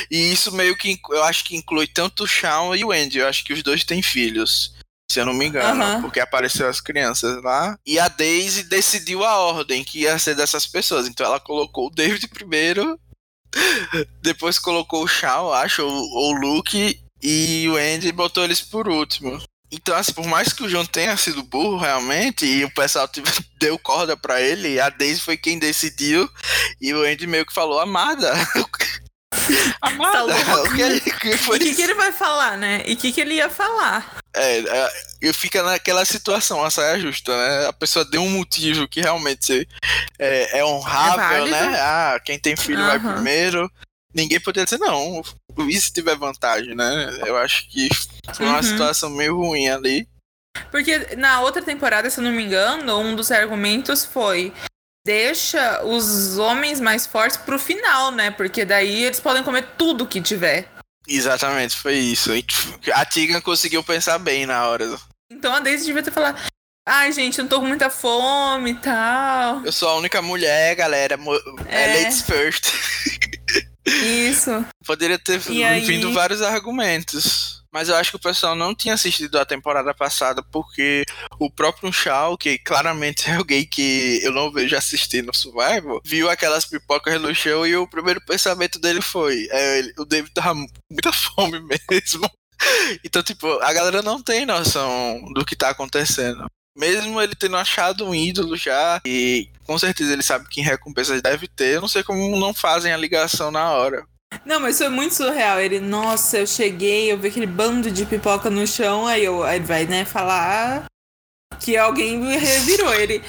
E 0.09 0.31
isso 0.31 0.51
meio 0.51 0.75
que 0.75 0.99
eu 1.09 1.23
acho 1.23 1.43
que 1.45 1.55
inclui 1.55 1.87
tanto 1.87 2.23
o 2.23 2.27
Shawn 2.27 2.75
e 2.75 2.83
o 2.83 2.91
Andy. 2.91 3.19
Eu 3.19 3.27
acho 3.27 3.43
que 3.43 3.53
os 3.53 3.63
dois 3.63 3.83
têm 3.83 4.01
filhos. 4.01 4.73
Se 5.09 5.19
eu 5.19 5.25
não 5.25 5.33
me 5.33 5.45
engano, 5.45 5.83
uhum. 5.83 6.01
porque 6.01 6.19
apareceu 6.19 6.67
as 6.67 6.81
crianças 6.81 7.41
lá. 7.43 7.77
E 7.85 7.99
a 7.99 8.07
Daisy 8.07 8.63
decidiu 8.63 9.23
a 9.23 9.37
ordem 9.37 9.83
que 9.83 10.01
ia 10.01 10.17
ser 10.17 10.35
dessas 10.35 10.65
pessoas. 10.65 11.07
Então 11.07 11.25
ela 11.25 11.39
colocou 11.39 11.87
o 11.87 11.91
David 11.91 12.27
primeiro, 12.27 12.99
depois 14.21 14.57
colocou 14.57 15.03
o 15.03 15.07
Shawn, 15.07 15.53
acho, 15.53 15.85
ou 15.85 16.33
o 16.33 16.39
Luke, 16.39 16.99
e 17.21 17.67
o 17.69 17.75
Andy 17.75 18.11
botou 18.11 18.43
eles 18.43 18.61
por 18.61 18.87
último. 18.87 19.41
Então, 19.71 19.95
assim, 19.95 20.13
por 20.13 20.25
mais 20.25 20.53
que 20.53 20.63
o 20.63 20.69
João 20.69 20.85
tenha 20.85 21.15
sido 21.17 21.43
burro 21.43 21.77
realmente, 21.77 22.45
e 22.45 22.63
o 22.63 22.71
pessoal 22.73 23.09
deu 23.59 23.77
corda 23.79 24.15
pra 24.15 24.41
ele, 24.41 24.79
a 24.79 24.89
Daisy 24.89 25.21
foi 25.21 25.37
quem 25.37 25.59
decidiu, 25.59 26.29
e 26.79 26.93
o 26.93 27.03
Andy 27.03 27.27
meio 27.27 27.45
que 27.45 27.53
falou, 27.53 27.79
amada. 27.79 28.31
amada, 29.81 30.33
Tá 30.33 30.61
o 30.63 30.75
que, 30.75 31.11
que 31.11 31.37
foi 31.37 31.57
E 31.57 31.61
o 31.61 31.63
que, 31.63 31.75
que 31.75 31.81
ele 31.81 31.93
vai 31.93 32.11
falar, 32.11 32.57
né? 32.57 32.83
E 32.85 32.93
o 32.93 32.97
que, 32.97 33.11
que 33.11 33.21
ele 33.21 33.35
ia 33.35 33.49
falar? 33.49 34.17
É, 34.33 34.59
é, 34.59 34.91
eu 35.21 35.33
fica 35.33 35.63
naquela 35.63 36.05
situação, 36.05 36.63
a 36.63 36.69
saia 36.69 36.99
justa, 36.99 37.35
né? 37.35 37.67
A 37.67 37.73
pessoa 37.73 38.05
deu 38.05 38.21
um 38.21 38.29
motivo 38.29 38.87
que 38.87 39.01
realmente 39.01 39.67
é, 40.19 40.59
é 40.59 40.65
honrável, 40.65 41.47
É 41.47 41.49
né? 41.49 41.79
Ah, 41.79 42.19
quem 42.23 42.37
tem 42.39 42.55
filho 42.55 42.85
vai 42.85 42.97
Aham. 42.97 43.13
primeiro. 43.13 43.71
Ninguém 44.13 44.39
poderia 44.39 44.65
dizer 44.65 44.79
não. 44.79 45.21
E 45.57 45.79
se 45.79 45.91
tiver 45.91 46.15
vantagem, 46.15 46.75
né? 46.75 47.19
Eu 47.25 47.37
acho 47.37 47.69
que 47.69 47.89
foi 48.35 48.45
uma 48.45 48.57
Uhum. 48.57 48.63
situação 48.63 49.09
meio 49.09 49.35
ruim 49.37 49.67
ali. 49.69 50.07
Porque 50.71 51.15
na 51.15 51.41
outra 51.41 51.61
temporada, 51.61 52.09
se 52.09 52.19
eu 52.19 52.23
não 52.23 52.31
me 52.31 52.43
engano, 52.43 52.97
um 52.99 53.15
dos 53.15 53.31
argumentos 53.31 54.05
foi 54.05 54.53
deixa 55.05 55.83
os 55.83 56.37
homens 56.37 56.79
mais 56.79 57.05
fortes 57.05 57.37
pro 57.37 57.59
final, 57.59 58.11
né? 58.11 58.31
Porque 58.31 58.65
daí 58.65 59.03
eles 59.03 59.19
podem 59.19 59.43
comer 59.43 59.67
tudo 59.77 60.07
que 60.07 60.21
tiver. 60.21 60.67
Exatamente, 61.07 61.75
foi 61.77 61.95
isso. 61.95 62.31
A 62.93 63.05
Tigan 63.05 63.39
conseguiu 63.41 63.83
pensar 63.83 64.17
bem 64.17 64.45
na 64.45 64.65
hora. 64.67 64.97
Então 65.31 65.53
a 65.53 65.59
Daisy 65.59 65.85
devia 65.85 66.01
ter 66.01 66.11
falado: 66.11 66.41
Ai, 66.87 67.11
gente, 67.11 67.37
eu 67.37 67.43
não 67.43 67.49
tô 67.49 67.59
com 67.59 67.67
muita 67.67 67.89
fome 67.89 68.71
e 68.71 68.75
tal. 68.75 69.63
Eu 69.63 69.71
sou 69.71 69.89
a 69.89 69.95
única 69.97 70.21
mulher, 70.21 70.75
galera. 70.75 71.19
É, 71.67 71.83
É. 71.83 71.93
ladies 71.97 72.21
first. 72.25 72.71
Isso. 73.85 74.65
Poderia 74.85 75.19
ter 75.19 75.41
E 75.49 75.63
aí- 75.63 75.85
vindo 75.85 76.11
vários 76.11 76.41
argumentos. 76.41 77.63
Mas 77.71 77.89
eu 77.89 77.95
acho 77.97 78.09
que 78.11 78.15
o 78.15 78.21
pessoal 78.21 78.55
não 78.55 78.73
tinha 78.73 78.93
assistido 78.93 79.37
a 79.37 79.45
temporada 79.45 79.93
passada 79.93 80.41
porque 80.49 81.03
o 81.37 81.51
próprio 81.51 81.91
Shaw, 81.91 82.37
que 82.37 82.57
claramente 82.57 83.25
é 83.29 83.35
alguém 83.35 83.65
que 83.65 84.21
eu 84.23 84.31
não 84.31 84.49
vejo 84.49 84.75
assistir 84.77 85.21
no 85.21 85.35
Survival, 85.35 85.99
viu 86.05 86.29
aquelas 86.29 86.63
pipocas 86.65 87.19
no 87.21 87.35
chão 87.35 87.67
e 87.67 87.75
o 87.75 87.85
primeiro 87.87 88.21
pensamento 88.25 88.79
dele 88.79 89.01
foi: 89.01 89.47
é, 89.51 89.79
ele- 89.79 89.93
o 89.97 90.05
David 90.05 90.33
tava 90.33 90.53
com 90.55 90.67
muita 90.89 91.11
fome 91.11 91.59
mesmo. 91.91 92.29
Então, 93.03 93.21
tipo, 93.21 93.51
a 93.61 93.73
galera 93.73 94.01
não 94.01 94.23
tem 94.23 94.45
noção 94.45 95.21
do 95.35 95.43
que 95.45 95.57
tá 95.57 95.69
acontecendo. 95.69 96.45
Mesmo 96.77 97.21
ele 97.21 97.35
tendo 97.35 97.55
achado 97.55 98.05
um 98.05 98.13
ídolo 98.13 98.57
já, 98.57 99.01
e 99.05 99.49
com 99.65 99.77
certeza 99.79 100.11
ele 100.11 100.23
sabe 100.23 100.47
que 100.49 100.59
em 100.59 100.63
recompensas 100.63 101.21
deve 101.21 101.47
ter, 101.47 101.75
eu 101.75 101.81
não 101.81 101.87
sei 101.87 102.03
como 102.03 102.37
não 102.37 102.53
fazem 102.53 102.91
a 102.91 102.97
ligação 102.97 103.49
na 103.49 103.71
hora. 103.71 104.05
Não, 104.45 104.59
mas 104.59 104.77
foi 104.77 104.89
muito 104.89 105.15
surreal. 105.15 105.59
Ele, 105.61 105.79
nossa, 105.79 106.39
eu 106.39 106.47
cheguei, 106.47 107.11
eu 107.11 107.17
vi 107.17 107.29
aquele 107.29 107.45
bando 107.45 107.89
de 107.89 108.05
pipoca 108.05 108.49
no 108.49 108.67
chão, 108.67 109.07
aí, 109.07 109.23
eu, 109.23 109.43
aí 109.43 109.57
ele 109.57 109.65
vai, 109.65 109.85
né, 109.85 110.03
falar 110.03 110.85
que 111.59 111.77
alguém 111.77 112.37
revirou 112.37 112.93
ele. 112.93 113.23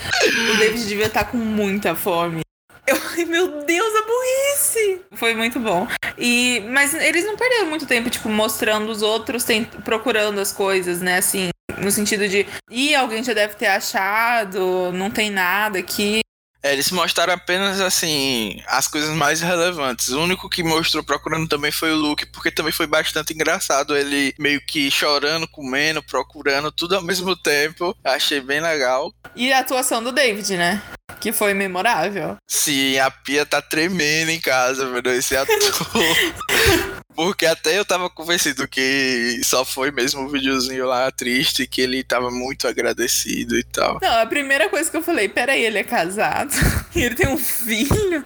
O 0.52 0.56
David 0.58 0.86
devia 0.86 1.06
estar 1.06 1.24
com 1.24 1.36
muita 1.36 1.94
fome. 1.94 2.40
Eu, 2.86 2.96
meu 3.26 3.64
Deus, 3.64 3.94
a 3.94 4.06
burrice! 4.06 5.00
Foi 5.12 5.34
muito 5.34 5.58
bom. 5.58 5.88
E, 6.16 6.60
mas 6.70 6.94
eles 6.94 7.24
não 7.24 7.36
perderam 7.36 7.66
muito 7.66 7.86
tempo, 7.86 8.08
tipo, 8.10 8.28
mostrando 8.28 8.90
os 8.90 9.02
outros, 9.02 9.44
procurando 9.84 10.40
as 10.40 10.52
coisas, 10.52 11.00
né, 11.00 11.18
assim, 11.18 11.50
no 11.78 11.90
sentido 11.90 12.28
de, 12.28 12.46
ih, 12.70 12.94
alguém 12.94 13.22
já 13.22 13.32
deve 13.32 13.54
ter 13.54 13.66
achado, 13.66 14.92
não 14.92 15.10
tem 15.10 15.30
nada 15.30 15.78
aqui. 15.78 16.20
É, 16.66 16.72
eles 16.72 16.90
mostraram 16.90 17.32
apenas 17.32 17.80
assim 17.80 18.60
as 18.66 18.88
coisas 18.88 19.10
mais 19.10 19.40
relevantes. 19.40 20.08
O 20.08 20.20
único 20.20 20.48
que 20.50 20.64
mostrou 20.64 21.04
procurando 21.04 21.46
também 21.46 21.70
foi 21.70 21.92
o 21.92 21.96
Luke, 21.96 22.26
porque 22.26 22.50
também 22.50 22.72
foi 22.72 22.88
bastante 22.88 23.32
engraçado. 23.32 23.96
Ele 23.96 24.34
meio 24.36 24.60
que 24.60 24.90
chorando, 24.90 25.46
comendo, 25.46 26.02
procurando, 26.02 26.72
tudo 26.72 26.96
ao 26.96 27.02
mesmo 27.02 27.36
tempo. 27.36 27.96
Achei 28.02 28.40
bem 28.40 28.60
legal. 28.60 29.12
E 29.36 29.52
a 29.52 29.60
atuação 29.60 30.02
do 30.02 30.10
David, 30.10 30.56
né? 30.56 30.82
Que 31.20 31.32
foi 31.32 31.54
memorável. 31.54 32.36
Sim, 32.48 32.98
a 32.98 33.12
pia 33.12 33.46
tá 33.46 33.62
tremendo 33.62 34.30
em 34.30 34.40
casa, 34.40 34.90
vendo 34.90 35.10
esse 35.10 35.36
ator. 35.36 35.56
Porque 37.16 37.46
até 37.46 37.78
eu 37.78 37.84
tava 37.84 38.10
convencido 38.10 38.68
que 38.68 39.40
só 39.42 39.64
foi 39.64 39.90
mesmo 39.90 40.20
um 40.20 40.28
videozinho 40.28 40.86
lá 40.86 41.10
triste, 41.10 41.66
que 41.66 41.80
ele 41.80 42.04
tava 42.04 42.30
muito 42.30 42.68
agradecido 42.68 43.58
e 43.58 43.64
tal. 43.64 43.98
Não, 44.02 44.20
a 44.20 44.26
primeira 44.26 44.68
coisa 44.68 44.90
que 44.90 44.96
eu 44.96 45.02
falei, 45.02 45.28
peraí, 45.28 45.64
ele 45.64 45.78
é 45.78 45.84
casado? 45.84 46.52
Ele 46.94 47.14
tem 47.14 47.28
um 47.28 47.36
filho? 47.36 48.24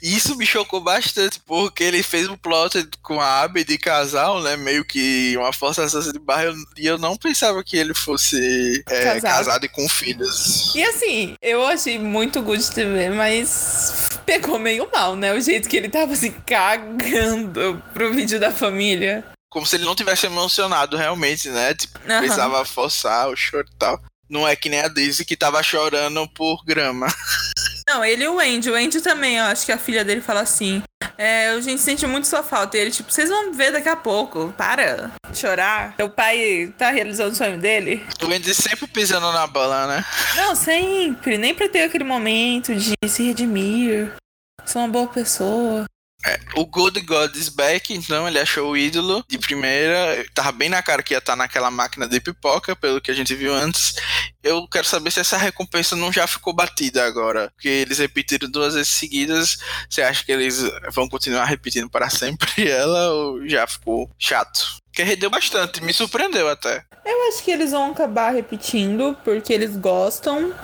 Isso 0.00 0.36
me 0.36 0.46
chocou 0.46 0.80
bastante, 0.80 1.40
porque 1.44 1.82
ele 1.82 2.02
fez 2.02 2.28
um 2.28 2.36
plot 2.36 2.88
com 3.02 3.20
a 3.20 3.42
Abby 3.42 3.64
de 3.64 3.76
casal, 3.76 4.40
né? 4.40 4.56
Meio 4.56 4.84
que 4.84 5.36
uma 5.36 5.52
forçação 5.52 6.00
de 6.00 6.18
barra, 6.18 6.54
e 6.76 6.86
eu 6.86 6.98
não 6.98 7.16
pensava 7.16 7.62
que 7.64 7.76
ele 7.76 7.94
fosse 7.94 8.84
é, 8.88 9.20
Casado. 9.20 9.64
e 9.64 9.68
com 9.68 9.88
filhos. 9.88 10.74
E 10.74 10.82
assim, 10.82 11.34
eu 11.42 11.66
achei 11.66 11.98
muito 11.98 12.42
good 12.42 12.70
TV, 12.70 13.10
mas 13.10 14.08
pegou 14.24 14.58
meio 14.58 14.88
mal, 14.92 15.16
né? 15.16 15.32
O 15.32 15.40
jeito 15.40 15.68
que 15.68 15.76
ele 15.76 15.88
tava 15.88 16.12
assim, 16.12 16.30
cagando 16.46 17.82
pro 17.92 18.12
vídeo 18.14 18.38
da 18.38 18.52
família. 18.52 19.24
Como 19.50 19.66
se 19.66 19.76
ele 19.76 19.84
não 19.84 19.94
tivesse 19.94 20.26
emocionado 20.26 20.96
realmente, 20.96 21.48
né? 21.48 21.74
Tipo, 21.74 21.98
Aham. 22.08 22.18
precisava 22.18 22.64
forçar 22.64 23.28
o 23.28 23.36
choro 23.36 23.66
e 23.72 23.76
tal. 23.78 24.00
Não 24.28 24.46
é 24.46 24.56
que 24.56 24.68
nem 24.68 24.80
a 24.80 24.88
Daisy 24.88 25.24
que 25.24 25.36
tava 25.36 25.62
chorando 25.62 26.28
por 26.28 26.64
grama. 26.64 27.06
Não, 27.88 28.04
ele 28.04 28.24
e 28.24 28.28
o 28.28 28.40
Andy. 28.40 28.70
O 28.70 28.74
Andy 28.74 29.00
também, 29.00 29.36
eu 29.36 29.44
acho 29.44 29.64
que 29.64 29.72
a 29.72 29.78
filha 29.78 30.04
dele 30.04 30.20
fala 30.20 30.40
assim. 30.40 30.82
É, 31.16 31.48
a 31.48 31.60
gente 31.60 31.80
sente 31.80 32.06
muito 32.06 32.26
sua 32.26 32.42
falta. 32.42 32.76
E 32.76 32.80
ele, 32.80 32.90
tipo, 32.90 33.10
vocês 33.12 33.28
vão 33.28 33.52
ver 33.52 33.70
daqui 33.72 33.88
a 33.88 33.96
pouco. 33.96 34.52
Para 34.56 35.10
chorar. 35.32 35.94
O 36.00 36.08
pai 36.08 36.72
tá 36.76 36.90
realizando 36.90 37.32
o 37.32 37.36
sonho 37.36 37.58
dele. 37.58 38.04
O 38.20 38.26
Andy 38.26 38.54
sempre 38.54 38.86
pisando 38.88 39.30
na 39.32 39.46
bola, 39.46 39.86
né? 39.86 40.04
Não, 40.34 40.54
sempre. 40.56 41.38
Nem 41.38 41.54
pra 41.54 41.68
ter 41.68 41.84
aquele 41.84 42.04
momento 42.04 42.74
de 42.74 42.94
se 43.08 43.22
redimir. 43.22 44.12
Sou 44.64 44.82
uma 44.82 44.88
boa 44.88 45.06
pessoa. 45.06 45.84
O 46.54 46.64
Good 46.66 47.00
God 47.00 47.34
is 47.36 47.48
back, 47.48 47.92
então 47.92 48.26
ele 48.26 48.38
achou 48.38 48.70
o 48.70 48.76
ídolo 48.76 49.24
de 49.28 49.38
primeira. 49.38 50.24
Tava 50.34 50.52
bem 50.52 50.68
na 50.68 50.82
cara 50.82 51.02
que 51.02 51.14
ia 51.14 51.18
estar 51.18 51.36
naquela 51.36 51.70
máquina 51.70 52.08
de 52.08 52.20
pipoca, 52.20 52.74
pelo 52.74 53.00
que 53.00 53.10
a 53.10 53.14
gente 53.14 53.34
viu 53.34 53.54
antes. 53.54 53.94
Eu 54.42 54.66
quero 54.68 54.86
saber 54.86 55.10
se 55.10 55.20
essa 55.20 55.36
recompensa 55.36 55.96
não 55.96 56.12
já 56.12 56.26
ficou 56.26 56.52
batida 56.52 57.04
agora. 57.04 57.50
Porque 57.54 57.68
eles 57.68 57.98
repetiram 57.98 58.50
duas 58.50 58.74
vezes 58.74 58.92
seguidas. 58.92 59.58
Você 59.88 60.02
acha 60.02 60.24
que 60.24 60.32
eles 60.32 60.62
vão 60.92 61.08
continuar 61.08 61.44
repetindo 61.44 61.90
para 61.90 62.10
sempre 62.10 62.50
ela 62.68 63.10
ou 63.12 63.48
já 63.48 63.66
ficou 63.66 64.10
chato? 64.18 64.76
Porque 64.86 65.02
rendeu 65.02 65.28
bastante, 65.28 65.82
me 65.82 65.92
surpreendeu 65.92 66.48
até. 66.48 66.82
Eu 67.04 67.28
acho 67.28 67.44
que 67.44 67.50
eles 67.50 67.72
vão 67.72 67.90
acabar 67.90 68.30
repetindo 68.30 69.16
porque 69.22 69.52
eles 69.52 69.76
gostam. 69.76 70.54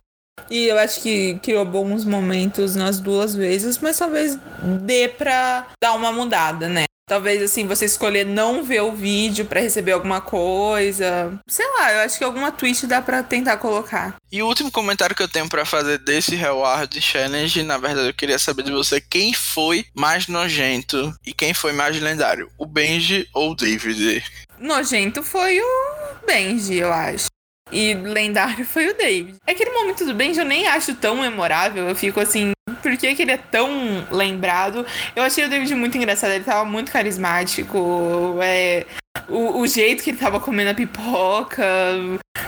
E 0.51 0.67
eu 0.67 0.79
acho 0.79 1.01
que 1.01 1.39
criou 1.43 1.65
bons 1.65 2.05
momentos 2.05 2.77
nas 2.77 3.01
duas 3.01 3.35
vezes, 3.35 3.79
mas 3.79 3.99
talvez 3.99 4.39
dê 4.83 5.09
pra 5.09 5.67
dar 5.83 5.95
uma 5.95 6.13
mudada, 6.13 6.69
né? 6.69 6.85
Talvez 7.09 7.43
assim, 7.43 7.67
você 7.67 7.85
escolher 7.85 8.25
não 8.25 8.63
ver 8.63 8.81
o 8.81 8.93
vídeo 8.93 9.45
pra 9.45 9.61
receber 9.61 9.93
alguma 9.93 10.21
coisa. 10.21 11.39
Sei 11.49 11.67
lá, 11.73 11.93
eu 11.93 12.01
acho 12.01 12.17
que 12.17 12.25
alguma 12.25 12.53
tweet 12.53 12.87
dá 12.87 13.03
pra 13.03 13.23
tentar 13.23 13.57
colocar. 13.57 14.15
E 14.31 14.43
o 14.43 14.47
último 14.47 14.71
comentário 14.71 15.15
que 15.15 15.23
eu 15.23 15.29
tenho 15.29 15.49
pra 15.49 15.67
fazer 15.67 15.99
desse 15.99 16.37
Reward 16.37 16.99
Challenge, 17.01 17.63
na 17.65 17.77
verdade 17.77 18.09
eu 18.09 18.15
queria 18.15 18.39
saber 18.39 18.63
de 18.63 18.73
você 18.73 19.01
quem 19.01 19.35
foi 19.35 19.85
mais 19.95 20.29
nojento 20.29 21.13
e 21.27 21.35
quem 21.35 21.53
foi 21.53 21.73
mais 21.73 22.01
lendário, 22.01 22.51
o 22.57 22.65
Benji 22.65 23.29
ou 23.35 23.51
o 23.51 23.55
David? 23.55 24.25
Nojento 24.59 25.23
foi 25.23 25.61
o 25.61 26.27
Benji, 26.27 26.77
eu 26.77 26.93
acho. 26.93 27.27
E 27.73 27.95
lendário 27.95 28.65
foi 28.67 28.89
o 28.89 28.97
David. 28.97 29.37
Aquele 29.47 29.71
momento 29.71 30.05
do 30.05 30.15
Benji 30.15 30.39
eu 30.39 30.45
nem 30.45 30.67
acho 30.67 30.95
tão 30.95 31.17
memorável. 31.17 31.89
Eu 31.89 31.97
fico 31.97 32.21
assim, 32.21 32.53
por 32.83 32.97
que, 32.97 33.15
que 33.15 33.23
ele 33.23 33.33
é 33.33 33.39
tão 33.39 34.07
lembrado? 34.11 34.85
Eu 35.17 35.23
achei 35.23 35.45
o 35.45 35.49
David 35.49 35.75
muito 35.75 35.97
engraçado, 35.97 36.33
ele 36.33 36.45
tava 36.45 36.65
muito 36.65 36.93
carismático. 36.93 38.39
É, 38.43 38.85
o, 39.29 39.61
o 39.61 39.67
jeito 39.67 40.03
que 40.03 40.11
ele 40.11 40.19
tava 40.19 40.39
comendo 40.39 40.71
a 40.71 40.75
pipoca. 40.75 41.65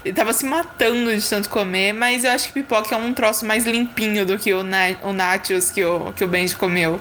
Ele 0.04 0.14
tava 0.14 0.32
se 0.34 0.44
matando 0.44 1.16
de 1.16 1.28
tanto 1.28 1.48
comer, 1.48 1.94
mas 1.94 2.24
eu 2.24 2.30
acho 2.30 2.48
que 2.48 2.54
pipoca 2.54 2.94
é 2.94 2.98
um 2.98 3.14
troço 3.14 3.46
mais 3.46 3.64
limpinho 3.64 4.26
do 4.26 4.38
que 4.38 4.52
o, 4.52 4.62
na, 4.62 4.96
o 5.02 5.12
nachos 5.12 5.70
que 5.70 5.82
o, 5.84 6.12
que 6.12 6.24
o 6.24 6.28
Benji 6.28 6.54
comeu. 6.54 7.00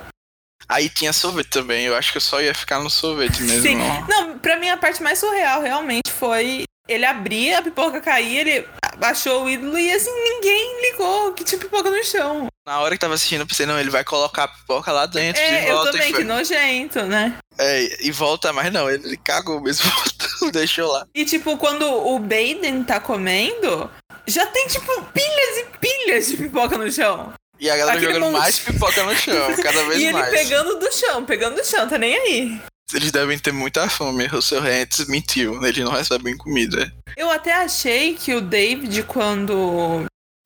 Aí 0.69 0.87
tinha 0.87 1.11
sorvete 1.11 1.49
também, 1.49 1.85
eu 1.85 1.95
acho 1.95 2.11
que 2.11 2.17
eu 2.17 2.21
só 2.21 2.41
ia 2.41 2.53
ficar 2.53 2.79
no 2.79 2.89
sorvete 2.89 3.43
mesmo. 3.43 3.61
Sim. 3.61 3.77
Não, 4.07 4.39
pra 4.39 4.57
mim 4.57 4.69
a 4.69 4.77
parte 4.77 5.03
mais 5.03 5.19
surreal 5.19 5.61
realmente 5.61 6.09
foi 6.09 6.63
ele 6.87 7.05
abrir, 7.05 7.53
a 7.53 7.61
pipoca 7.61 8.01
cair, 8.01 8.47
ele 8.47 8.67
baixou 8.97 9.43
o 9.45 9.49
ídolo 9.49 9.77
e 9.77 9.91
assim, 9.91 10.11
ninguém 10.11 10.81
ligou 10.91 11.33
que 11.33 11.43
tinha 11.43 11.59
pipoca 11.59 11.89
no 11.89 12.03
chão. 12.03 12.47
Na 12.67 12.79
hora 12.79 12.95
que 12.95 12.99
tava 13.01 13.13
assistindo, 13.15 13.41
eu 13.41 13.47
pensei, 13.47 13.65
não, 13.65 13.79
ele 13.79 13.89
vai 13.89 14.03
colocar 14.03 14.43
a 14.43 14.47
pipoca 14.47 14.91
lá 14.91 15.05
dentro 15.05 15.41
de 15.41 15.47
É, 15.47 15.69
eu 15.69 15.75
volta. 15.75 15.91
também, 15.91 16.11
e, 16.11 16.13
que 16.13 16.23
nojento, 16.23 17.03
né? 17.03 17.35
é, 17.57 18.05
e 18.05 18.11
volta, 18.11 18.51
mas 18.53 18.71
não, 18.71 18.89
ele 18.89 19.17
cagou 19.17 19.59
mesmo, 19.61 19.89
deixou 20.51 20.91
lá. 20.91 21.05
E 21.15 21.25
tipo, 21.25 21.57
quando 21.57 21.83
o 21.85 22.19
Baden 22.19 22.83
tá 22.83 22.99
comendo, 22.99 23.89
já 24.27 24.45
tem 24.45 24.67
tipo 24.67 25.01
pilhas 25.05 25.57
e 25.57 25.65
pilhas 25.79 26.27
de 26.27 26.37
pipoca 26.37 26.77
no 26.77 26.91
chão. 26.91 27.33
E 27.59 27.69
a 27.69 27.77
galera 27.77 27.97
Aquele 27.97 28.13
jogando 28.13 28.31
monte. 28.31 28.41
mais 28.41 28.59
pipoca 28.59 29.03
no 29.03 29.15
chão, 29.15 29.55
cada 29.61 29.83
vez 29.87 29.99
e 30.01 30.05
ele 30.05 30.13
mais. 30.13 30.29
pegando 30.31 30.79
do 30.79 30.91
chão, 30.91 31.23
pegando 31.25 31.55
do 31.55 31.65
chão, 31.65 31.87
tá 31.87 31.97
nem 31.97 32.15
aí. 32.17 32.61
Eles 32.93 33.11
devem 33.11 33.37
ter 33.37 33.51
muita 33.51 33.89
fome. 33.89 34.27
O 34.27 34.41
seu 34.41 34.61
Rentes 34.61 35.07
mentiu, 35.07 35.63
eles 35.65 35.83
não 35.83 35.91
recebem 35.91 36.37
comida. 36.37 36.91
Eu 37.15 37.29
até 37.29 37.53
achei 37.53 38.15
que 38.15 38.33
o 38.33 38.41
David, 38.41 39.03
quando 39.03 40.05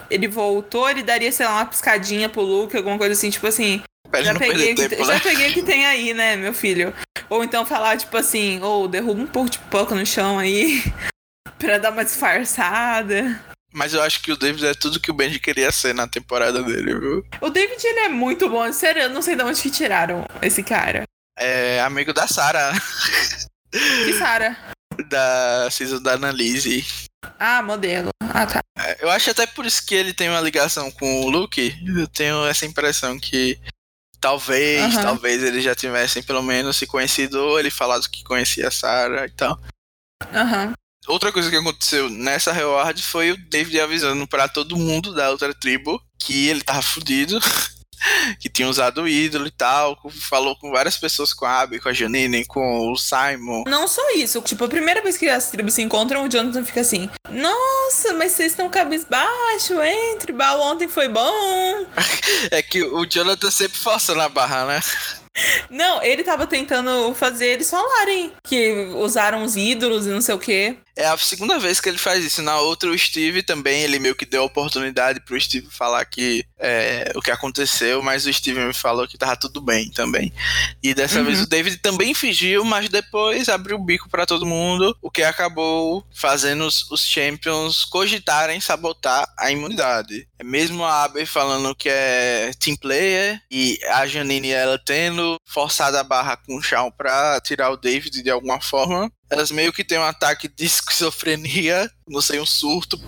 ele 0.09 0.27
voltou, 0.27 0.89
ele 0.89 1.03
daria, 1.03 1.31
sei 1.31 1.45
lá, 1.45 1.55
uma 1.55 1.65
piscadinha 1.65 2.29
pro 2.29 2.41
Luke, 2.41 2.75
alguma 2.75 2.97
coisa 2.97 3.13
assim, 3.13 3.29
tipo 3.29 3.47
assim. 3.47 3.81
Já 4.23 4.33
peguei, 4.35 4.73
que, 4.73 4.87
tempo, 4.87 5.03
já 5.03 5.13
né? 5.13 5.19
peguei 5.19 5.49
o 5.49 5.53
que 5.53 5.63
tem 5.63 5.85
aí, 5.85 6.13
né, 6.13 6.35
meu 6.37 6.53
filho? 6.53 6.93
Ou 7.29 7.43
então 7.43 7.65
falar, 7.65 7.97
tipo 7.97 8.15
assim, 8.15 8.61
ou 8.61 8.85
oh, 8.85 8.87
derruba 8.87 9.21
um 9.21 9.27
pouco 9.27 9.49
de 9.49 9.59
pouco 9.59 9.93
no 9.93 10.05
chão 10.05 10.39
aí, 10.39 10.81
pra 11.59 11.77
dar 11.77 11.91
uma 11.91 12.05
disfarçada. 12.05 13.43
Mas 13.73 13.93
eu 13.93 14.01
acho 14.01 14.23
que 14.23 14.31
o 14.31 14.37
David 14.37 14.65
é 14.65 14.73
tudo 14.73 14.99
que 14.99 15.11
o 15.11 15.13
Benji 15.13 15.39
queria 15.39 15.71
ser 15.71 15.93
na 15.93 16.07
temporada 16.07 16.63
dele, 16.63 16.97
viu? 16.97 17.25
O 17.41 17.49
David, 17.49 17.85
ele 17.85 17.99
é 17.99 18.09
muito 18.09 18.49
bom. 18.49 18.71
Sério, 18.71 19.03
eu 19.03 19.09
não 19.09 19.21
sei 19.21 19.35
de 19.35 19.43
onde 19.43 19.61
que 19.61 19.69
tiraram 19.69 20.25
esse 20.41 20.63
cara. 20.63 21.03
É 21.37 21.79
amigo 21.81 22.13
da 22.13 22.27
Sarah. 22.27 22.73
Que 23.71 24.13
Sarah? 24.13 24.57
Da 25.09 25.69
season 25.69 26.01
da 26.01 26.13
Annalise. 26.13 26.85
Ah, 27.39 27.61
modelo. 27.61 28.09
Ah, 28.21 28.45
tá. 28.45 28.61
É, 28.77 29.03
eu 29.03 29.09
acho 29.09 29.29
até 29.29 29.45
por 29.45 29.65
isso 29.65 29.85
que 29.85 29.93
ele 29.93 30.13
tem 30.13 30.29
uma 30.29 30.41
ligação 30.41 30.89
com 30.91 31.21
o 31.21 31.29
Luke. 31.29 31.75
Eu 31.85 32.07
tenho 32.07 32.45
essa 32.45 32.65
impressão 32.65 33.19
que 33.19 33.59
talvez, 34.19 34.95
uhum. 34.95 35.01
talvez 35.01 35.43
eles 35.43 35.63
já 35.63 35.75
tivessem 35.75 36.23
pelo 36.23 36.41
menos 36.41 36.77
se 36.77 36.87
conhecido 36.87 37.39
ou 37.39 37.59
ele 37.59 37.69
falado 37.69 38.09
que 38.09 38.23
conhecia 38.23 38.67
a 38.67 38.71
Sarah 38.71 39.25
e 39.25 39.31
tal. 39.31 39.59
Aham. 40.33 40.67
Uhum. 40.67 40.73
Outra 41.07 41.31
coisa 41.31 41.49
que 41.49 41.55
aconteceu 41.55 42.09
nessa 42.09 42.51
reward 42.51 43.01
foi 43.01 43.31
o 43.31 43.37
David 43.49 43.79
avisando 43.79 44.27
para 44.27 44.49
todo 44.49 44.75
mundo 44.75 45.13
da 45.13 45.29
outra 45.29 45.53
tribo 45.53 46.01
que 46.19 46.49
ele 46.49 46.61
tava 46.61 46.81
fudido, 46.81 47.39
que 48.39 48.49
tinha 48.49 48.67
usado 48.67 49.03
o 49.03 49.07
ídolo 49.07 49.47
e 49.47 49.51
tal. 49.51 49.97
Falou 50.29 50.55
com 50.55 50.71
várias 50.71 50.97
pessoas, 50.97 51.33
com 51.33 51.45
a 51.45 51.61
Abby, 51.61 51.79
com 51.79 51.89
a 51.89 51.93
Janine, 51.93 52.45
com 52.45 52.91
o 52.91 52.95
Simon. 52.97 53.63
Não 53.67 53.87
só 53.87 54.01
isso, 54.11 54.41
tipo, 54.41 54.65
a 54.65 54.69
primeira 54.69 55.01
vez 55.01 55.17
que 55.17 55.27
as 55.29 55.49
tribos 55.49 55.73
se 55.73 55.81
encontram, 55.81 56.25
o 56.25 56.29
Jonathan 56.29 56.63
fica 56.63 56.81
assim: 56.81 57.09
Nossa, 57.29 58.13
mas 58.13 58.31
vocês 58.31 58.51
estão 58.51 58.69
cabisbaixo, 58.69 59.81
entre, 59.81 60.31
Bal 60.31 60.59
ontem 60.61 60.87
foi 60.87 61.07
bom. 61.07 61.85
é 62.51 62.61
que 62.61 62.83
o 62.83 63.05
Jonathan 63.05 63.51
sempre 63.51 63.77
força 63.77 64.13
na 64.15 64.29
barra, 64.29 64.65
né? 64.65 64.79
Não, 65.69 66.01
ele 66.01 66.23
tava 66.23 66.47
tentando 66.47 67.13
fazer 67.13 67.47
eles 67.47 67.69
falarem 67.69 68.31
que 68.43 68.89
usaram 68.95 69.43
os 69.43 69.55
ídolos 69.55 70.07
e 70.07 70.09
não 70.09 70.21
sei 70.21 70.35
o 70.35 70.39
quê. 70.39 70.77
É 70.97 71.05
a 71.05 71.15
segunda 71.15 71.59
vez 71.59 71.79
que 71.79 71.87
ele 71.87 71.99
faz 71.99 72.25
isso. 72.25 72.41
Na 72.41 72.59
outra, 72.59 72.89
o 72.89 72.97
Steve 72.97 73.43
também, 73.43 73.83
ele 73.83 73.99
meio 73.99 74.15
que 74.15 74.25
deu 74.25 74.41
a 74.41 74.45
oportunidade 74.45 75.19
pro 75.19 75.39
Steve 75.39 75.67
falar 75.69 76.03
que 76.05 76.43
é, 76.57 77.11
o 77.15 77.21
que 77.21 77.29
aconteceu, 77.29 78.01
mas 78.01 78.25
o 78.25 78.33
Steve 78.33 78.59
me 78.59 78.73
falou 78.73 79.07
que 79.07 79.17
tava 79.17 79.37
tudo 79.37 79.61
bem 79.61 79.91
também. 79.91 80.33
E 80.81 80.95
dessa 80.95 81.19
uhum. 81.19 81.25
vez 81.25 81.41
o 81.41 81.47
David 81.47 81.77
também 81.77 82.15
fingiu, 82.15 82.65
mas 82.65 82.89
depois 82.89 83.47
abriu 83.47 83.77
o 83.77 83.83
bico 83.83 84.09
para 84.09 84.25
todo 84.25 84.45
mundo, 84.45 84.97
o 84.99 85.11
que 85.11 85.21
acabou 85.21 86.03
fazendo 86.11 86.65
os, 86.65 86.89
os 86.89 87.05
Champions 87.05 87.85
cogitarem 87.85 88.59
sabotar 88.59 89.31
a 89.37 89.51
imunidade. 89.51 90.27
É 90.39 90.43
mesmo 90.43 90.83
a 90.83 91.03
Abby 91.03 91.27
falando 91.27 91.75
que 91.75 91.89
é 91.89 92.51
team 92.59 92.75
player 92.75 93.39
e 93.51 93.77
a 93.89 94.07
Janine 94.07 94.49
ela 94.49 94.79
tendo 94.83 95.37
forçado 95.45 95.97
a 95.97 96.03
barra 96.03 96.37
com 96.37 96.57
o 96.57 96.61
Shawn 96.61 96.89
pra 96.89 97.39
tirar 97.39 97.69
o 97.69 97.77
David 97.77 98.23
de 98.23 98.29
alguma 98.31 98.59
forma 98.59 99.11
elas 99.29 99.51
meio 99.51 99.73
que 99.73 99.83
têm 99.83 99.97
um 99.97 100.03
ataque 100.03 100.47
de 100.47 100.65
esquizofrenia, 100.65 101.89
não 102.07 102.21
sei, 102.21 102.39
um 102.39 102.45
surto, 102.45 102.99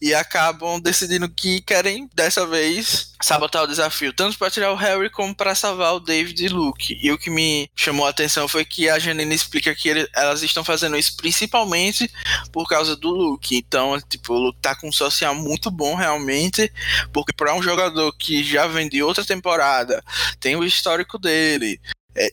e 0.00 0.12
acabam 0.14 0.80
decidindo 0.80 1.28
que 1.28 1.60
querem, 1.60 2.08
dessa 2.14 2.46
vez, 2.46 3.12
sabotar 3.22 3.62
o 3.62 3.66
desafio, 3.66 4.12
tanto 4.12 4.36
para 4.36 4.50
tirar 4.50 4.72
o 4.72 4.76
Harry 4.76 5.08
como 5.08 5.34
para 5.34 5.54
salvar 5.54 5.94
o 5.94 6.00
David 6.00 6.44
e 6.44 6.48
Luke. 6.48 6.98
E 7.00 7.10
o 7.12 7.18
que 7.18 7.30
me 7.30 7.70
chamou 7.74 8.06
a 8.06 8.10
atenção 8.10 8.48
foi 8.48 8.64
que 8.64 8.88
a 8.88 8.98
Janine 8.98 9.34
explica 9.34 9.74
que 9.74 9.88
ele, 9.88 10.08
elas 10.14 10.42
estão 10.42 10.64
fazendo 10.64 10.96
isso 10.96 11.16
principalmente 11.16 12.10
por 12.52 12.68
causa 12.68 12.96
do 12.96 13.10
Luke. 13.10 13.56
Então, 13.56 13.98
tipo, 14.00 14.34
o 14.34 14.38
Luke 14.38 14.58
tá 14.60 14.74
com 14.74 14.88
um 14.88 14.92
social 14.92 15.34
muito 15.34 15.70
bom 15.70 15.94
realmente, 15.94 16.70
porque 17.12 17.32
para 17.32 17.54
um 17.54 17.62
jogador 17.62 18.12
que 18.12 18.42
já 18.42 18.66
vem 18.66 18.88
de 18.88 19.02
outra 19.02 19.24
temporada, 19.24 20.02
tem 20.40 20.56
o 20.56 20.64
histórico 20.64 21.18
dele, 21.18 21.80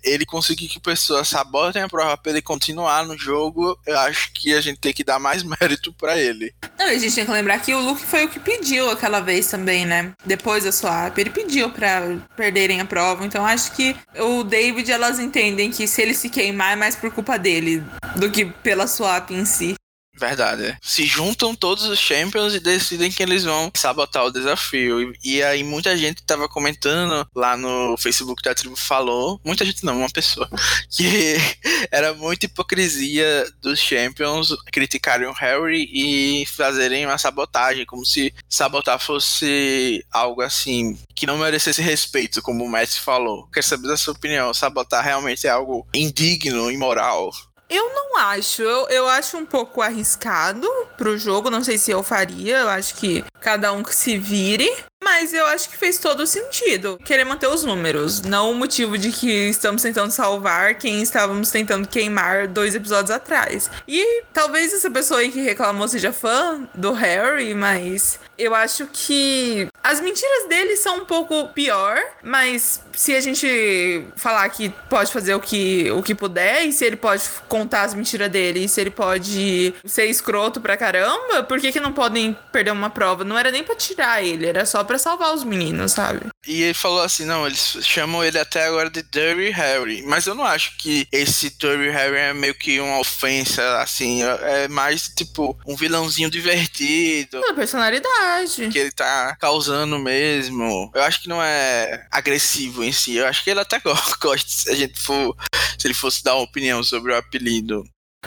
ele 0.04 0.26
conseguir 0.26 0.68
que 0.68 0.80
pessoas 0.80 1.28
sabotem 1.28 1.82
a 1.82 1.90
prova 1.90 2.18
pra 2.18 2.32
ele 2.32 2.42
continuar 2.42 3.06
no 3.06 3.18
jogo, 3.18 3.78
eu 3.86 3.98
acho 4.00 4.32
que 4.34 4.54
a 4.54 4.62
gente 4.62 4.80
tem 4.80 4.94
que 4.94 5.04
dar 5.04 5.20
mais 5.20 5.44
mérito 5.62 5.94
para 5.94 6.18
ele. 6.18 6.54
Não, 6.78 6.88
a 6.88 6.98
gente 6.98 7.14
tem 7.14 7.26
que 7.26 7.32
lembrar 7.32 7.60
que 7.60 7.74
o 7.74 7.80
Luke 7.80 8.02
foi 8.02 8.26
o 8.26 8.30
que 8.30 8.40
pediu 8.40 8.90
aquela 8.90 9.20
vez 9.20 9.48
também, 9.48 9.86
né? 9.86 10.14
Depois 10.26 10.64
da 10.64 10.72
swap. 10.72 11.18
Ele 11.18 11.30
pediu 11.30 11.70
para 11.70 12.18
perderem 12.36 12.82
a 12.82 12.86
prova. 12.86 13.26
Então 13.26 13.46
acho 13.46 13.72
que 13.74 13.96
o 14.20 14.44
David, 14.44 14.92
elas 14.92 15.20
entendem 15.20 15.72
que 15.72 15.88
se 15.88 16.02
ele 16.02 16.14
se 16.14 16.30
queimar 16.30 16.74
é 16.74 16.76
mais 16.76 16.96
por 16.96 17.12
culpa 17.12 17.38
dele 17.38 17.84
do 18.16 18.30
que 18.30 18.46
pela 18.46 18.88
swap 18.88 19.32
em 19.32 19.46
si. 19.46 19.76
Verdade. 20.22 20.66
É. 20.66 20.78
Se 20.84 21.04
juntam 21.08 21.56
todos 21.56 21.86
os 21.86 21.98
Champions 21.98 22.54
e 22.54 22.60
decidem 22.60 23.12
que 23.12 23.24
eles 23.24 23.44
vão 23.44 23.72
sabotar 23.76 24.24
o 24.24 24.32
desafio. 24.32 25.02
E, 25.02 25.38
e 25.38 25.44
aí 25.44 25.64
muita 25.64 25.98
gente 25.98 26.22
tava 26.22 26.48
comentando 26.48 27.28
lá 27.36 27.58
no 27.58 27.98
Facebook 27.98 28.44
da 28.44 28.54
tribo 28.54 28.76
falou, 28.76 29.42
muita 29.44 29.66
gente 29.66 29.84
não, 29.84 29.98
uma 29.98 30.10
pessoa, 30.12 30.48
que 30.92 31.38
era 31.90 32.14
muita 32.14 32.46
hipocrisia 32.46 33.52
dos 33.62 33.80
Champions 33.80 34.56
criticarem 34.72 35.28
o 35.28 35.34
Harry 35.34 35.90
e 35.92 36.46
fazerem 36.46 37.06
uma 37.08 37.18
sabotagem, 37.18 37.86
como 37.86 38.06
se 38.06 38.32
sabotar 38.48 39.00
fosse 39.00 40.06
algo 40.12 40.42
assim 40.42 41.00
que 41.16 41.26
não 41.26 41.38
merecesse 41.38 41.82
respeito, 41.82 42.42
como 42.42 42.64
o 42.64 42.70
Messi 42.70 43.00
falou. 43.00 43.48
Quer 43.52 43.64
saber 43.64 43.88
da 43.88 43.98
sua 43.98 44.14
opinião? 44.14 44.54
Sabotar 44.54 45.04
realmente 45.04 45.48
é 45.48 45.50
algo 45.50 45.88
indigno, 45.94 46.72
imoral? 46.72 47.32
Eu 47.72 47.90
não 47.94 48.18
acho. 48.18 48.62
Eu, 48.62 48.90
eu 48.90 49.08
acho 49.08 49.38
um 49.38 49.46
pouco 49.46 49.82
arriscado 49.82 50.68
pro 50.98 51.18
jogo. 51.18 51.50
Não 51.50 51.64
sei 51.64 51.78
se 51.78 51.90
eu 51.90 52.04
faria. 52.04 52.58
Eu 52.58 52.70
acho 52.70 52.96
que 52.96 53.24
cada 53.40 53.72
um 53.72 53.82
que 53.82 53.96
se 53.96 54.18
vire. 54.18 54.70
Mas 55.12 55.34
eu 55.34 55.46
acho 55.48 55.70
que 55.70 55.76
fez 55.76 55.98
todo 55.98 56.26
sentido. 56.26 56.98
Querer 57.04 57.26
manter 57.26 57.48
os 57.48 57.66
números. 57.66 58.22
Não 58.22 58.50
o 58.50 58.56
motivo 58.56 58.98
de 58.98 59.12
que 59.12 59.50
estamos 59.50 59.82
tentando 59.82 60.10
salvar 60.10 60.76
quem 60.76 61.02
estávamos 61.02 61.52
tentando 61.52 61.86
queimar 61.86 62.48
dois 62.48 62.76
episódios 62.76 63.12
atrás. 63.12 63.70
E 63.86 64.24
talvez 64.32 64.74
essa 64.74 64.90
pessoa 64.90 65.20
aí 65.20 65.30
que 65.30 65.42
reclamou 65.42 65.86
seja 65.90 66.14
fã 66.14 66.66
do 66.74 66.94
Harry, 66.94 67.54
mas 67.54 68.22
eu 68.38 68.56
acho 68.56 68.88
que 68.92 69.68
as 69.84 70.00
mentiras 70.00 70.48
dele 70.48 70.76
são 70.76 70.98
um 70.98 71.06
pouco 71.06 71.50
pior, 71.50 72.00
mas 72.24 72.82
se 72.94 73.16
a 73.16 73.22
gente 73.22 74.06
falar 74.16 74.50
que 74.50 74.70
pode 74.90 75.12
fazer 75.12 75.36
o 75.36 75.40
que, 75.40 75.92
o 75.92 76.02
que 76.02 76.16
puder, 76.16 76.66
e 76.66 76.72
se 76.72 76.86
ele 76.86 76.96
pode 76.96 77.24
contar 77.48 77.84
as 77.84 77.94
mentiras 77.94 78.30
dele, 78.30 78.66
e 78.66 78.70
se 78.70 78.82
ele 78.82 78.90
pode 78.90 79.74
ser 79.86 80.06
escroto 80.06 80.60
pra 80.60 80.76
caramba, 80.76 81.44
por 81.44 81.60
que, 81.60 81.72
que 81.72 81.80
não 81.80 81.94
podem 81.94 82.36
perder 82.52 82.72
uma 82.72 82.90
prova? 82.90 83.24
Não 83.24 83.38
era 83.38 83.52
nem 83.52 83.64
pra 83.64 83.76
tirar 83.76 84.24
ele, 84.24 84.48
era 84.48 84.66
só 84.66 84.84
para 84.84 84.98
salvar 85.02 85.34
os 85.34 85.44
meninos, 85.44 85.92
sabe? 85.92 86.28
E 86.48 86.64
ele 86.64 86.74
falou 86.74 87.02
assim: 87.02 87.26
não, 87.26 87.46
eles 87.46 87.78
chamam 87.82 88.24
ele 88.24 88.40
até 88.40 88.66
agora 88.66 88.90
de 88.90 89.04
Dirty 89.04 89.50
Harry. 89.52 90.04
Mas 90.04 90.26
eu 90.26 90.36
não 90.36 90.46
acho 90.46 90.78
que 90.78 91.08
esse 91.12 91.50
Dirty 91.50 91.90
Harry 91.90 92.18
é 92.18 92.34
meio 92.34 92.56
que 92.56 92.80
uma 92.80 93.00
ofensa, 93.00 93.82
assim. 93.82 94.22
É 94.24 94.68
mais 94.68 95.10
tipo 95.10 95.58
um 95.68 95.76
vilãozinho 95.76 96.30
divertido. 96.30 97.42
É 97.46 97.54
personalidade. 97.54 98.70
Que 98.70 98.80
ele 98.80 98.92
tá 98.92 99.36
causando 99.40 100.00
mesmo. 100.00 100.92
Eu 100.94 101.04
acho 101.04 101.22
que 101.22 101.30
não 101.30 101.42
é 101.42 102.08
agressivo 102.12 102.84
em 102.84 102.92
si. 102.92 103.16
Eu 103.16 103.28
acho 103.28 103.44
que 103.44 103.50
ele 103.50 103.60
até 103.60 103.80
gosta 104.22 104.50
se 104.50 104.70
a 104.70 104.76
gente 104.76 105.00
for. 105.00 105.36
Se 105.78 105.88
ele 105.88 105.94
fosse 105.94 106.24
dar 106.24 106.36
uma 106.36 106.44
opinião 106.44 106.84
sobre 106.84 107.12
o 107.12 107.18
apelido. 107.18 107.84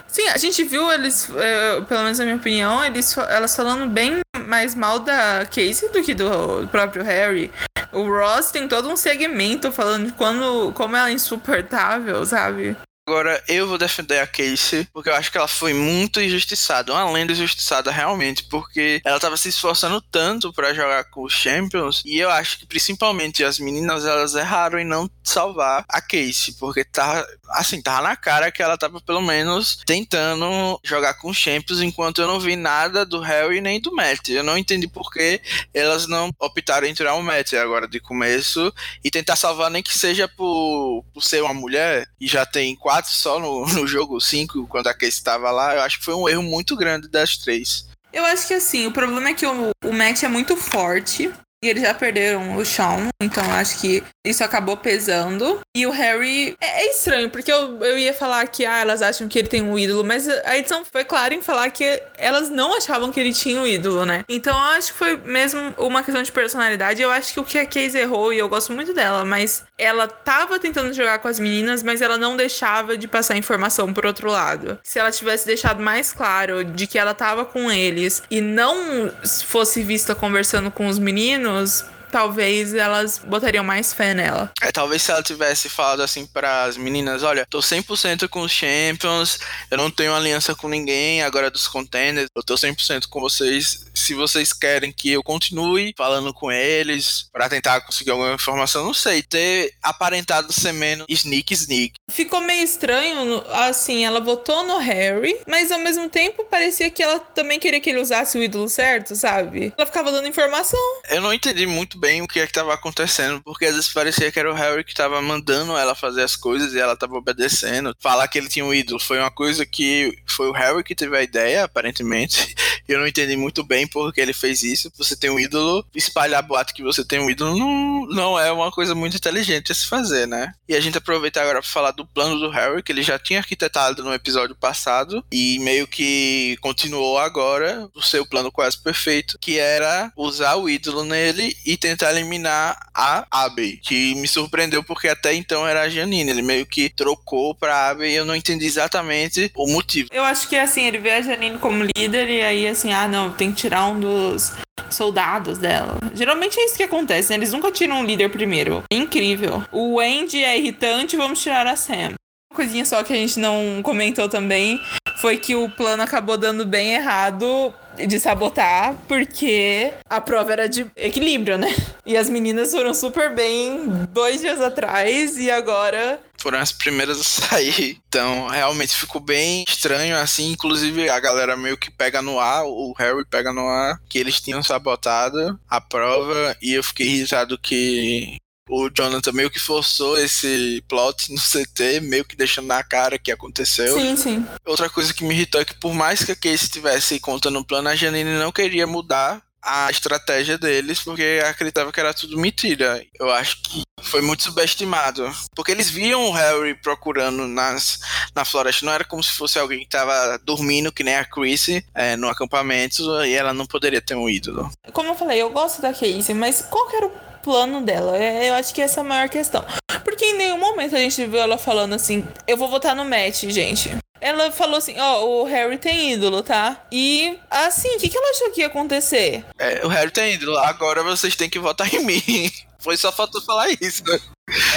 Sim, 0.09 0.29
a 0.29 0.37
gente 0.37 0.63
viu 0.65 0.93
eles, 0.93 1.29
é, 1.37 1.81
pelo 1.83 2.03
menos 2.03 2.19
na 2.19 2.25
minha 2.25 2.37
opinião, 2.37 2.85
eles, 2.85 3.17
elas 3.17 3.55
falando 3.55 3.91
bem 3.91 4.21
mais 4.47 4.75
mal 4.75 4.99
da 4.99 5.45
Casey 5.47 5.91
do 5.93 6.03
que 6.03 6.15
do 6.15 6.69
próprio 6.69 7.03
Harry. 7.03 7.51
O 7.93 8.03
Ross 8.09 8.51
tem 8.51 8.69
todo 8.69 8.89
um 8.89 8.97
segmento 8.97 9.71
falando 9.73 10.07
de 10.07 10.13
quando, 10.13 10.73
como 10.73 10.97
ela 10.97 11.11
é 11.11 11.13
insuportável, 11.13 12.25
sabe? 12.27 12.77
Agora, 13.07 13.43
eu 13.47 13.69
vou 13.69 13.77
defender 13.77 14.19
a 14.19 14.27
Casey, 14.27 14.89
porque 14.91 15.11
eu 15.11 15.15
acho 15.15 15.31
que 15.31 15.37
ela 15.37 15.47
foi 15.47 15.75
muito 15.75 16.23
injustiçada, 16.23 16.91
uma 16.91 17.11
lenda 17.11 17.33
injustiçada 17.33 17.91
realmente, 17.91 18.45
porque 18.45 19.03
ela 19.05 19.21
tava 19.21 19.37
se 19.37 19.51
esforçando 19.51 20.01
tanto 20.01 20.51
para 20.55 20.73
jogar 20.73 21.05
com 21.05 21.23
os 21.23 21.35
Champions, 21.35 22.03
e 22.07 22.19
eu 22.19 22.31
acho 22.31 22.59
que 22.59 22.67
principalmente 22.67 23.45
as 23.45 23.59
meninas, 23.59 24.07
elas 24.07 24.35
erraram 24.35 24.79
em 24.79 24.87
não 24.87 25.11
salvar 25.23 25.85
a 25.87 26.01
Casey, 26.01 26.55
porque 26.59 26.83
tá, 26.83 27.27
assim, 27.51 27.83
tava 27.83 28.09
na 28.09 28.17
cara 28.17 28.51
que 28.51 28.63
ela 28.63 28.79
tava 28.79 29.03
pelo 29.03 29.21
menos 29.21 29.81
tentando 29.85 30.81
jogar 30.83 31.13
com 31.15 31.29
os 31.29 31.37
Champions, 31.37 31.83
enquanto 31.83 32.23
eu 32.23 32.27
não 32.27 32.41
vi 32.41 32.57
nada 32.57 33.05
do 33.05 33.21
Harry 33.21 33.61
nem 33.61 33.83
do 33.83 33.95
Matt. 33.95 34.31
Eu 34.31 34.43
não 34.43 34.57
entendi 34.57 34.89
por 34.89 35.13
que 35.13 35.43
elas 35.75 36.07
não 36.07 36.31
optaram 36.39 36.87
em 36.87 36.95
tirar 36.95 37.15
o 37.17 37.23
Matt 37.23 37.53
agora 37.53 37.87
de 37.87 38.01
começo 38.01 38.73
e 39.05 39.11
tentar 39.11 39.37
salvar 39.37 39.71
nem 39.71 39.83
que 39.83 39.97
seja 39.97 40.27
por, 40.27 41.05
por 41.13 41.23
ser 41.23 41.43
uma 41.43 41.53
mulher, 41.53 42.09
e 42.19 42.27
já 42.27 42.47
tem 42.47 42.75
quatro 42.75 42.94
4 42.95 43.11
só 43.13 43.41
no, 43.41 43.67
no 43.75 43.87
jogo 43.87 44.21
5, 44.21 44.67
quando 44.69 44.87
a 44.87 44.95
Case 44.95 45.13
estava 45.13 45.51
lá, 45.51 45.75
eu 45.75 45.83
acho 45.83 45.99
que 45.99 46.05
foi 46.05 46.15
um 46.15 46.29
erro 46.29 46.43
muito 46.43 46.77
grande 46.77 47.09
das 47.09 47.37
três. 47.37 47.87
Eu 48.13 48.25
acho 48.25 48.47
que 48.47 48.55
assim, 48.55 48.87
o 48.87 48.93
problema 48.93 49.31
é 49.31 49.35
que 49.35 49.45
o, 49.45 49.71
o 49.85 49.93
match 49.93 50.23
é 50.23 50.29
muito 50.29 50.57
forte. 50.57 51.33
E 51.63 51.69
eles 51.69 51.83
já 51.83 51.95
perderam 51.95 52.57
o 52.57 52.65
Sean, 52.65 53.09
então 53.23 53.43
acho 53.53 53.81
que 53.81 54.05
isso 54.23 54.45
acabou 54.45 54.77
pesando. 54.77 55.61
E 55.77 55.89
o 55.89 55.91
Harry 55.91 56.57
é, 56.61 56.85
é 56.85 56.91
estranho, 56.93 57.29
porque 57.29 57.51
eu, 57.51 57.83
eu 57.83 57.99
ia 57.99 58.15
falar 58.15 58.47
que 58.47 58.65
ah, 58.65 58.79
elas 58.79 59.03
acham 59.03 59.27
que 59.27 59.37
ele 59.37 59.49
tem 59.49 59.61
um 59.61 59.77
ídolo, 59.77 60.05
mas 60.05 60.29
a 60.29 60.57
edição 60.57 60.85
foi 60.85 61.05
clara 61.05 61.35
em 61.35 61.43
falar 61.43 61.69
que 61.71 62.01
elas 62.17 62.49
não 62.49 62.77
achavam 62.77 63.11
que 63.11 63.19
ele 63.19 63.33
tinha 63.33 63.61
um 63.61 63.67
ídolo, 63.67 64.07
né? 64.07 64.25
Então 64.29 64.57
eu 64.57 64.65
acho 64.77 64.93
que 64.93 64.99
foi 64.99 65.17
mesmo 65.17 65.75
uma 65.77 66.05
questão 66.05 66.23
de 66.23 66.31
personalidade. 66.31 67.03
Eu 67.03 67.11
acho 67.11 67.35
que 67.35 67.41
o 67.41 67.45
que 67.45 67.59
a 67.59 67.67
Casey 67.67 68.03
errou, 68.03 68.33
e 68.33 68.39
eu 68.39 68.49
gosto 68.49 68.73
muito 68.73 68.95
dela, 68.95 69.25
mas 69.25 69.65
ela 69.77 70.07
tava 70.07 70.61
tentando 70.61 70.93
jogar 70.93 71.19
com 71.19 71.27
as 71.27 71.41
meninas, 71.41 71.83
mas 71.83 72.01
ela 72.01 72.17
não 72.17 72.37
deixava 72.37 72.97
de 72.97 73.09
passar 73.09 73.37
informação 73.37 73.93
por 73.93 74.07
outro 74.07 74.31
lado. 74.31 74.79
Se 74.85 75.01
ela 75.01 75.11
tivesse 75.11 75.45
deixado 75.45 75.83
mais 75.83 76.13
claro 76.13 76.65
de 76.65 76.87
que 76.87 76.97
ela 76.97 77.15
tava 77.15 77.45
com 77.45 77.69
eles 77.69 78.23
e 78.31 78.41
não 78.41 79.11
fosse 79.45 79.83
vista 79.83 80.15
conversando 80.15 80.71
com 80.71 80.87
os 80.87 81.01
meninos, 81.01 81.85
talvez 82.15 82.73
elas 82.73 83.19
botariam 83.19 83.65
mais 83.65 83.93
fé 83.93 84.15
nela. 84.15 84.53
É, 84.63 84.71
talvez 84.71 85.03
se 85.03 85.11
ela 85.11 85.21
tivesse 85.21 85.69
falado 85.69 86.01
assim 86.01 86.25
para 86.25 86.63
as 86.63 86.77
meninas, 86.77 87.25
olha, 87.25 87.45
tô 87.45 87.59
100% 87.59 88.29
com 88.29 88.43
os 88.43 88.53
Champions, 88.53 89.41
eu 89.69 89.77
não 89.77 89.91
tenho 89.91 90.15
aliança 90.15 90.55
com 90.55 90.69
ninguém 90.69 91.25
agora 91.25 91.51
dos 91.51 91.67
contenders, 91.67 92.29
eu 92.33 92.45
tô 92.45 92.55
100% 92.55 93.09
com 93.11 93.19
vocês. 93.19 93.87
Se 93.93 94.15
vocês 94.15 94.53
querem 94.53 94.93
que 94.93 95.11
eu 95.11 95.25
continue 95.25 95.93
falando 95.99 96.33
com 96.33 96.53
eles 96.53 97.29
para 97.33 97.49
tentar 97.49 97.81
conseguir 97.81 98.13
alguma 98.13 98.33
informação, 98.35 98.85
não 98.85 98.95
sei, 98.95 99.21
ter 99.21 99.73
aparentado 99.83 100.53
ser 100.53 100.73
menos 100.73 101.07
sneak 101.09 101.53
sneak. 101.53 101.95
Ficou 102.09 102.41
meio 102.41 102.63
estranho, 102.63 103.43
assim, 103.51 104.05
ela 104.05 104.21
votou 104.21 104.65
no 104.65 104.79
Harry, 104.79 105.37
mas 105.49 105.73
ao 105.73 105.81
mesmo 105.81 106.09
tempo 106.09 106.45
parecia 106.45 106.89
que 106.93 107.03
ela 107.03 107.19
também 107.19 107.59
queria 107.59 107.81
que 107.81 107.91
ele 107.91 108.01
usasse 108.01 108.39
o 108.39 108.43
ídolo 108.43 108.69
certo, 108.69 109.17
sabe? 109.17 109.73
Ela 109.77 109.87
ficava 109.87 110.13
dando 110.13 110.29
informação. 110.29 110.79
Eu 111.11 111.21
não 111.21 111.35
entendi 111.35 111.67
muito 111.67 111.99
bem 111.99 112.04
o 112.23 112.29
que 112.29 112.41
é 112.41 112.47
que 112.47 112.53
tava 112.53 112.75
acontecendo, 112.75 113.41
porque 113.43 113.67
às 113.67 113.75
vezes 113.75 113.93
parecia 113.93 114.31
que 114.31 114.39
era 114.39 114.51
o 114.51 114.55
Harry 114.55 114.85
que 114.85 114.95
tava 114.95 115.21
mandando 115.23 115.77
ela 115.77 115.95
fazer 115.95 116.23
as 116.23 116.37
coisas 116.37 116.75
e 116.75 116.79
ela 116.79 116.97
tava 116.97 117.17
obedecendo. 117.17 117.95
Falar 118.01 118.29
que 118.29 118.39
ele 118.39 118.49
tinha 118.49 118.65
um 118.65 118.75
ídolo 118.75 119.01
foi 119.01 119.19
uma 119.19 119.31
coisa 119.31 119.65
que 119.65 120.17
foi 120.27 120.49
o 120.49 120.53
Harry 120.53 120.83
que 120.85 120.95
teve 120.95 121.17
a 121.17 121.23
ideia, 121.23 121.65
aparentemente. 121.65 122.55
Eu 122.89 123.01
não 123.01 123.07
entendi 123.07 123.37
muito 123.37 123.65
bem 123.65 123.87
porque 123.87 124.21
ele 124.21 124.33
fez 124.33 124.63
isso. 124.63 124.93
Você 124.97 125.17
tem 125.17 125.31
um 125.31 125.41
ídolo, 125.41 125.85
espalhar 125.95 126.43
boato 126.43 126.75
que 126.75 126.83
você 126.83 127.05
tem 127.05 127.21
um 127.21 127.31
ídolo 127.31 127.59
não, 127.59 128.07
não 128.07 128.39
é 128.39 128.53
uma 128.53 128.71
coisa 128.71 128.95
muito 128.95 129.17
inteligente 129.17 129.73
a 129.73 129.75
se 129.75 129.87
fazer, 129.87 130.27
né? 130.27 130.53
E 130.69 130.75
a 130.75 130.81
gente 130.81 130.99
aproveita 130.99 131.41
agora 131.41 131.61
para 131.61 131.71
falar 131.71 131.91
do 131.91 132.07
plano 132.07 132.39
do 132.39 132.51
Harry, 132.51 132.83
que 132.83 132.93
ele 132.93 133.03
já 133.03 133.19
tinha 133.19 133.41
arquitetado 133.41 134.05
no 134.05 134.13
episódio 134.15 134.55
passado 134.55 135.25
e 135.33 135.59
meio 135.61 135.87
que 135.87 136.57
continuou 136.61 137.19
agora 137.19 137.89
o 137.95 138.03
seu 138.03 138.27
plano 138.27 138.53
quase 138.53 138.79
perfeito, 138.79 139.39
que 139.41 139.59
era 139.59 140.13
usar 140.17 140.57
o 140.57 140.69
ídolo 140.69 141.05
nele 141.05 141.57
e 141.65 141.77
tentar 141.77 142.05
tentar 142.05 142.13
eliminar 142.13 142.77
a 142.95 143.27
Abby, 143.31 143.79
que 143.83 144.15
me 144.17 144.29
surpreendeu 144.29 144.83
porque 144.83 145.09
até 145.09 145.33
então 145.35 145.67
era 145.67 145.83
a 145.83 145.89
Janine. 145.89 146.31
Ele 146.31 146.43
meio 146.43 146.67
que 146.67 146.89
trocou 146.91 147.55
pra 147.55 147.89
Abby 147.89 148.07
e 148.07 148.15
eu 148.15 148.25
não 148.25 148.37
entendi 148.37 148.67
exatamente 148.67 149.51
o 149.55 149.67
motivo. 149.67 150.09
Eu 150.13 150.25
acho 150.25 150.49
que 150.49 150.57
assim, 150.57 150.83
ele 150.85 150.99
vê 150.99 151.13
a 151.13 151.23
Janine 151.23 151.59
como 151.59 151.85
líder 151.97 152.29
e 152.29 152.43
aí 152.43 152.67
assim, 152.75 152.93
ah 152.93 153.09
não, 153.09 153.31
tem 153.31 153.51
que 153.51 153.57
tirar 153.57 153.87
um 153.87 153.99
dos 153.99 154.53
soldados 154.91 155.59
dela. 155.59 155.99
Geralmente 156.15 156.59
é 156.59 156.65
isso 156.65 156.77
que 156.77 156.83
acontece, 156.83 157.31
né? 157.31 157.37
Eles 157.37 157.53
nunca 157.53 157.71
tiram 157.71 158.01
um 158.01 158.05
líder 158.05 158.31
primeiro. 158.31 158.83
É 158.91 158.97
incrível. 158.97 159.63
O 159.73 159.99
Andy 160.01 160.43
é 160.43 160.59
irritante, 160.59 161.17
vamos 161.17 161.43
tirar 161.43 161.67
a 161.67 161.77
Sam. 161.77 162.15
Uma 162.51 162.57
coisinha 162.57 162.85
só 162.85 163.03
que 163.03 163.13
a 163.13 163.17
gente 163.17 163.39
não 163.39 163.81
comentou 163.83 164.29
também 164.29 164.81
foi 165.21 165.37
que 165.39 165.57
o 165.57 165.69
plano 165.69 166.03
acabou 166.03 166.37
dando 166.37 166.65
bem 166.65 166.95
errado 166.95 167.75
de 167.97 168.19
sabotar, 168.21 168.95
porque 169.09 169.93
a 170.09 170.21
prova 170.21 170.53
era 170.53 170.69
de 170.69 170.87
equilíbrio, 170.97 171.57
né? 171.57 171.75
E 172.05 172.17
as 172.17 172.29
meninas 172.29 172.73
foram 172.73 172.93
super 172.93 173.35
bem 173.35 173.87
dois 174.11 174.41
dias 174.41 174.61
atrás 174.61 175.37
e 175.39 175.51
agora 175.51 176.21
foram 176.45 176.59
as 176.59 176.73
primeiras 176.73 177.19
a 177.19 177.25
sair. 177.25 177.99
Então, 178.07 178.49
realmente 178.49 178.95
ficou 178.95 179.19
bem 179.19 179.65
estranho, 179.67 180.15
assim. 180.15 180.53
Inclusive, 180.53 181.09
a 181.09 181.19
galera 181.19 181.57
meio 181.57 181.79
que 181.79 181.91
pega 181.91 182.21
no 182.21 182.39
ar, 182.39 182.67
o 182.67 182.93
Harry 182.99 183.25
pega 183.25 183.51
no 183.51 183.67
ar, 183.67 183.99
que 184.11 184.19
eles 184.19 184.43
tinham 184.43 184.63
sabotado 184.63 185.59
a 185.67 185.81
prova. 185.81 186.55
E 186.61 186.75
eu 186.75 186.85
fiquei 186.85 187.07
irritado 187.07 187.57
que 187.57 188.37
o 188.69 188.91
Jonathan 188.91 189.33
meio 189.33 189.51
que 189.51 189.59
forçou 189.59 190.19
esse 190.19 190.83
plot 190.87 191.33
no 191.33 191.39
CT, 191.39 192.01
meio 192.03 192.25
que 192.25 192.37
deixando 192.37 192.67
na 192.67 192.83
cara 192.83 193.19
que 193.19 193.33
aconteceu. 193.33 193.95
Sim, 193.95 194.17
sim. 194.17 194.47
Outra 194.67 194.89
coisa 194.91 195.13
que 195.13 195.25
me 195.25 195.35
irritou 195.35 195.61
é 195.61 195.65
que 195.65 195.75
por 195.75 195.95
mais 195.95 196.25
que 196.25 196.33
a 196.33 196.37
Casey 196.37 196.55
estivesse 196.55 197.21
contando 197.21 197.59
o 197.59 197.65
plano, 197.65 197.89
a 197.89 197.97
Janine 197.97 198.39
não 198.39 198.53
queria 198.53 198.87
mudar 198.87 199.43
a 199.65 199.91
estratégia 199.91 200.59
deles, 200.59 201.01
porque 201.01 201.43
acreditava 201.49 201.91
que 201.91 202.01
era 202.01 202.13
tudo 202.13 202.39
mentira. 202.39 203.05
Eu 203.19 203.31
acho 203.31 203.63
que 203.63 203.83
foi 204.03 204.21
muito 204.21 204.43
subestimado. 204.43 205.31
Porque 205.55 205.73
eles 205.73 205.91
viam 205.91 206.29
o 206.29 206.33
Harry 206.33 206.75
procurando 206.75 207.49
nas, 207.49 207.99
na 208.35 208.45
floresta, 208.45 208.85
não 208.85 208.93
era 208.93 209.05
como 209.05 209.23
se 209.23 209.33
fosse 209.33 209.59
alguém 209.59 209.81
que 209.81 209.85
estava 209.87 210.39
dormindo, 210.39 210.93
que 210.93 211.03
nem 211.03 211.17
a 211.17 211.25
Chrissy, 211.25 211.85
é, 211.95 212.17
no 212.17 212.29
acampamento, 212.29 213.03
e 213.25 213.33
ela 213.33 213.55
não 213.55 213.67
poderia 213.67 214.01
ter 214.01 214.15
um 214.15 214.29
ídolo. 214.29 214.71
Como 214.93 215.09
eu 215.09 215.15
falei, 215.15 215.41
eu 215.41 215.51
gosto 215.51 215.81
da 215.81 215.93
Casey, 215.93 216.35
mas 216.35 216.61
qual 216.63 216.89
que 216.89 216.97
era 216.97 217.07
o 217.07 217.13
plano 217.45 217.83
dela. 217.83 218.17
É, 218.17 218.49
eu 218.49 218.55
acho 218.55 218.75
que 218.75 218.81
essa 218.81 219.01
é 219.01 219.03
a 219.03 219.05
maior 219.05 219.29
questão. 219.29 219.65
Porque 220.03 220.25
em 220.25 220.39
nenhum 220.39 220.59
momento 220.59 220.97
a 220.97 220.99
gente 220.99 221.27
viu 221.27 221.39
ela 221.39 221.59
falando 221.59 221.95
assim: 221.95 222.27
eu 222.49 222.57
vou 222.57 222.69
votar 222.69 222.97
no 222.97 223.05
Matt, 223.05 223.45
gente. 223.45 223.95
Ela 224.21 224.51
falou 224.51 224.79
assim: 224.79 224.99
ó, 224.99 225.21
oh, 225.21 225.43
o 225.43 225.45
Harry 225.45 225.77
tem 225.77 226.13
ídolo, 226.13 226.43
tá? 226.43 226.83
E 226.91 227.39
assim, 227.51 227.95
o 227.95 227.99
que, 227.99 228.09
que 228.09 228.17
ela 228.17 228.31
achou 228.31 228.51
que 228.51 228.63
ia 228.63 228.69
acontecer? 228.69 229.45
É, 229.59 229.85
o 229.85 229.89
Harry 229.89 230.11
tem 230.11 230.35
ídolo, 230.35 230.57
agora 230.57 231.03
vocês 231.03 231.37
têm 231.37 231.51
que 231.51 231.59
votar 231.59 231.93
em 231.93 232.05
mim. 232.05 232.23
Foi 232.79 232.97
só 232.99 233.11
falta 233.11 233.41
falar 233.41 233.71
isso, 233.81 234.05
né? 234.05 234.21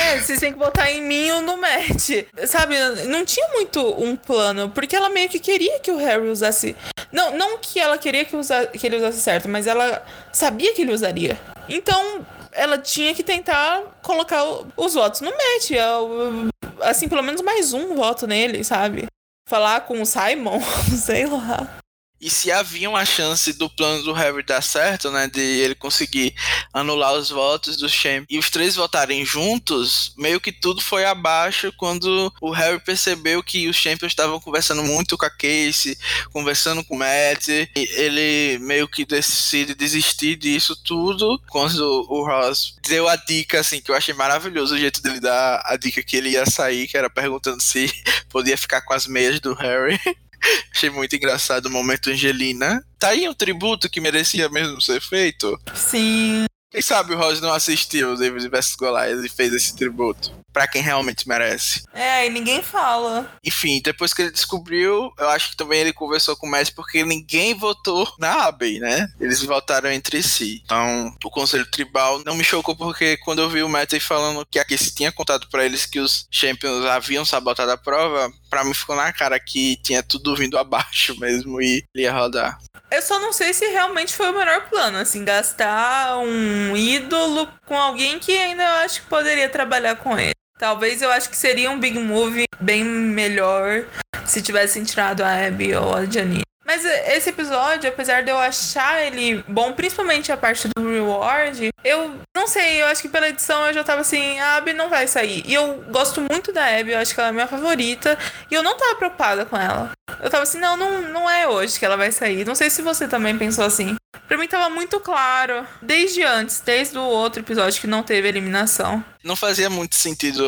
É, 0.02 0.20
vocês 0.20 0.40
têm 0.40 0.54
que 0.54 0.58
votar 0.58 0.90
em 0.90 1.02
mim 1.02 1.30
ou 1.32 1.42
no 1.42 1.58
Matt. 1.58 2.10
Sabe, 2.48 2.76
não 3.06 3.26
tinha 3.26 3.50
muito 3.50 3.82
um 4.02 4.16
plano, 4.16 4.70
porque 4.70 4.96
ela 4.96 5.10
meio 5.10 5.28
que 5.28 5.40
queria 5.40 5.78
que 5.80 5.92
o 5.92 5.98
Harry 5.98 6.30
usasse. 6.30 6.74
Não, 7.12 7.38
não 7.38 7.58
que 7.58 7.80
ela 7.80 7.98
queria 7.98 8.24
que, 8.24 8.36
usa... 8.36 8.66
que 8.68 8.88
ele 8.88 8.96
usasse 8.96 9.20
certo, 9.20 9.50
mas 9.50 9.68
ela 9.68 10.06
sabia 10.32 10.74
que 10.74 10.84
ele 10.84 10.94
usaria. 10.94 11.38
Então, 11.68 12.26
ela 12.58 12.78
tinha 12.78 13.14
que 13.14 13.24
tentar 13.24 14.00
colocar 14.02 14.44
os 14.76 14.94
votos 14.96 15.22
no 15.22 15.30
match. 15.30 15.72
É 15.72 16.90
assim, 16.90 17.08
pelo 17.08 17.22
menos 17.24 17.42
mais 17.42 17.72
um 17.72 17.96
voto 17.96 18.26
nele, 18.26 18.64
sabe? 18.64 19.06
Falar 19.48 19.82
com 19.82 20.02
o 20.02 20.06
Simon, 20.06 20.60
sei 21.06 21.28
lá. 21.28 21.78
E 22.20 22.30
se 22.30 22.52
havia 22.52 22.90
uma 22.90 23.06
chance 23.06 23.54
do 23.54 23.70
plano 23.70 24.04
do 24.04 24.14
Harry 24.14 24.44
dar 24.44 24.62
certo, 24.62 25.12
né, 25.12 25.28
de 25.28 25.40
ele 25.40 25.76
conseguir 25.76 26.34
anular 26.74 27.14
os 27.14 27.30
votos 27.30 27.78
do 27.78 27.88
Champ 27.88 28.26
e 28.30 28.40
os 28.40 28.50
três 28.50 28.76
votarem 28.76 29.24
juntos, 29.24 30.14
meio 30.18 30.40
que 30.40 30.52
tudo 30.52 30.82
foi 30.82 31.06
abaixo 31.06 31.72
quando 31.78 32.34
o 32.42 32.52
Harry 32.52 32.80
percebeu 32.80 33.44
que 33.44 33.68
os 33.68 33.76
Champions 33.76 34.12
estavam 34.12 34.40
conversando 34.40 34.84
muito 34.84 35.18
com 35.18 35.26
a 35.26 35.30
Casey, 35.30 35.98
conversando 36.32 36.84
com 36.84 36.96
o 36.96 37.00
Matt, 37.00 37.48
e 37.50 37.70
ele 37.76 38.60
meio 38.60 38.88
que 38.88 39.06
decide 39.06 39.76
desistir 39.76 40.36
disso 40.36 40.76
tudo 40.76 41.40
quando 41.50 42.06
o 42.10 42.26
Ross 42.26 42.76
deu 42.88 43.08
a 43.08 43.16
dica, 43.16 43.60
assim, 43.60 43.80
que 43.82 43.92
eu 43.92 43.96
achei 43.96 44.14
maravilhoso 44.14 44.76
o 44.76 44.80
jeito 44.80 45.02
dele 45.02 45.20
dar 45.20 45.62
a 45.66 45.78
dica 45.78 46.02
que 46.04 46.18
ele 46.18 46.30
ia 46.30 46.46
sair, 46.46 46.88
que 46.88 46.98
era 46.98 47.10
perguntando 47.10 47.62
se 47.62 47.92
podia 48.30 48.58
ficar 48.58 48.82
com 48.82 48.94
as 48.94 49.06
meias 49.08 49.40
do 49.40 49.54
Harry. 49.54 50.00
Achei 50.76 50.90
muito 50.90 51.16
engraçado 51.16 51.66
o 51.68 51.72
momento 51.72 52.10
Angelina. 52.10 52.84
Tá 53.00 53.10
aí 53.10 53.28
um 53.28 53.34
tributo 53.34 53.90
que 53.90 54.02
merecia 54.02 54.50
mesmo 54.50 54.82
ser 54.82 55.02
feito? 55.02 55.60
Sim. 55.74 56.46
Quem 56.70 56.82
sabe 56.82 57.14
o 57.14 57.18
Rose 57.18 57.42
não 57.42 57.54
assistiu 57.54 58.14
o 58.14 58.18
David 58.18 58.50
vs 58.50 58.76
Goliath 58.76 59.24
e 59.24 59.30
fez 59.30 59.54
esse 59.54 59.76
tributo 59.76 60.34
para 60.58 60.68
quem 60.68 60.82
realmente 60.82 61.30
merece. 61.30 61.84
É, 61.94 62.26
e 62.26 62.32
ninguém 62.32 62.64
fala. 62.64 63.30
Enfim, 63.46 63.80
depois 63.80 64.12
que 64.12 64.24
ele 64.24 64.32
descobriu, 64.32 65.14
eu 65.16 65.30
acho 65.30 65.52
que 65.52 65.56
também 65.56 65.82
ele 65.82 65.94
conversou 65.94 66.36
com 66.36 66.48
o 66.48 66.50
Matt 66.50 66.72
porque 66.72 67.06
ninguém 67.06 67.54
votou 67.54 68.12
na 68.18 68.46
Abbey, 68.46 68.80
né? 68.80 69.08
Eles 69.20 69.44
votaram 69.44 69.92
entre 69.92 70.24
si. 70.24 70.64
Então, 70.66 71.16
o 71.24 71.30
Conselho 71.30 71.70
Tribal 71.70 72.24
não 72.26 72.36
me 72.36 72.44
chocou 72.44 72.76
porque 72.76 73.18
quando 73.18 73.40
eu 73.40 73.50
vi 73.52 73.62
o 73.62 73.70
Matt 73.70 74.00
falando 74.00 74.44
que 74.50 74.58
aqui 74.58 74.76
se 74.80 74.96
tinha 74.96 75.12
contado 75.12 75.48
para 75.48 75.64
eles 75.64 75.86
que 75.86 76.00
os 76.00 76.26
Champions 76.32 76.86
haviam 76.86 77.24
sabotado 77.24 77.70
a 77.70 77.78
prova, 77.78 78.32
para 78.50 78.64
mim 78.64 78.74
ficou 78.74 78.96
na 78.96 79.14
cara 79.14 79.40
que 79.40 79.78
tinha 79.84 80.02
tudo 80.02 80.36
vindo 80.36 80.58
abaixo 80.58 81.16
mesmo 81.20 81.62
e 81.62 81.86
ia 81.94 82.12
rodar. 82.12 82.58
Eu 82.90 83.02
só 83.04 83.20
não 83.20 83.32
sei 83.32 83.54
se 83.54 83.68
realmente 83.68 84.16
foi 84.16 84.32
o 84.32 84.36
melhor 84.36 84.68
plano, 84.70 84.98
assim, 84.98 85.24
gastar 85.24 86.18
um 86.18 86.76
ídolo 86.76 87.48
com 87.68 87.78
alguém 87.78 88.18
que 88.18 88.36
ainda 88.36 88.64
eu 88.64 88.76
acho 88.78 89.02
que 89.02 89.08
poderia 89.08 89.50
trabalhar 89.50 89.98
com 89.98 90.18
ele. 90.18 90.34
Talvez 90.58 91.02
eu 91.02 91.12
acho 91.12 91.30
que 91.30 91.38
seria 91.38 91.70
um 91.70 91.80
big 91.80 91.98
move 92.00 92.46
bem 92.60 92.84
melhor 92.84 93.86
se 94.26 94.42
tivessem 94.42 94.84
tirado 94.84 95.22
a 95.22 95.48
Abby 95.48 95.76
ou 95.76 95.94
a 95.94 96.06
Janine. 96.06 96.48
Mas 96.68 96.84
esse 96.84 97.30
episódio, 97.30 97.88
apesar 97.88 98.24
de 98.24 98.30
eu 98.30 98.38
achar 98.38 99.02
ele 99.02 99.42
bom, 99.48 99.72
principalmente 99.72 100.34
a 100.34 100.36
parte 100.36 100.68
do 100.76 100.92
reward, 100.92 101.70
eu 101.82 102.20
não 102.36 102.46
sei, 102.46 102.82
eu 102.82 102.88
acho 102.88 103.02
que 103.02 103.08
pela 103.08 103.30
edição 103.30 103.66
eu 103.68 103.74
já 103.74 103.86
tava 103.86 104.02
assim, 104.02 104.38
a 104.38 104.58
Abby 104.58 104.74
não 104.74 104.90
vai 104.90 105.08
sair. 105.08 105.44
E 105.46 105.54
eu 105.54 105.82
gosto 105.90 106.20
muito 106.20 106.52
da 106.52 106.66
Abby, 106.66 106.92
eu 106.92 107.00
acho 107.00 107.14
que 107.14 107.22
ela 107.22 107.30
é 107.30 107.32
minha 107.32 107.48
favorita. 107.48 108.18
E 108.52 108.54
eu 108.54 108.62
não 108.62 108.76
tava 108.76 108.96
preocupada 108.96 109.46
com 109.46 109.56
ela. 109.56 109.92
Eu 110.22 110.30
tava 110.30 110.44
assim, 110.44 110.60
não, 110.60 110.76
não, 110.76 111.04
não 111.04 111.30
é 111.30 111.48
hoje 111.48 111.80
que 111.80 111.86
ela 111.86 111.96
vai 111.96 112.12
sair. 112.12 112.46
Não 112.46 112.54
sei 112.54 112.70
se 112.70 112.82
você 112.82 113.08
também 113.08 113.38
pensou 113.38 113.64
assim. 113.64 113.96
Pra 114.28 114.38
mim 114.38 114.48
tava 114.48 114.70
muito 114.70 115.00
claro, 115.00 115.66
desde 115.82 116.22
antes, 116.24 116.60
desde 116.60 116.98
o 116.98 117.02
outro 117.02 117.42
episódio 117.42 117.80
que 117.80 117.88
não 117.88 118.04
teve 118.04 118.28
eliminação. 118.28 119.04
Não 119.24 119.36
fazia 119.36 119.70
muito 119.70 119.96
sentido 119.96 120.44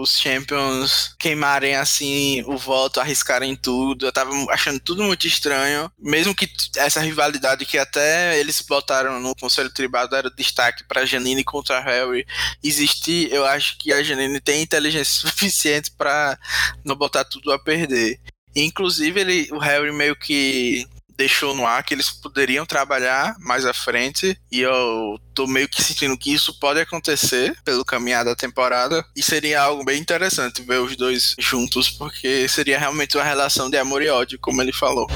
os 0.00 0.18
Champions 0.18 1.14
queimarem 1.18 1.76
assim 1.76 2.42
o 2.46 2.56
voto, 2.56 3.00
arriscarem 3.00 3.54
tudo. 3.54 4.06
Eu 4.06 4.12
tava 4.12 4.30
achando 4.50 4.80
tudo 4.80 5.02
muito 5.02 5.26
estranho. 5.26 5.90
Mesmo 5.98 6.34
que 6.34 6.50
essa 6.76 7.00
rivalidade 7.00 7.66
que 7.66 7.78
até 7.78 8.38
eles 8.38 8.60
botaram 8.62 9.20
no 9.20 9.34
Conselho 9.34 9.72
Tribado 9.72 10.16
era 10.16 10.30
destaque 10.30 10.84
pra 10.84 11.06
Janine 11.06 11.44
contra 11.44 11.80
Harry 11.80 12.26
existir, 12.62 13.32
eu 13.32 13.44
acho 13.44 13.78
que 13.78 13.92
a 13.92 14.02
Janine 14.02 14.40
tem 14.40 14.62
inteligência 14.62 15.20
suficiente 15.28 15.90
para 15.90 16.38
não 16.84 16.96
botar 16.96 17.24
tudo 17.24 17.52
a 17.52 17.58
perder. 17.58 18.20
Inclusive, 18.54 19.20
ele, 19.20 19.48
o 19.52 19.58
Harry 19.58 19.92
meio 19.92 20.14
que 20.14 20.86
deixou 21.16 21.54
no 21.54 21.66
ar 21.66 21.82
que 21.82 21.94
eles 21.94 22.10
poderiam 22.10 22.66
trabalhar 22.66 23.34
mais 23.38 23.64
à 23.64 23.72
frente 23.72 24.38
e 24.50 24.60
eu 24.60 25.18
tô 25.34 25.46
meio 25.46 25.68
que 25.68 25.82
sentindo 25.82 26.16
que 26.16 26.32
isso 26.32 26.58
pode 26.58 26.80
acontecer 26.80 27.56
pelo 27.64 27.84
caminhar 27.84 28.24
da 28.24 28.34
temporada 28.34 29.04
e 29.16 29.22
seria 29.22 29.62
algo 29.62 29.84
bem 29.84 30.00
interessante 30.00 30.62
ver 30.62 30.80
os 30.80 30.96
dois 30.96 31.34
juntos 31.38 31.88
porque 31.90 32.46
seria 32.48 32.78
realmente 32.78 33.16
uma 33.16 33.24
relação 33.24 33.70
de 33.70 33.76
amor 33.76 34.02
e 34.02 34.08
ódio, 34.08 34.38
como 34.40 34.60
ele 34.62 34.72
falou. 34.72 35.08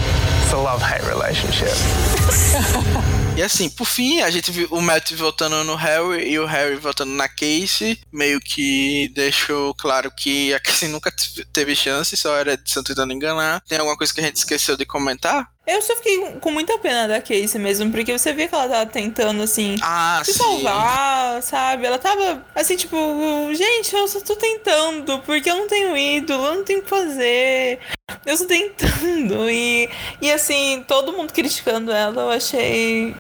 It's 0.42 0.53
a 0.53 0.57
love-hate 0.57 1.05
relationship. 1.05 1.66
E 3.36 3.42
assim, 3.42 3.68
por 3.68 3.84
fim, 3.84 4.22
a 4.22 4.30
gente 4.30 4.51
viu 4.51 4.66
o 4.70 4.80
Matt 4.80 5.12
votando 5.12 5.62
no 5.62 5.74
Harry 5.74 6.26
e 6.26 6.38
o 6.38 6.47
Harry 6.47 6.76
votando 6.76 7.12
na 7.12 7.28
Casey, 7.28 8.01
meio 8.11 8.40
que 8.40 9.12
deixou 9.14 9.74
claro 9.74 10.11
que 10.11 10.55
a 10.55 10.59
Casey 10.59 10.88
nunca 10.88 11.12
teve 11.53 11.76
chance, 11.76 12.16
só 12.16 12.34
era 12.34 12.57
de 12.57 12.64
tentando 12.64 13.12
enganar. 13.12 13.61
Tem 13.68 13.76
alguma 13.76 13.94
coisa 13.94 14.14
que 14.14 14.20
a 14.20 14.24
gente 14.24 14.36
esqueceu 14.36 14.74
de 14.74 14.86
comentar? 14.86 15.51
Eu 15.66 15.82
só 15.82 15.96
fiquei 15.96 16.36
com 16.40 16.52
muita 16.52 16.78
pena 16.78 17.08
da 17.08 17.20
Casey 17.20 17.60
mesmo, 17.60 17.90
porque 17.90 18.16
você 18.16 18.32
via 18.32 18.46
que 18.46 18.54
ela 18.54 18.68
tava 18.68 18.86
tentando, 18.86 19.42
assim, 19.42 19.74
ah, 19.82 20.22
se 20.24 20.32
sim. 20.32 20.38
salvar, 20.38 21.42
sabe? 21.42 21.84
Ela 21.86 21.98
tava, 21.98 22.46
assim, 22.54 22.76
tipo, 22.76 22.96
gente, 23.52 23.92
eu 23.92 24.06
só 24.06 24.20
tô 24.20 24.36
tentando, 24.36 25.18
porque 25.22 25.50
eu 25.50 25.56
não 25.56 25.66
tenho 25.66 25.96
ídolo, 25.96 26.46
eu 26.46 26.54
não 26.54 26.64
tenho 26.64 26.78
o 26.78 26.82
que 26.82 26.88
fazer. 26.88 27.80
Eu 28.24 28.36
só 28.36 28.46
tentando. 28.46 29.50
E, 29.50 29.90
e 30.22 30.30
assim, 30.30 30.84
todo 30.86 31.12
mundo 31.12 31.32
criticando 31.32 31.90
ela, 31.90 32.22
eu 32.22 32.30
achei. 32.30 33.16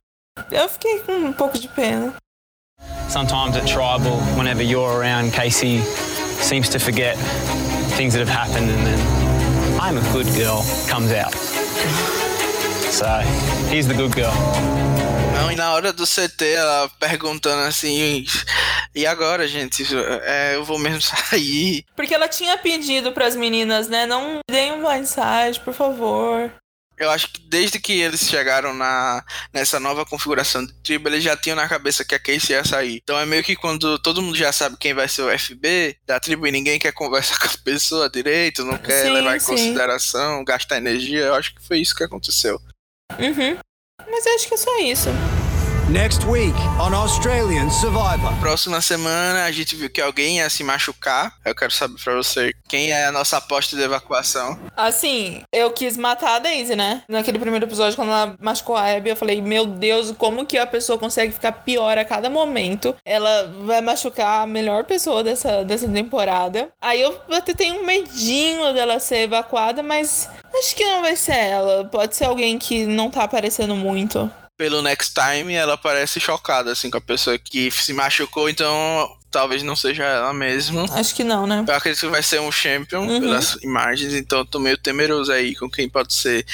Eu 0.52 0.68
fiquei 0.68 1.00
com 1.00 1.12
um 1.14 1.32
pouco 1.32 1.58
de 1.58 1.66
pena. 1.66 2.14
Sometimes 3.08 3.56
at 3.56 3.66
tribal, 3.66 4.20
whenever 4.36 4.62
you're 4.62 4.96
around, 4.96 5.32
Casey 5.32 5.80
seems 6.40 6.68
to 6.68 6.78
forget 6.78 7.16
things 7.96 8.14
that 8.14 8.20
have 8.20 8.30
happened, 8.30 8.70
and 8.70 8.86
then 8.86 9.80
I'm 9.80 9.98
a 9.98 10.12
good 10.12 10.26
girl 10.36 10.62
comes 10.88 11.10
out. 11.12 11.34
So 12.90 13.06
he's 13.70 13.86
the 13.86 13.94
good 13.94 14.14
girl. 14.14 14.32
Não, 15.34 15.52
e 15.52 15.56
na 15.56 15.72
hora 15.72 15.92
do 15.92 16.04
CT, 16.04 16.44
ela 16.44 16.88
perguntando 16.98 17.62
assim, 17.62 18.24
e 18.94 19.06
agora, 19.06 19.46
gente? 19.46 19.84
É, 20.22 20.54
eu 20.54 20.64
vou 20.64 20.78
mesmo 20.78 21.02
sair. 21.02 21.84
Porque 21.94 22.14
ela 22.14 22.28
tinha 22.28 22.56
pedido 22.56 23.12
pras 23.12 23.36
meninas, 23.36 23.88
né? 23.88 24.06
Não 24.06 24.38
deem 24.50 24.72
um 24.72 24.82
blindside, 24.82 25.60
por 25.62 25.74
favor. 25.74 26.50
Eu 26.98 27.10
acho 27.10 27.30
que 27.30 27.40
desde 27.42 27.78
que 27.78 28.00
eles 28.00 28.20
chegaram 28.20 28.72
na, 28.72 29.22
nessa 29.52 29.78
nova 29.78 30.06
configuração 30.06 30.64
de 30.64 30.72
tribo, 30.82 31.10
eles 31.10 31.22
já 31.22 31.36
tinham 31.36 31.54
na 31.54 31.68
cabeça 31.68 32.04
que 32.04 32.14
a 32.14 32.18
Casey 32.18 32.56
ia 32.56 32.64
sair. 32.64 33.00
Então 33.02 33.18
é 33.18 33.26
meio 33.26 33.44
que 33.44 33.54
quando 33.54 33.98
todo 33.98 34.22
mundo 34.22 34.36
já 34.36 34.50
sabe 34.50 34.78
quem 34.78 34.94
vai 34.94 35.06
ser 35.06 35.20
o 35.20 35.38
FB 35.38 35.98
da 36.06 36.18
tribo 36.18 36.46
e 36.46 36.52
ninguém 36.52 36.78
quer 36.78 36.92
conversar 36.92 37.36
com 37.38 37.46
a 37.48 37.62
pessoa 37.62 38.08
direito, 38.08 38.64
não 38.64 38.78
quer 38.78 39.04
Sim, 39.04 39.10
levar 39.10 39.36
em 39.36 39.40
sim. 39.40 39.46
consideração, 39.46 40.42
gastar 40.42 40.78
energia, 40.78 41.26
eu 41.26 41.34
acho 41.34 41.54
que 41.54 41.62
foi 41.62 41.80
isso 41.80 41.94
que 41.94 42.02
aconteceu. 42.02 42.58
Uhum. 43.12 43.58
Mas 44.08 44.26
eu 44.26 44.34
acho 44.34 44.48
que 44.48 44.54
é 44.54 44.56
só 44.56 44.78
isso. 44.78 45.08
Next 45.88 46.26
week 46.26 46.56
on 46.80 46.92
Australian 46.92 47.70
Survivor. 47.70 48.32
Próxima 48.40 48.80
semana 48.80 49.44
a 49.44 49.52
gente 49.52 49.76
viu 49.76 49.88
que 49.88 50.00
alguém 50.00 50.38
ia 50.38 50.50
se 50.50 50.64
machucar. 50.64 51.32
Eu 51.44 51.54
quero 51.54 51.70
saber 51.70 51.94
pra 52.02 52.16
você 52.16 52.52
quem 52.68 52.90
é 52.90 53.06
a 53.06 53.12
nossa 53.12 53.36
aposta 53.36 53.76
de 53.76 53.82
evacuação. 53.82 54.58
Assim, 54.76 55.44
eu 55.52 55.70
quis 55.70 55.96
matar 55.96 56.34
a 56.34 56.38
Daisy, 56.40 56.74
né? 56.74 57.04
Naquele 57.08 57.38
primeiro 57.38 57.66
episódio, 57.66 57.94
quando 57.94 58.08
ela 58.08 58.34
machucou 58.40 58.74
a 58.74 58.96
Abby, 58.96 59.10
eu 59.10 59.16
falei, 59.16 59.40
meu 59.40 59.64
Deus, 59.64 60.10
como 60.18 60.44
que 60.44 60.58
a 60.58 60.66
pessoa 60.66 60.98
consegue 60.98 61.32
ficar 61.32 61.52
pior 61.52 61.96
a 61.96 62.04
cada 62.04 62.28
momento? 62.28 62.96
Ela 63.04 63.54
vai 63.64 63.80
machucar 63.80 64.42
a 64.42 64.46
melhor 64.46 64.82
pessoa 64.82 65.22
dessa, 65.22 65.64
dessa 65.64 65.86
temporada. 65.86 66.68
Aí 66.80 67.00
eu 67.00 67.16
até 67.30 67.54
tenho 67.54 67.80
um 67.80 67.86
medinho 67.86 68.74
dela 68.74 68.98
ser 68.98 69.18
evacuada, 69.18 69.84
mas 69.84 70.28
acho 70.52 70.74
que 70.74 70.84
não 70.84 71.02
vai 71.02 71.14
ser 71.14 71.36
ela. 71.36 71.84
Pode 71.84 72.16
ser 72.16 72.24
alguém 72.24 72.58
que 72.58 72.84
não 72.86 73.08
tá 73.08 73.22
aparecendo 73.22 73.76
muito. 73.76 74.28
Pelo 74.56 74.80
Next 74.80 75.12
Time, 75.14 75.52
ela 75.52 75.76
parece 75.76 76.18
chocada, 76.18 76.72
assim, 76.72 76.90
com 76.90 76.96
a 76.96 77.00
pessoa 77.00 77.38
que 77.38 77.70
se 77.70 77.92
machucou, 77.92 78.48
então 78.48 78.66
talvez 79.30 79.62
não 79.62 79.76
seja 79.76 80.02
ela 80.04 80.32
mesmo. 80.32 80.86
Acho 80.94 81.14
que 81.14 81.22
não, 81.22 81.46
né? 81.46 81.62
Eu 81.68 81.74
acredito 81.74 82.00
que 82.00 82.06
vai 82.08 82.22
ser 82.22 82.40
um 82.40 82.50
champion 82.50 83.06
Uhum. 83.06 83.20
pelas 83.20 83.56
imagens, 83.62 84.14
então 84.14 84.38
eu 84.38 84.46
tô 84.46 84.58
meio 84.58 84.78
temeroso 84.78 85.30
aí 85.30 85.54
com 85.54 85.68
quem 85.68 85.86
pode 85.90 86.14
ser. 86.14 86.46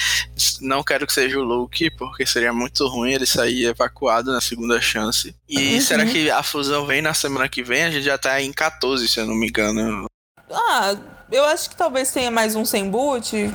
Não 0.59 0.83
quero 0.83 1.07
que 1.07 1.13
seja 1.13 1.39
o 1.39 1.43
Luke, 1.43 1.89
porque 1.91 2.25
seria 2.25 2.51
muito 2.51 2.85
ruim 2.89 3.13
ele 3.13 3.25
sair 3.25 3.67
evacuado 3.67 4.33
na 4.33 4.41
segunda 4.41 4.81
chance. 4.81 5.33
E 5.47 5.75
Uhum. 5.75 5.81
será 5.81 6.05
que 6.05 6.29
a 6.29 6.43
fusão 6.43 6.85
vem 6.85 7.01
na 7.01 7.13
semana 7.13 7.47
que 7.47 7.63
vem? 7.63 7.85
A 7.85 7.91
gente 7.91 8.03
já 8.03 8.17
tá 8.17 8.41
em 8.41 8.51
14, 8.51 9.07
se 9.07 9.17
eu 9.17 9.25
não 9.25 9.35
me 9.35 9.47
engano. 9.47 10.07
Ah, 10.51 10.93
eu 11.31 11.45
acho 11.45 11.69
que 11.69 11.75
talvez 11.77 12.11
tenha 12.11 12.29
mais 12.29 12.53
um 12.53 12.65
sem 12.65 12.89
boot. 12.89 13.49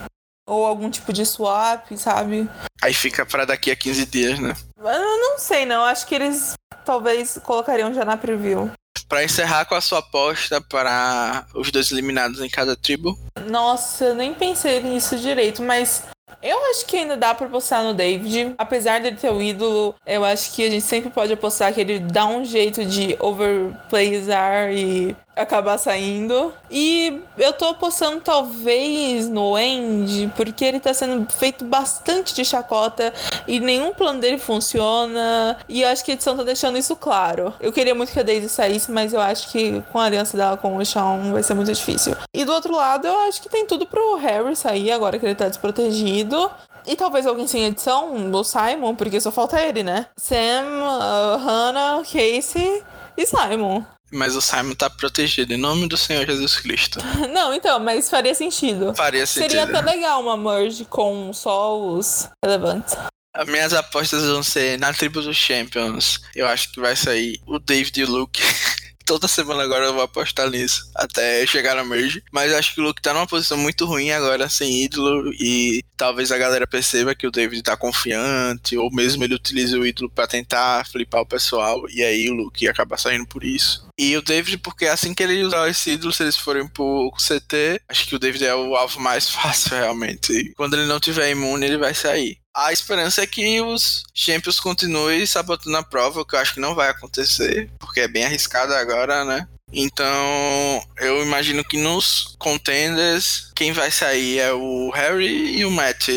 Ou 0.48 0.64
algum 0.64 0.88
tipo 0.90 1.12
de 1.12 1.26
swap, 1.26 1.94
sabe? 1.96 2.48
Aí 2.80 2.94
fica 2.94 3.26
pra 3.26 3.44
daqui 3.44 3.70
a 3.70 3.76
15 3.76 4.06
dias, 4.06 4.38
né? 4.38 4.54
Eu 4.78 5.18
não 5.18 5.38
sei, 5.38 5.66
não. 5.66 5.84
Acho 5.84 6.06
que 6.06 6.14
eles 6.14 6.54
talvez 6.86 7.38
colocariam 7.44 7.92
já 7.92 8.02
na 8.02 8.16
preview. 8.16 8.70
Pra 9.06 9.22
encerrar 9.22 9.66
com 9.66 9.74
a 9.74 9.80
sua 9.80 9.98
aposta 9.98 10.58
para 10.60 11.46
os 11.54 11.70
dois 11.70 11.92
eliminados 11.92 12.40
em 12.40 12.48
cada 12.48 12.74
tribo. 12.74 13.18
Nossa, 13.46 14.06
eu 14.06 14.14
nem 14.14 14.32
pensei 14.32 14.82
nisso 14.82 15.18
direito, 15.18 15.62
mas 15.62 16.04
eu 16.42 16.58
acho 16.70 16.86
que 16.86 16.96
ainda 16.96 17.16
dá 17.16 17.34
pra 17.34 17.46
apostar 17.46 17.82
no 17.82 17.92
David. 17.92 18.54
Apesar 18.56 19.00
dele 19.00 19.16
ter 19.16 19.30
o 19.30 19.42
ídolo, 19.42 19.94
eu 20.06 20.24
acho 20.24 20.52
que 20.52 20.66
a 20.66 20.70
gente 20.70 20.84
sempre 20.84 21.10
pode 21.10 21.32
apostar 21.32 21.74
que 21.74 21.80
ele 21.80 21.98
dá 21.98 22.26
um 22.26 22.44
jeito 22.44 22.84
de 22.84 23.16
overplayizar 23.18 24.72
e 24.72 25.16
acabar 25.38 25.78
saindo. 25.78 26.52
E 26.70 27.20
eu 27.38 27.52
tô 27.52 27.66
apostando 27.66 28.20
talvez 28.20 29.28
no 29.28 29.56
End, 29.56 30.32
porque 30.36 30.64
ele 30.64 30.80
tá 30.80 30.92
sendo 30.92 31.30
feito 31.32 31.64
bastante 31.64 32.34
de 32.34 32.44
chacota 32.44 33.12
e 33.46 33.60
nenhum 33.60 33.94
plano 33.94 34.20
dele 34.20 34.38
funciona. 34.38 35.56
E 35.68 35.82
eu 35.82 35.88
acho 35.88 36.04
que 36.04 36.10
a 36.10 36.14
edição 36.14 36.36
tá 36.36 36.42
deixando 36.42 36.76
isso 36.76 36.96
claro. 36.96 37.54
Eu 37.60 37.72
queria 37.72 37.94
muito 37.94 38.12
que 38.12 38.20
a 38.20 38.22
Daisy 38.22 38.48
saísse, 38.48 38.90
mas 38.90 39.12
eu 39.12 39.20
acho 39.20 39.50
que 39.50 39.82
com 39.92 39.98
a 39.98 40.04
aliança 40.04 40.36
dela 40.36 40.56
com 40.56 40.76
o 40.76 40.84
Shawn 40.84 41.32
vai 41.32 41.42
ser 41.42 41.54
muito 41.54 41.72
difícil. 41.72 42.16
E 42.34 42.44
do 42.44 42.52
outro 42.52 42.74
lado, 42.74 43.06
eu 43.06 43.18
acho 43.20 43.40
que 43.40 43.48
tem 43.48 43.66
tudo 43.66 43.86
pro 43.86 44.16
Harry 44.16 44.54
sair 44.56 44.90
agora 44.90 45.18
que 45.18 45.24
ele 45.24 45.34
tá 45.34 45.48
desprotegido. 45.48 46.50
E 46.86 46.96
talvez 46.96 47.26
alguém 47.26 47.46
sem 47.46 47.66
edição, 47.66 48.14
o 48.32 48.44
Simon, 48.44 48.94
porque 48.94 49.20
só 49.20 49.30
falta 49.30 49.60
ele, 49.60 49.82
né? 49.82 50.06
Sam, 50.16 50.64
uh, 50.64 51.36
Hannah, 51.36 52.02
Casey 52.02 52.82
e 53.16 53.26
Simon. 53.26 53.84
Mas 54.10 54.34
o 54.34 54.40
Simon 54.40 54.74
tá 54.74 54.88
protegido, 54.88 55.52
em 55.52 55.56
nome 55.56 55.86
do 55.86 55.96
Senhor 55.96 56.24
Jesus 56.24 56.56
Cristo. 56.56 56.98
Não, 57.32 57.52
então, 57.52 57.78
mas 57.78 58.08
faria 58.08 58.34
sentido. 58.34 58.94
Faria 58.94 59.26
sentido. 59.26 59.50
Seria 59.50 59.64
até 59.64 59.80
legal 59.80 60.22
uma 60.22 60.36
merge 60.36 60.84
com 60.84 61.32
só 61.32 61.78
os 61.78 62.28
relevantes. 62.42 62.96
As 63.34 63.46
minhas 63.46 63.72
apostas 63.72 64.24
vão 64.24 64.42
ser 64.42 64.78
na 64.78 64.92
tribo 64.92 65.20
dos 65.20 65.36
Champions. 65.36 66.20
Eu 66.34 66.48
acho 66.48 66.72
que 66.72 66.80
vai 66.80 66.96
sair 66.96 67.40
o 67.46 67.58
David 67.58 68.00
e 68.00 68.04
o 68.04 68.10
Luke. 68.10 68.42
Toda 69.08 69.26
semana 69.26 69.62
agora 69.62 69.86
eu 69.86 69.94
vou 69.94 70.02
apostar 70.02 70.50
nisso. 70.50 70.86
Até 70.94 71.46
chegar 71.46 71.74
na 71.74 71.82
merge. 71.82 72.22
Mas 72.30 72.52
acho 72.52 72.74
que 72.74 72.80
o 72.82 72.84
Luke 72.84 73.00
tá 73.00 73.14
numa 73.14 73.26
posição 73.26 73.56
muito 73.56 73.86
ruim 73.86 74.10
agora, 74.10 74.50
sem 74.50 74.84
ídolo. 74.84 75.32
E 75.32 75.82
talvez 75.96 76.30
a 76.30 76.36
galera 76.36 76.66
perceba 76.66 77.14
que 77.14 77.26
o 77.26 77.30
David 77.30 77.62
tá 77.62 77.74
confiante. 77.74 78.76
Ou 78.76 78.92
mesmo 78.92 79.24
ele 79.24 79.34
utilize 79.34 79.74
o 79.74 79.86
ídolo 79.86 80.10
pra 80.10 80.26
tentar 80.26 80.86
flipar 80.86 81.22
o 81.22 81.26
pessoal. 81.26 81.88
E 81.88 82.02
aí 82.02 82.28
o 82.28 82.34
Luke 82.34 82.68
acaba 82.68 82.98
saindo 82.98 83.26
por 83.26 83.44
isso. 83.44 83.88
E 83.98 84.14
o 84.14 84.20
David, 84.20 84.58
porque 84.58 84.84
assim 84.84 85.14
que 85.14 85.22
ele 85.22 85.42
usar 85.42 85.66
esse 85.70 85.92
ídolo, 85.92 86.12
se 86.12 86.22
eles 86.22 86.36
forem 86.36 86.68
pro 86.68 87.10
CT, 87.16 87.80
acho 87.88 88.06
que 88.06 88.14
o 88.14 88.18
David 88.18 88.44
é 88.44 88.54
o 88.54 88.76
alvo 88.76 89.00
mais 89.00 89.26
fácil, 89.32 89.70
realmente. 89.74 90.34
E 90.34 90.52
quando 90.52 90.74
ele 90.74 90.84
não 90.84 91.00
tiver 91.00 91.30
imune, 91.30 91.64
ele 91.64 91.78
vai 91.78 91.94
sair. 91.94 92.36
A 92.54 92.72
esperança 92.72 93.22
é 93.22 93.26
que 93.26 93.60
os 93.60 94.02
Champions 94.12 94.58
continuem 94.58 95.24
sabotando 95.26 95.76
a 95.76 95.82
prova, 95.82 96.20
o 96.20 96.24
que 96.24 96.34
eu 96.34 96.40
acho 96.40 96.54
que 96.54 96.60
não 96.60 96.74
vai 96.74 96.88
acontecer, 96.88 97.70
porque 97.78 98.00
é 98.00 98.08
bem 98.08 98.24
arriscado 98.24 98.74
agora, 98.74 99.24
né? 99.24 99.46
Então, 99.72 100.82
eu 100.98 101.22
imagino 101.22 101.62
que 101.62 101.76
nos 101.78 102.34
contenders, 102.38 103.52
quem 103.54 103.72
vai 103.72 103.90
sair 103.90 104.38
é 104.38 104.52
o 104.52 104.90
Harry 104.90 105.58
e 105.58 105.64
o 105.64 105.70
Matt. 105.70 106.08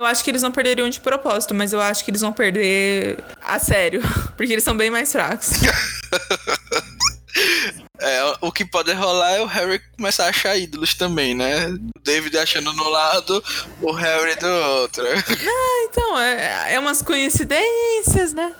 Eu 0.00 0.06
acho 0.06 0.24
que 0.24 0.30
eles 0.30 0.42
não 0.42 0.50
perderiam 0.50 0.88
de 0.88 0.98
propósito, 0.98 1.54
mas 1.54 1.74
eu 1.74 1.80
acho 1.80 2.02
que 2.04 2.10
eles 2.10 2.22
vão 2.22 2.32
perder 2.32 3.22
a 3.42 3.58
sério. 3.58 4.00
Porque 4.34 4.52
eles 4.52 4.64
são 4.64 4.74
bem 4.74 4.90
mais 4.90 5.12
fracos. 5.12 5.50
É, 8.00 8.36
o 8.40 8.50
que 8.50 8.64
pode 8.64 8.92
rolar 8.92 9.32
é 9.32 9.42
o 9.42 9.46
Harry 9.46 9.80
começar 9.96 10.26
a 10.26 10.28
achar 10.30 10.56
ídolos 10.56 10.94
também, 10.94 11.34
né? 11.34 11.66
O 11.66 12.00
David 12.02 12.36
achando 12.38 12.72
no 12.72 12.88
lado, 12.88 13.42
o 13.82 13.92
Harry 13.92 14.34
do 14.36 14.46
outro. 14.46 15.04
Ah, 15.06 15.86
então, 15.88 16.18
é, 16.18 16.74
é 16.74 16.78
umas 16.78 17.02
coincidências, 17.02 18.32
né? 18.32 18.54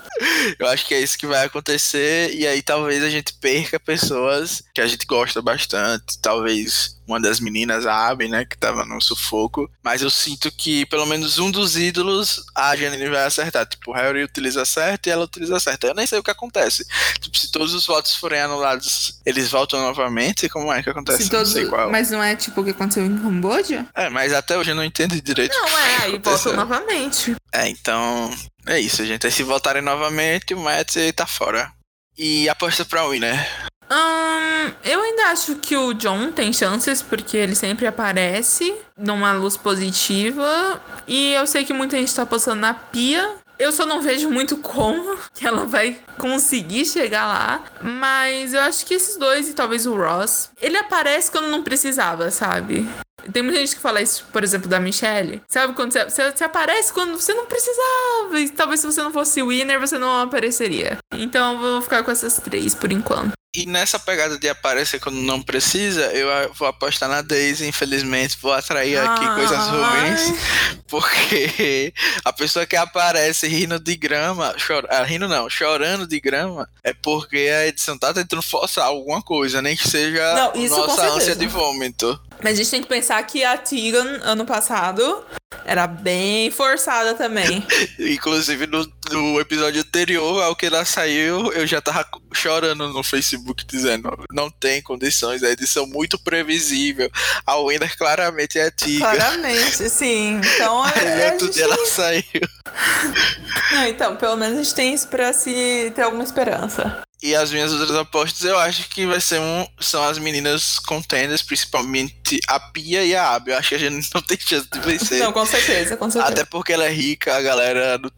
Eu 0.58 0.66
acho 0.66 0.86
que 0.86 0.94
é 0.94 1.00
isso 1.00 1.16
que 1.16 1.26
vai 1.26 1.46
acontecer, 1.46 2.34
e 2.34 2.46
aí 2.46 2.60
talvez 2.62 3.02
a 3.02 3.08
gente 3.08 3.32
perca 3.34 3.80
pessoas 3.80 4.62
que 4.74 4.80
a 4.80 4.86
gente 4.86 5.06
gosta 5.06 5.40
bastante, 5.40 6.18
talvez 6.20 6.99
uma 7.10 7.20
das 7.20 7.40
meninas, 7.40 7.86
a 7.86 8.08
Abby, 8.08 8.28
né, 8.28 8.44
que 8.44 8.56
tava 8.56 8.84
no 8.84 9.00
sufoco, 9.00 9.70
mas 9.82 10.02
eu 10.02 10.10
sinto 10.10 10.50
que 10.50 10.86
pelo 10.86 11.06
menos 11.06 11.38
um 11.38 11.50
dos 11.50 11.76
ídolos 11.76 12.44
a 12.54 12.74
Janine 12.76 13.08
vai 13.08 13.24
acertar, 13.24 13.66
tipo, 13.66 13.90
o 13.90 13.94
Harry 13.94 14.22
utiliza 14.22 14.64
certo 14.64 15.06
e 15.06 15.10
ela 15.10 15.24
utiliza 15.24 15.58
certo. 15.58 15.86
Eu 15.86 15.94
nem 15.94 16.06
sei 16.06 16.18
o 16.18 16.22
que 16.22 16.30
acontece. 16.30 16.86
Tipo, 17.20 17.36
se 17.36 17.50
todos 17.50 17.74
os 17.74 17.86
votos 17.86 18.14
forem 18.14 18.40
anulados, 18.40 19.20
eles 19.26 19.50
voltam 19.50 19.80
novamente? 19.80 20.48
Como 20.48 20.72
é 20.72 20.82
que 20.82 20.90
acontece? 20.90 21.24
Se 21.24 21.30
todos, 21.30 21.54
não 21.54 21.60
sei 21.60 21.68
qual. 21.68 21.90
Mas 21.90 22.10
não 22.10 22.22
é 22.22 22.36
tipo 22.36 22.60
o 22.60 22.64
que 22.64 22.70
aconteceu 22.70 23.04
em 23.04 23.18
Camboja? 23.18 23.86
É, 23.94 24.08
mas 24.08 24.32
até 24.32 24.56
hoje 24.56 24.70
eu 24.70 24.74
não 24.74 24.84
entendo 24.84 25.20
direito. 25.20 25.52
Não, 25.52 25.78
é, 25.78 25.96
aconteceu. 25.96 26.20
voltam 26.20 26.56
novamente. 26.56 27.36
É, 27.52 27.68
então. 27.68 28.30
É 28.66 28.78
isso, 28.78 29.04
gente. 29.04 29.26
Aí 29.26 29.32
se 29.32 29.42
voltarem 29.42 29.82
novamente, 29.82 30.54
o 30.54 30.60
Matt 30.60 30.96
tá 31.14 31.26
fora. 31.26 31.72
E 32.16 32.48
aposta 32.48 32.84
pra 32.84 33.08
Winner. 33.08 33.69
Ahn, 33.90 34.72
eu 34.84 35.02
ainda 35.02 35.24
acho 35.32 35.56
que 35.56 35.76
o 35.76 35.92
John 35.92 36.30
tem 36.30 36.52
chances, 36.52 37.02
porque 37.02 37.36
ele 37.36 37.56
sempre 37.56 37.88
aparece 37.88 38.72
numa 38.96 39.32
luz 39.32 39.56
positiva. 39.56 40.80
E 41.08 41.32
eu 41.32 41.44
sei 41.44 41.64
que 41.64 41.72
muita 41.72 41.96
gente 41.96 42.14
tá 42.14 42.22
apostando 42.22 42.60
na 42.60 42.72
Pia. 42.72 43.36
Eu 43.58 43.72
só 43.72 43.84
não 43.84 44.00
vejo 44.00 44.30
muito 44.30 44.56
como 44.58 45.18
que 45.34 45.44
ela 45.44 45.66
vai 45.66 45.98
conseguir 46.18 46.86
chegar 46.86 47.26
lá. 47.26 47.64
Mas 47.82 48.54
eu 48.54 48.60
acho 48.60 48.86
que 48.86 48.94
esses 48.94 49.16
dois 49.16 49.48
e 49.48 49.54
talvez 49.54 49.86
o 49.86 49.96
Ross. 49.96 50.50
Ele 50.62 50.76
aparece 50.76 51.30
quando 51.30 51.48
não 51.48 51.64
precisava, 51.64 52.30
sabe? 52.30 52.88
Tem 53.32 53.42
muita 53.42 53.58
gente 53.58 53.76
que 53.76 53.82
fala 53.82 54.00
isso, 54.00 54.24
por 54.32 54.42
exemplo, 54.44 54.68
da 54.68 54.80
Michelle. 54.80 55.42
Sabe 55.48 55.74
quando 55.74 55.92
você, 55.92 56.04
você, 56.08 56.44
aparece 56.44 56.92
quando 56.92 57.20
você 57.20 57.34
não 57.34 57.46
precisava. 57.46 58.40
E 58.40 58.48
talvez 58.50 58.80
se 58.80 58.86
você 58.86 59.02
não 59.02 59.12
fosse 59.12 59.42
winner, 59.42 59.80
você 59.80 59.98
não 59.98 60.20
apareceria. 60.20 60.98
Então 61.12 61.54
eu 61.54 61.58
vou 61.58 61.82
ficar 61.82 62.02
com 62.02 62.10
essas 62.10 62.36
três 62.36 62.74
por 62.74 62.90
enquanto. 62.90 63.39
E 63.52 63.66
nessa 63.66 63.98
pegada 63.98 64.38
de 64.38 64.48
aparecer 64.48 65.00
quando 65.00 65.16
não 65.16 65.42
precisa, 65.42 66.02
eu 66.12 66.54
vou 66.54 66.68
apostar 66.68 67.08
na 67.08 67.20
Daisy, 67.20 67.66
infelizmente, 67.66 68.38
vou 68.40 68.52
atrair 68.52 68.96
aqui 68.96 69.24
Ai. 69.24 69.34
coisas 69.34 69.66
ruins, 69.66 70.38
porque 70.86 71.92
a 72.24 72.32
pessoa 72.32 72.64
que 72.64 72.76
aparece 72.76 73.48
rindo 73.48 73.80
de 73.80 73.96
grama, 73.96 74.54
chor... 74.56 74.86
ah, 74.88 75.02
rindo 75.02 75.26
não, 75.26 75.50
chorando 75.50 76.06
de 76.06 76.20
grama, 76.20 76.68
é 76.84 76.92
porque 76.92 77.38
a 77.38 77.66
edição 77.66 77.98
tá 77.98 78.14
tentando 78.14 78.40
forçar 78.40 78.84
alguma 78.84 79.20
coisa, 79.20 79.60
nem 79.60 79.76
que 79.76 79.88
seja 79.88 80.32
Não, 80.54 80.68
nossa 80.68 81.08
ânsia 81.08 81.34
de 81.34 81.48
vômito. 81.48 82.20
Mas 82.42 82.54
a 82.54 82.56
gente 82.56 82.70
tem 82.70 82.82
que 82.82 82.88
pensar 82.88 83.22
que 83.24 83.44
a 83.44 83.56
Tegan, 83.56 84.20
ano 84.22 84.44
passado, 84.44 85.24
era 85.64 85.86
bem 85.86 86.50
forçada 86.50 87.14
também. 87.14 87.64
Inclusive 87.98 88.66
no, 88.66 88.90
no 89.10 89.40
episódio 89.40 89.80
anterior 89.80 90.42
ao 90.42 90.56
que 90.56 90.66
ela 90.66 90.84
saiu, 90.84 91.52
eu 91.52 91.66
já 91.66 91.80
tava 91.80 92.06
chorando 92.32 92.88
no 92.88 93.02
Facebook 93.02 93.64
dizendo 93.66 94.10
não 94.32 94.50
tem 94.50 94.80
condições, 94.82 95.42
a 95.42 95.50
edição 95.50 95.86
muito 95.86 96.18
previsível. 96.18 97.10
A 97.46 97.56
Winner 97.60 97.96
claramente 97.96 98.58
é 98.58 98.66
a 98.66 98.70
Tiga. 98.70 99.14
Claramente, 99.14 99.88
sim. 99.90 100.40
Então, 100.54 100.82
Aí 100.82 100.92
é, 100.96 101.12
a 101.12 101.26
no 101.26 101.32
outro 101.32 101.46
gente... 101.46 101.62
ela 101.62 101.86
saiu. 101.86 102.24
Não, 103.72 103.86
então, 103.86 104.16
pelo 104.16 104.36
menos 104.36 104.58
a 104.58 104.62
gente 104.62 104.74
tem 104.74 104.94
isso 104.94 105.08
pra 105.08 105.32
se 105.32 105.92
ter 105.94 106.02
alguma 106.02 106.24
esperança. 106.24 107.02
E 107.22 107.34
as 107.34 107.50
minhas 107.52 107.70
outras 107.72 107.94
apostas 107.96 108.42
eu 108.42 108.58
acho 108.58 108.88
que 108.88 109.04
vai 109.06 109.20
ser 109.20 109.38
um. 109.40 109.66
São 109.78 110.02
as 110.02 110.18
meninas 110.18 110.78
contenders, 110.78 111.42
principalmente 111.42 112.40
a 112.48 112.58
Pia 112.58 113.04
e 113.04 113.14
a 113.14 113.34
Abby. 113.34 113.50
Eu 113.50 113.58
acho 113.58 113.68
que 113.68 113.74
a 113.74 113.78
gente 113.78 114.08
não 114.14 114.22
tem 114.22 114.38
chance 114.40 114.68
de 114.70 114.80
vencer. 114.80 115.18
Não, 115.18 115.32
com 115.32 115.44
certeza, 115.44 115.96
com 115.98 116.10
certeza. 116.10 116.32
Até 116.32 116.44
porque 116.46 116.72
ela 116.72 116.86
é 116.86 116.92
rica, 116.92 117.36
a 117.36 117.42
galera 117.42 117.98
do- 117.98 118.12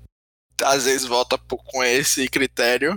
às 0.62 0.84
vezes 0.84 1.05
volta 1.07 1.36
com 1.36 1.82
esse 1.82 2.28
critério. 2.28 2.96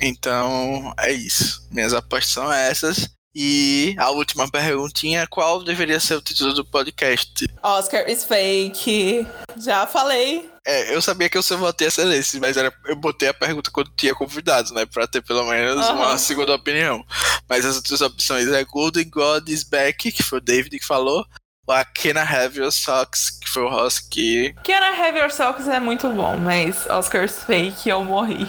Então, 0.00 0.92
é 0.98 1.12
isso. 1.12 1.66
Minhas 1.70 1.92
apostas 1.94 2.32
são 2.32 2.52
essas. 2.52 3.08
E 3.40 3.94
a 3.96 4.10
última 4.10 4.50
perguntinha: 4.50 5.24
qual 5.28 5.62
deveria 5.62 6.00
ser 6.00 6.16
o 6.16 6.20
título 6.20 6.52
do 6.52 6.64
podcast? 6.64 7.46
Oscar 7.62 8.10
is 8.10 8.24
fake. 8.24 9.24
Já 9.56 9.86
falei. 9.86 10.50
É, 10.66 10.92
eu 10.92 11.00
sabia 11.00 11.28
que 11.30 11.38
eu 11.38 11.42
só 11.42 11.56
votei 11.56 11.86
essa 11.86 12.02
esse, 12.16 12.40
mas 12.40 12.56
era, 12.56 12.74
eu 12.86 12.96
botei 12.96 13.28
a 13.28 13.34
pergunta 13.34 13.70
quando 13.70 13.92
tinha 13.96 14.12
convidados, 14.12 14.72
né? 14.72 14.84
Pra 14.86 15.06
ter 15.06 15.22
pelo 15.22 15.44
menos 15.44 15.86
Aham. 15.86 15.94
uma 15.94 16.18
segunda 16.18 16.52
opinião. 16.52 17.04
Mas 17.48 17.64
as 17.64 17.76
outras 17.76 18.00
opções 18.00 18.48
é 18.48 18.64
Golden 18.64 19.08
God 19.08 19.48
is 19.48 19.62
Back, 19.62 20.10
que 20.10 20.22
foi 20.24 20.38
o 20.38 20.42
David 20.42 20.76
que 20.76 20.84
falou. 20.84 21.24
Ou 21.64 21.74
a 21.74 21.84
Can 21.84 22.20
I 22.20 22.34
Have 22.34 22.58
Your 22.58 22.72
Socks, 22.72 23.30
que 23.30 23.48
foi 23.48 23.62
o 23.62 23.68
Ross 23.68 24.00
que 24.00 24.52
Can 24.64 24.80
I 24.80 25.00
Have 25.00 25.16
Your 25.16 25.30
Socks 25.30 25.68
é 25.68 25.78
muito 25.78 26.08
bom, 26.08 26.36
mas 26.38 26.86
Oscar's 26.86 27.44
fake 27.44 27.88
eu 27.88 28.02
morri. 28.02 28.48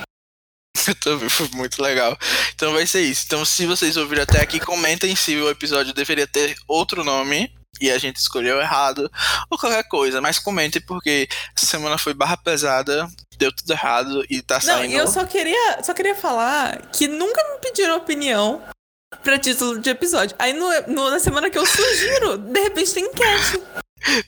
também 1.02 1.30
foi 1.30 1.48
muito 1.54 1.82
legal. 1.82 2.18
Então 2.54 2.74
vai 2.74 2.86
ser 2.86 3.02
isso. 3.02 3.24
Então, 3.26 3.44
se 3.46 3.66
vocês 3.66 3.98
ouviram 3.98 4.24
até 4.24 4.42
aqui, 4.42 4.60
comentem 4.60 5.16
se 5.16 5.36
o 5.38 5.50
episódio 5.50 5.94
deveria 5.94 6.28
ter 6.28 6.56
outro 6.68 7.04
nome 7.04 7.52
e 7.82 7.90
a 7.90 7.98
gente 7.98 8.18
escolheu 8.18 8.60
errado 8.60 9.10
ou 9.50 9.58
qualquer 9.58 9.84
coisa. 9.88 10.20
Mas 10.22 10.40
comentem 10.40 10.82
porque 10.82 11.28
essa 11.56 11.66
semana 11.66 11.98
foi 11.98 12.14
barra 12.14 12.36
pesada, 12.38 13.08
deu 13.38 13.52
tudo 13.56 13.72
errado 13.72 14.26
e 14.30 14.42
tá 14.42 14.60
saindo. 14.60 14.94
eu 14.96 15.08
só 15.08 15.24
queria, 15.26 15.82
só 15.84 15.94
queria 15.94 16.16
falar 16.16 16.82
que 16.92 17.08
nunca 17.08 17.42
me 17.54 17.60
pediram 17.60 17.96
opinião 17.98 18.62
pra 19.24 19.40
título 19.40 19.80
de 19.80 19.90
episódio. 19.90 20.36
Aí 20.40 20.54
no, 20.54 20.68
no- 20.88 21.10
na 21.10 21.20
semana 21.20 21.50
que 21.50 21.58
eu 21.58 21.66
sugiro, 21.66 22.38
de 22.38 22.60
repente 22.60 22.94
tem 22.94 23.06
enquete. 23.06 23.62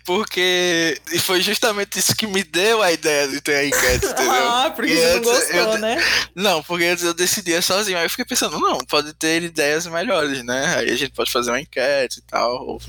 Porque 0.05 0.99
e 1.11 1.19
foi 1.19 1.41
justamente 1.41 1.97
isso 1.99 2.15
que 2.15 2.27
me 2.27 2.43
deu 2.43 2.81
a 2.81 2.91
ideia 2.91 3.27
de 3.27 3.39
ter 3.41 3.55
a 3.55 3.65
enquete, 3.65 4.05
entendeu? 4.05 4.31
Ah, 4.51 4.71
porque 4.75 4.91
E 4.91 4.95
você 4.97 5.13
não 5.15 5.21
gostou, 5.23 5.55
eu- 5.73 5.77
né? 5.79 5.97
Não, 6.35 6.63
porque 6.63 6.85
antes 6.85 7.03
eu 7.03 7.13
decidia 7.13 7.61
sozinho. 7.61 7.97
Aí 7.97 8.05
eu 8.05 8.09
fiquei 8.09 8.25
pensando, 8.25 8.59
não, 8.59 8.77
pode 8.79 9.13
ter 9.13 9.41
ideias 9.43 9.85
melhores, 9.87 10.43
né? 10.43 10.75
Aí 10.77 10.89
a 10.91 10.95
gente 10.95 11.13
pode 11.13 11.31
fazer 11.31 11.51
uma 11.51 11.59
enquete 11.61 12.19
e 12.19 12.23
tal. 12.23 12.79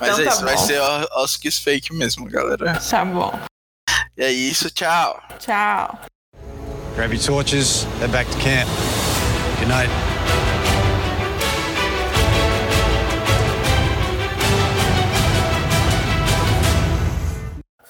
Mas 0.00 0.10
Então 0.18 0.20
é 0.20 0.24
tá 0.24 0.30
isso, 0.32 0.44
vai 0.44 0.54
bom. 0.56 0.66
ser 0.66 0.80
o- 0.80 1.22
Oscars 1.22 1.58
fake 1.58 1.94
mesmo, 1.94 2.26
galera. 2.28 2.78
Tá 2.78 3.04
bom. 3.04 3.38
E 4.16 4.22
é 4.22 4.30
isso, 4.30 4.70
tchau. 4.70 5.20
Tchau. 5.38 5.98
Grab 6.94 7.12
your 7.14 7.22
torches, 7.24 7.84
head 8.00 8.12
back 8.12 8.30
to 8.30 8.36
camp. 8.38 8.68
Good 9.58 9.68
night. 9.68 9.90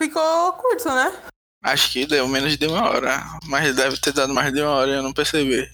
Ficou 0.03 0.53
curto, 0.55 0.89
né? 0.89 1.13
Acho 1.63 1.93
que 1.93 2.05
deu 2.05 2.27
menos 2.27 2.57
de 2.57 2.67
uma 2.67 2.91
hora. 2.91 3.23
Mas 3.45 3.77
deve 3.77 3.97
ter 4.01 4.13
dado 4.13 4.35
mais 4.35 4.53
de 4.53 4.61
uma 4.61 4.71
hora 4.73 4.91
e 4.91 4.95
eu 4.97 5.03
não 5.03 5.13
percebi. 5.13 5.71